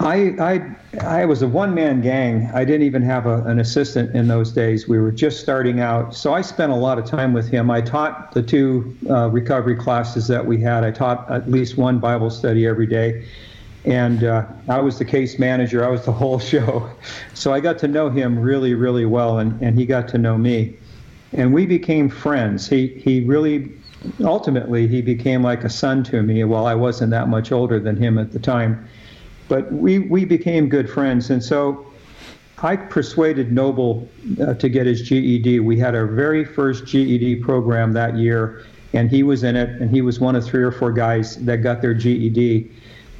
I, 0.00 0.34
I, 0.40 0.76
I 1.00 1.24
was 1.24 1.42
a 1.42 1.48
one 1.48 1.74
man 1.74 2.02
gang. 2.02 2.50
I 2.52 2.64
didn't 2.64 2.82
even 2.82 3.02
have 3.02 3.26
a, 3.26 3.42
an 3.44 3.58
assistant 3.60 4.14
in 4.14 4.28
those 4.28 4.52
days. 4.52 4.86
We 4.88 4.98
were 4.98 5.12
just 5.12 5.40
starting 5.40 5.80
out. 5.80 6.14
So 6.14 6.34
I 6.34 6.42
spent 6.42 6.72
a 6.72 6.76
lot 6.76 6.98
of 6.98 7.06
time 7.06 7.32
with 7.32 7.48
him. 7.48 7.70
I 7.70 7.80
taught 7.80 8.32
the 8.32 8.42
two 8.42 8.96
uh, 9.08 9.30
recovery 9.30 9.76
classes 9.76 10.26
that 10.28 10.44
we 10.44 10.60
had. 10.60 10.84
I 10.84 10.90
taught 10.90 11.30
at 11.30 11.50
least 11.50 11.78
one 11.78 11.98
Bible 11.98 12.28
study 12.28 12.66
every 12.66 12.86
day. 12.86 13.26
And 13.86 14.24
uh, 14.24 14.46
I 14.68 14.80
was 14.80 14.98
the 14.98 15.04
case 15.04 15.38
manager, 15.38 15.84
I 15.84 15.88
was 15.88 16.04
the 16.04 16.12
whole 16.22 16.40
show. 16.40 16.90
So 17.34 17.54
I 17.54 17.60
got 17.60 17.78
to 17.78 17.88
know 17.88 18.10
him 18.10 18.38
really, 18.38 18.74
really 18.74 19.06
well, 19.06 19.38
and, 19.38 19.60
and 19.62 19.78
he 19.78 19.86
got 19.86 20.08
to 20.08 20.18
know 20.18 20.36
me. 20.36 20.76
And 21.32 21.52
we 21.52 21.66
became 21.66 22.08
friends. 22.08 22.68
He, 22.68 22.88
he 22.88 23.20
really, 23.24 23.70
ultimately, 24.22 24.86
he 24.86 25.02
became 25.02 25.42
like 25.42 25.64
a 25.64 25.70
son 25.70 26.04
to 26.04 26.22
me 26.22 26.44
while 26.44 26.66
I 26.66 26.74
wasn't 26.74 27.10
that 27.10 27.28
much 27.28 27.52
older 27.52 27.80
than 27.80 27.96
him 27.96 28.18
at 28.18 28.32
the 28.32 28.38
time 28.38 28.88
but 29.48 29.72
we, 29.72 29.98
we 29.98 30.24
became 30.24 30.68
good 30.68 30.88
friends. 30.88 31.30
And 31.30 31.42
so 31.42 31.86
I 32.62 32.76
persuaded 32.76 33.52
Noble 33.52 34.08
uh, 34.40 34.54
to 34.54 34.68
get 34.68 34.86
his 34.86 35.02
GED. 35.02 35.60
We 35.60 35.78
had 35.78 35.94
our 35.94 36.06
very 36.06 36.44
first 36.44 36.86
GED 36.86 37.36
program 37.36 37.92
that 37.92 38.16
year, 38.16 38.64
and 38.92 39.10
he 39.10 39.22
was 39.22 39.44
in 39.44 39.56
it, 39.56 39.80
and 39.80 39.90
he 39.90 40.02
was 40.02 40.20
one 40.20 40.36
of 40.36 40.44
three 40.44 40.62
or 40.62 40.72
four 40.72 40.92
guys 40.92 41.36
that 41.44 41.58
got 41.58 41.82
their 41.82 41.94
GED. 41.94 42.70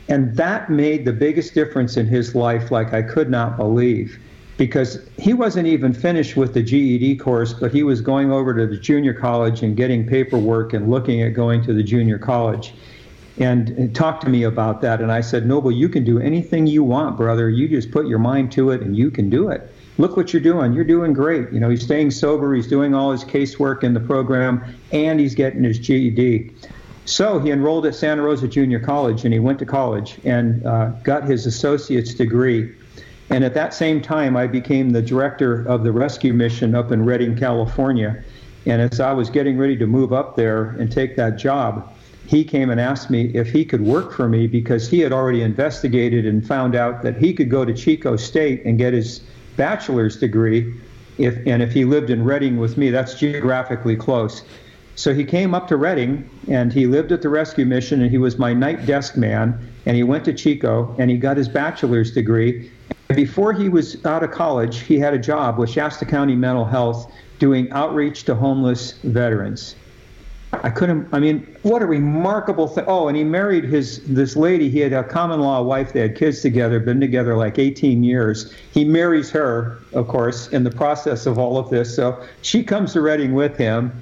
And 0.09 0.37
that 0.37 0.71
made 0.71 1.05
the 1.05 1.13
biggest 1.13 1.55
difference 1.55 1.97
in 1.97 2.07
his 2.07 2.35
life, 2.35 2.71
like 2.71 2.93
I 2.93 3.03
could 3.03 3.29
not 3.29 3.57
believe, 3.57 4.19
because 4.57 4.99
he 5.19 5.35
wasn't 5.35 5.67
even 5.67 5.93
finished 5.93 6.37
with 6.37 6.55
the 6.55 6.63
GED 6.63 7.17
course, 7.17 7.53
but 7.53 7.73
he 7.73 7.83
was 7.83 8.01
going 8.01 8.33
over 8.33 8.55
to 8.55 8.67
the 8.67 8.79
junior 8.79 9.13
college 9.13 9.63
and 9.63 9.77
getting 9.77 10.07
paperwork 10.07 10.73
and 10.73 10.91
looking 10.91 11.23
at 11.23 11.31
going 11.31 11.63
to 11.65 11.75
the 11.75 11.83
junior 11.83 12.19
college 12.19 12.73
and, 13.39 13.69
and 13.71 13.95
talked 13.95 14.23
to 14.25 14.31
me 14.31 14.45
about 14.45 14.81
that. 14.81 15.01
And 15.01 15.13
I 15.13 15.21
said, 15.21 15.47
Noble, 15.47 15.71
you 15.71 15.89
can 15.89 16.05
do 16.05 16.19
anything 16.19 16.67
you 16.67 16.83
want, 16.83 17.17
brother. 17.17 17.51
You 17.51 17.69
just 17.69 17.91
put 17.91 18.07
your 18.07 18.19
mind 18.19 18.51
to 18.53 18.71
it 18.71 18.81
and 18.81 18.97
you 18.97 19.11
can 19.11 19.29
do 19.29 19.51
it. 19.51 19.71
Look 19.99 20.17
what 20.17 20.33
you're 20.33 20.43
doing. 20.43 20.73
You're 20.73 20.85
doing 20.85 21.13
great. 21.13 21.53
You 21.53 21.61
know, 21.61 21.71
he's 21.71 21.83
staying 21.83 22.11
sober. 22.11 22.55
He's 22.55 22.67
doing 22.67 22.95
all 22.95 23.13
his 23.13 23.25
casework 23.25 23.83
in 23.83 23.95
the 23.95 24.01
program, 24.01 24.63
and 24.93 25.19
he's 25.19 25.35
getting 25.35 25.65
his 25.65 25.79
GED. 25.79 26.53
So 27.07 27.39
he 27.39 27.51
enrolled 27.51 27.87
at 27.87 27.95
Santa 27.95 28.21
Rosa 28.21 28.47
Junior 28.47 28.79
College, 28.79 29.25
and 29.25 29.33
he 29.33 29.41
went 29.41 29.59
to 29.61 29.65
college 29.65 30.19
and 30.25 30.67
uh, 30.67 30.89
got 31.03 31.25
his 31.25 31.47
associate's 31.47 32.13
degree. 32.13 32.75
And 33.31 33.45
at 33.45 33.55
that 33.55 33.75
same 33.75 34.01
time, 34.01 34.37
I 34.37 34.47
became 34.47 34.91
the 34.91 35.03
director 35.03 35.67
of 35.67 35.83
the 35.83 35.93
rescue 35.93 36.33
mission 36.33 36.75
up 36.75 36.93
in 36.93 37.05
Redding, 37.05 37.37
California. 37.37 38.23
And 38.67 38.83
as 38.83 39.01
I 39.01 39.13
was 39.13 39.31
getting 39.31 39.59
ready 39.59 39.77
to 39.77 39.87
move 39.87 40.13
up 40.13 40.37
there 40.37 40.71
and 40.79 40.91
take 40.91 41.17
that 41.17 41.37
job, 41.37 41.93
he 42.27 42.45
came 42.45 42.71
and 42.71 42.81
asked 42.81 43.11
me 43.11 43.31
if 43.35 43.49
he 43.49 43.65
could 43.65 43.83
work 43.83 44.13
for 44.13 44.29
me 44.29 44.47
because 44.47 44.89
he 44.89 45.01
had 45.01 45.13
already 45.13 45.43
investigated 45.43 46.27
and 46.27 46.47
found 46.47 46.75
out 46.75 47.03
that 47.03 47.17
he 47.17 47.33
could 47.33 47.51
go 47.51 47.65
to 47.65 47.73
Chico 47.73 48.17
State 48.17 48.65
and 48.65 48.79
get 48.79 48.93
his 48.93 49.21
bachelor's 49.57 50.17
degree 50.17 50.75
if 51.19 51.39
and 51.47 51.63
if 51.63 51.73
he 51.73 51.85
lived 51.85 52.11
in 52.11 52.25
Redding 52.25 52.59
with 52.59 52.77
me, 52.77 52.91
that's 52.91 53.15
geographically 53.15 53.97
close. 53.97 54.43
So 54.97 55.15
he 55.15 55.25
came 55.25 55.55
up 55.55 55.69
to 55.69 55.77
Redding 55.77 56.29
and 56.49 56.73
he 56.73 56.87
lived 56.87 57.13
at 57.13 57.23
the 57.23 57.29
rescue 57.29 57.67
mission 57.67 58.01
and 58.01 58.11
he 58.11 58.19
was 58.19 58.39
my 58.39 58.55
night 58.55 58.87
desk 58.87 59.17
man 59.17 59.59
and 59.85 59.97
he 59.97 60.03
went 60.03 60.25
to 60.25 60.33
Chico 60.33 60.95
and 60.99 61.11
he 61.11 61.17
got 61.17 61.37
his 61.37 61.49
bachelor's 61.49 62.13
degree. 62.13 62.71
Before 63.17 63.55
he 63.55 63.71
was 63.71 64.05
out 64.05 64.23
of 64.23 64.31
college, 64.31 64.81
he 64.81 64.99
had 64.99 65.15
a 65.15 65.19
job 65.19 65.59
with 65.59 65.71
Shasta 65.71 66.05
County 66.05 66.37
Mental 66.37 66.67
Health 66.67 67.11
doing 67.39 67.71
outreach 67.73 68.25
to 68.25 68.35
homeless 68.35 68.93
veterans. 69.03 69.75
I 70.53 70.69
couldn't. 70.69 71.09
I 71.13 71.19
mean, 71.19 71.57
what 71.63 71.81
a 71.81 71.87
remarkable 71.87 72.69
thing. 72.69 72.85
Oh, 72.87 73.09
and 73.09 73.17
he 73.17 73.25
married 73.25 73.65
his 73.65 74.05
this 74.07 74.37
lady. 74.37 74.69
He 74.69 74.81
had 74.81 74.93
a 74.93 75.03
common 75.03 75.41
law 75.41 75.63
wife. 75.63 75.95
They 75.95 76.01
had 76.01 76.15
kids 76.15 76.43
together, 76.43 76.79
been 76.79 77.01
together 77.01 77.37
like 77.37 77.59
18 77.59 78.05
years. 78.05 78.55
He 78.73 78.85
marries 78.85 79.31
her, 79.31 79.79
of 79.95 80.09
course, 80.09 80.49
in 80.49 80.65
the 80.65 80.71
process 80.71 81.25
of 81.25 81.39
all 81.39 81.59
of 81.59 81.71
this. 81.71 81.95
So 81.95 82.23
she 82.43 82.63
comes 82.63 82.93
to 82.93 83.01
Redding 83.01 83.33
with 83.33 83.57
him, 83.57 83.93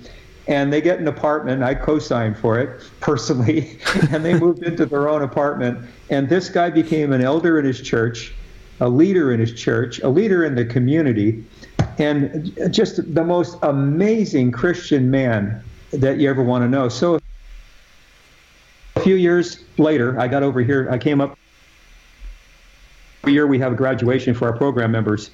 and 0.49 0.73
they 0.73 0.81
get 0.81 0.99
an 0.99 1.09
apartment. 1.09 1.63
I 1.63 1.75
co-signed 1.75 2.37
for 2.37 2.59
it 2.59 2.81
personally, 3.01 3.79
and 4.11 4.25
they 4.25 4.39
moved 4.39 4.65
into 4.65 4.87
their 4.87 5.09
own 5.09 5.23
apartment. 5.23 5.89
And 6.11 6.29
this 6.29 6.49
guy 6.49 6.71
became 6.71 7.13
an 7.13 7.23
elder 7.23 7.59
in 7.59 7.65
his 7.65 7.81
church, 7.81 8.35
a 8.81 8.89
leader 8.89 9.33
in 9.33 9.41
his 9.41 9.53
church, 9.53 10.01
a 10.01 10.09
leader 10.09 10.45
in 10.45 10.55
the 10.55 10.65
community, 10.65 11.45
and 11.99 12.53
just 12.71 13.15
the 13.15 13.25
most 13.25 13.57
amazing 13.63 14.53
Christian 14.53 15.11
man 15.11 15.63
that 15.93 16.19
you 16.19 16.29
ever 16.29 16.43
want 16.43 16.63
to 16.63 16.69
know. 16.69 16.89
So 16.89 17.21
a 18.97 19.01
few 19.01 19.15
years 19.17 19.63
later, 19.79 20.19
I 20.19 20.29
got 20.29 20.43
over 20.43 20.61
here. 20.61 20.89
I 20.91 20.99
came 20.99 21.21
up. 21.21 21.39
Every 23.23 23.33
year 23.33 23.47
we 23.47 23.59
have 23.59 23.73
a 23.73 23.77
graduation 23.77 24.35
for 24.35 24.49
our 24.49 24.57
program 24.57 24.91
members 24.91 25.31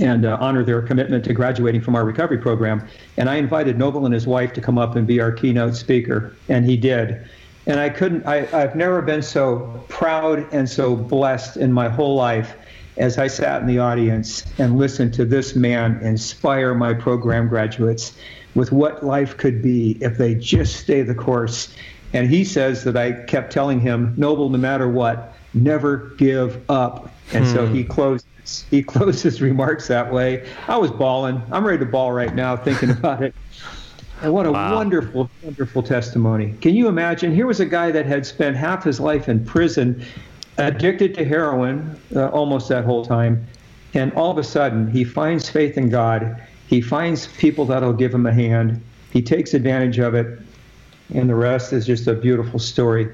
and 0.00 0.24
uh, 0.24 0.38
honor 0.40 0.64
their 0.64 0.80
commitment 0.80 1.24
to 1.24 1.34
graduating 1.34 1.80
from 1.80 1.96
our 1.96 2.04
recovery 2.04 2.38
program. 2.38 2.86
And 3.16 3.28
I 3.28 3.36
invited 3.36 3.76
Noble 3.76 4.04
and 4.04 4.14
his 4.14 4.26
wife 4.26 4.52
to 4.54 4.60
come 4.60 4.78
up 4.78 4.96
and 4.96 5.06
be 5.06 5.20
our 5.20 5.32
keynote 5.32 5.74
speaker, 5.74 6.36
and 6.48 6.64
he 6.64 6.76
did. 6.76 7.28
And 7.66 7.78
I 7.78 7.90
couldn't, 7.90 8.26
I, 8.26 8.48
I've 8.52 8.74
never 8.74 9.02
been 9.02 9.22
so 9.22 9.84
proud 9.88 10.46
and 10.52 10.68
so 10.68 10.96
blessed 10.96 11.56
in 11.56 11.72
my 11.72 11.88
whole 11.88 12.14
life 12.14 12.56
as 12.96 13.18
I 13.18 13.26
sat 13.26 13.60
in 13.60 13.66
the 13.66 13.78
audience 13.78 14.44
and 14.58 14.78
listened 14.78 15.14
to 15.14 15.24
this 15.24 15.56
man 15.56 15.98
inspire 16.02 16.74
my 16.74 16.94
program 16.94 17.48
graduates 17.48 18.16
with 18.54 18.72
what 18.72 19.04
life 19.04 19.36
could 19.36 19.62
be 19.62 19.98
if 20.00 20.18
they 20.18 20.34
just 20.34 20.76
stay 20.76 21.02
the 21.02 21.14
course. 21.14 21.74
And 22.12 22.28
he 22.28 22.44
says 22.44 22.84
that 22.84 22.96
I 22.96 23.12
kept 23.12 23.52
telling 23.52 23.80
him, 23.80 24.14
Noble, 24.16 24.48
no 24.48 24.58
matter 24.58 24.88
what, 24.88 25.34
never 25.54 26.12
give 26.18 26.68
up. 26.68 27.12
And 27.32 27.44
hmm. 27.44 27.52
so 27.52 27.66
he 27.66 27.84
closed 27.84 28.26
he 28.70 28.82
closed 28.82 29.22
his 29.22 29.40
remarks 29.40 29.86
that 29.88 30.12
way. 30.12 30.48
I 30.66 30.76
was 30.76 30.90
bawling. 30.90 31.40
I'm 31.52 31.64
ready 31.64 31.78
to 31.78 31.86
bawl 31.86 32.12
right 32.12 32.34
now 32.34 32.56
thinking 32.56 32.90
about 32.90 33.22
it. 33.22 33.34
And 34.22 34.32
what 34.32 34.44
a 34.44 34.52
wow. 34.52 34.74
wonderful, 34.74 35.30
wonderful 35.42 35.82
testimony. 35.82 36.54
Can 36.60 36.74
you 36.74 36.88
imagine? 36.88 37.34
Here 37.34 37.46
was 37.46 37.60
a 37.60 37.66
guy 37.66 37.90
that 37.92 38.04
had 38.04 38.26
spent 38.26 38.56
half 38.56 38.84
his 38.84 39.00
life 39.00 39.28
in 39.28 39.44
prison, 39.44 40.04
addicted 40.60 41.14
to 41.14 41.24
heroin 41.24 41.98
uh, 42.14 42.28
almost 42.28 42.68
that 42.68 42.84
whole 42.84 43.04
time. 43.04 43.46
And 43.94 44.12
all 44.12 44.30
of 44.30 44.38
a 44.38 44.44
sudden, 44.44 44.90
he 44.90 45.02
finds 45.02 45.48
faith 45.48 45.76
in 45.76 45.90
God 45.90 46.40
he 46.70 46.80
finds 46.80 47.26
people 47.26 47.64
that'll 47.66 47.92
give 47.92 48.14
him 48.14 48.26
a 48.26 48.32
hand. 48.32 48.80
He 49.12 49.22
takes 49.22 49.54
advantage 49.54 49.98
of 49.98 50.14
it, 50.14 50.40
and 51.12 51.28
the 51.28 51.34
rest 51.34 51.72
is 51.72 51.84
just 51.84 52.06
a 52.06 52.14
beautiful 52.14 52.60
story. 52.60 53.08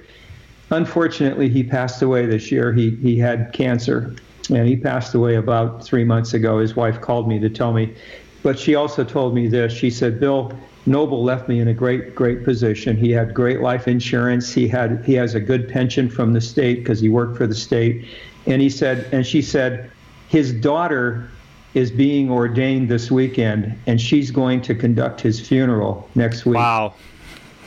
Unfortunately, 0.70 1.48
he 1.48 1.62
passed 1.62 2.02
away 2.02 2.26
this 2.26 2.52
year. 2.52 2.74
He 2.74 2.90
he 2.96 3.16
had 3.16 3.54
cancer, 3.54 4.14
and 4.50 4.68
he 4.68 4.76
passed 4.76 5.14
away 5.14 5.36
about 5.36 5.82
three 5.82 6.04
months 6.04 6.34
ago. 6.34 6.58
His 6.58 6.76
wife 6.76 7.00
called 7.00 7.28
me 7.28 7.38
to 7.38 7.48
tell 7.48 7.72
me, 7.72 7.94
but 8.42 8.58
she 8.58 8.74
also 8.74 9.04
told 9.04 9.34
me 9.34 9.48
this. 9.48 9.72
She 9.72 9.88
said, 9.88 10.20
"Bill, 10.20 10.52
Noble 10.86 11.22
left 11.22 11.48
me 11.48 11.60
in 11.60 11.68
a 11.68 11.74
great 11.74 12.14
great 12.14 12.44
position. 12.44 12.96
He 12.96 13.10
had 13.10 13.34
great 13.34 13.60
life 13.60 13.88
insurance. 13.88 14.52
He 14.52 14.68
had 14.68 15.04
he 15.04 15.14
has 15.14 15.34
a 15.34 15.40
good 15.40 15.68
pension 15.68 16.08
from 16.08 16.32
the 16.32 16.40
state 16.40 16.78
because 16.78 17.00
he 17.00 17.08
worked 17.08 17.36
for 17.36 17.46
the 17.46 17.54
state." 17.54 18.06
And 18.46 18.62
he 18.62 18.70
said, 18.70 19.08
and 19.12 19.26
she 19.26 19.42
said, 19.42 19.90
his 20.28 20.52
daughter 20.52 21.28
is 21.74 21.90
being 21.90 22.30
ordained 22.30 22.88
this 22.88 23.10
weekend, 23.10 23.78
and 23.86 24.00
she's 24.00 24.30
going 24.30 24.62
to 24.62 24.74
conduct 24.74 25.20
his 25.20 25.46
funeral 25.46 26.08
next 26.14 26.46
week. 26.46 26.56
Wow. 26.56 26.94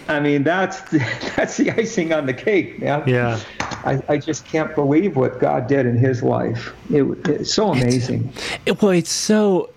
I 0.08 0.20
mean, 0.20 0.44
that's 0.44 0.82
the, 0.90 0.98
that's 1.36 1.58
the 1.58 1.72
icing 1.72 2.14
on 2.14 2.26
the 2.26 2.34
cake, 2.34 2.80
man. 2.80 3.04
Yeah. 3.08 3.40
I, 3.60 4.02
I 4.10 4.18
just 4.18 4.46
can't 4.46 4.74
believe 4.74 5.16
what 5.16 5.40
God 5.40 5.68
did 5.68 5.86
in 5.86 5.98
his 5.98 6.24
life. 6.24 6.74
It, 6.90 7.04
it's 7.28 7.54
so 7.54 7.72
amazing. 7.72 8.32
It's, 8.34 8.58
it, 8.66 8.82
well, 8.82 8.92
it's 8.92 9.12
so 9.12 9.70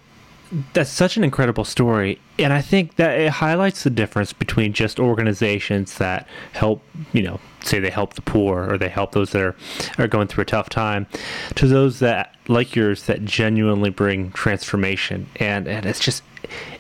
that's 0.75 0.91
such 0.91 1.17
an 1.17 1.25
incredible 1.25 1.65
story 1.65 2.19
and 2.39 2.53
i 2.53 2.61
think 2.61 2.97
that 2.97 3.19
it 3.19 3.31
highlights 3.31 3.85
the 3.85 3.91
difference 3.91 4.33
between 4.33 4.73
just 4.73 5.01
organizations 5.01 5.97
that 5.97 6.29
help 6.53 6.83
you 7.13 7.23
know 7.23 7.41
say 7.61 7.79
they 7.79 7.91
help 7.91 8.15
the 8.15 8.23
poor 8.23 8.71
or 8.71 8.77
they 8.77 8.89
help 8.89 9.13
those 9.13 9.31
that 9.31 9.41
are, 9.41 9.57
are 9.99 10.09
going 10.09 10.29
through 10.29 10.43
a 10.43 10.45
tough 10.45 10.69
time 10.69 11.07
to 11.55 11.67
those 11.67 12.01
that 12.01 12.35
like 12.49 12.75
yours 12.75 13.07
that 13.07 13.25
genuinely 13.25 13.89
bring 13.89 14.31
transformation 14.33 15.27
and 15.37 15.67
and 15.67 15.87
it's 15.87 16.01
just 16.01 16.23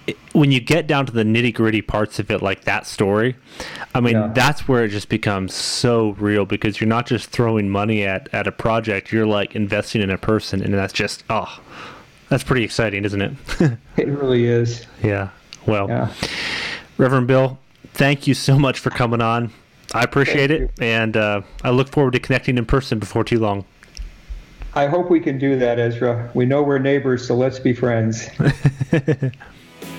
it, 0.06 0.18
when 0.32 0.50
you 0.50 0.60
get 0.60 0.86
down 0.86 1.06
to 1.06 1.12
the 1.12 1.22
nitty 1.22 1.54
gritty 1.54 1.80
parts 1.80 2.18
of 2.18 2.30
it 2.30 2.42
like 2.42 2.64
that 2.64 2.86
story 2.86 3.36
i 3.94 4.00
mean 4.00 4.14
yeah. 4.14 4.32
that's 4.34 4.68
where 4.68 4.84
it 4.84 4.88
just 4.88 5.08
becomes 5.08 5.54
so 5.54 6.10
real 6.18 6.44
because 6.44 6.78
you're 6.78 6.88
not 6.88 7.06
just 7.06 7.30
throwing 7.30 7.70
money 7.70 8.04
at 8.04 8.28
at 8.34 8.46
a 8.46 8.52
project 8.52 9.12
you're 9.12 9.26
like 9.26 9.56
investing 9.56 10.02
in 10.02 10.10
a 10.10 10.18
person 10.18 10.62
and 10.62 10.74
that's 10.74 10.92
just 10.92 11.24
oh 11.30 11.58
that's 12.32 12.44
pretty 12.44 12.64
exciting, 12.64 13.04
isn't 13.04 13.20
it? 13.20 13.32
it 13.98 14.08
really 14.08 14.46
is. 14.46 14.86
Yeah. 15.02 15.28
Well, 15.66 15.86
yeah. 15.86 16.10
Reverend 16.96 17.26
Bill, 17.26 17.58
thank 17.92 18.26
you 18.26 18.32
so 18.32 18.58
much 18.58 18.78
for 18.78 18.88
coming 18.88 19.20
on. 19.20 19.52
I 19.92 20.02
appreciate 20.02 20.48
thank 20.48 20.62
it, 20.62 20.72
you. 20.78 20.86
and 20.86 21.14
uh, 21.14 21.42
I 21.62 21.70
look 21.72 21.90
forward 21.90 22.12
to 22.14 22.20
connecting 22.20 22.56
in 22.56 22.64
person 22.64 22.98
before 22.98 23.22
too 23.22 23.38
long. 23.38 23.66
I 24.74 24.86
hope 24.86 25.10
we 25.10 25.20
can 25.20 25.38
do 25.38 25.58
that, 25.58 25.78
Ezra. 25.78 26.30
We 26.32 26.46
know 26.46 26.62
we're 26.62 26.78
neighbors, 26.78 27.26
so 27.26 27.34
let's 27.34 27.58
be 27.58 27.74
friends. 27.74 28.30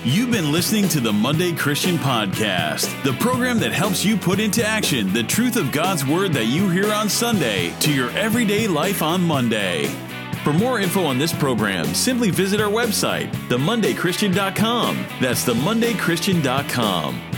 You've 0.04 0.32
been 0.32 0.50
listening 0.50 0.88
to 0.88 1.00
the 1.00 1.12
Monday 1.12 1.52
Christian 1.52 1.98
Podcast, 1.98 3.00
the 3.04 3.12
program 3.12 3.60
that 3.60 3.70
helps 3.70 4.04
you 4.04 4.16
put 4.16 4.40
into 4.40 4.66
action 4.66 5.12
the 5.12 5.22
truth 5.22 5.54
of 5.54 5.70
God's 5.70 6.04
Word 6.04 6.32
that 6.32 6.46
you 6.46 6.68
hear 6.68 6.92
on 6.92 7.08
Sunday 7.08 7.72
to 7.78 7.94
your 7.94 8.10
everyday 8.10 8.66
life 8.66 9.02
on 9.02 9.22
Monday. 9.22 9.88
For 10.44 10.52
more 10.52 10.78
info 10.78 11.04
on 11.04 11.16
this 11.16 11.32
program, 11.32 11.86
simply 11.94 12.30
visit 12.30 12.60
our 12.60 12.70
website, 12.70 13.32
themondaychristian.com. 13.48 15.06
That's 15.18 15.42
themondaychristian.com. 15.46 17.33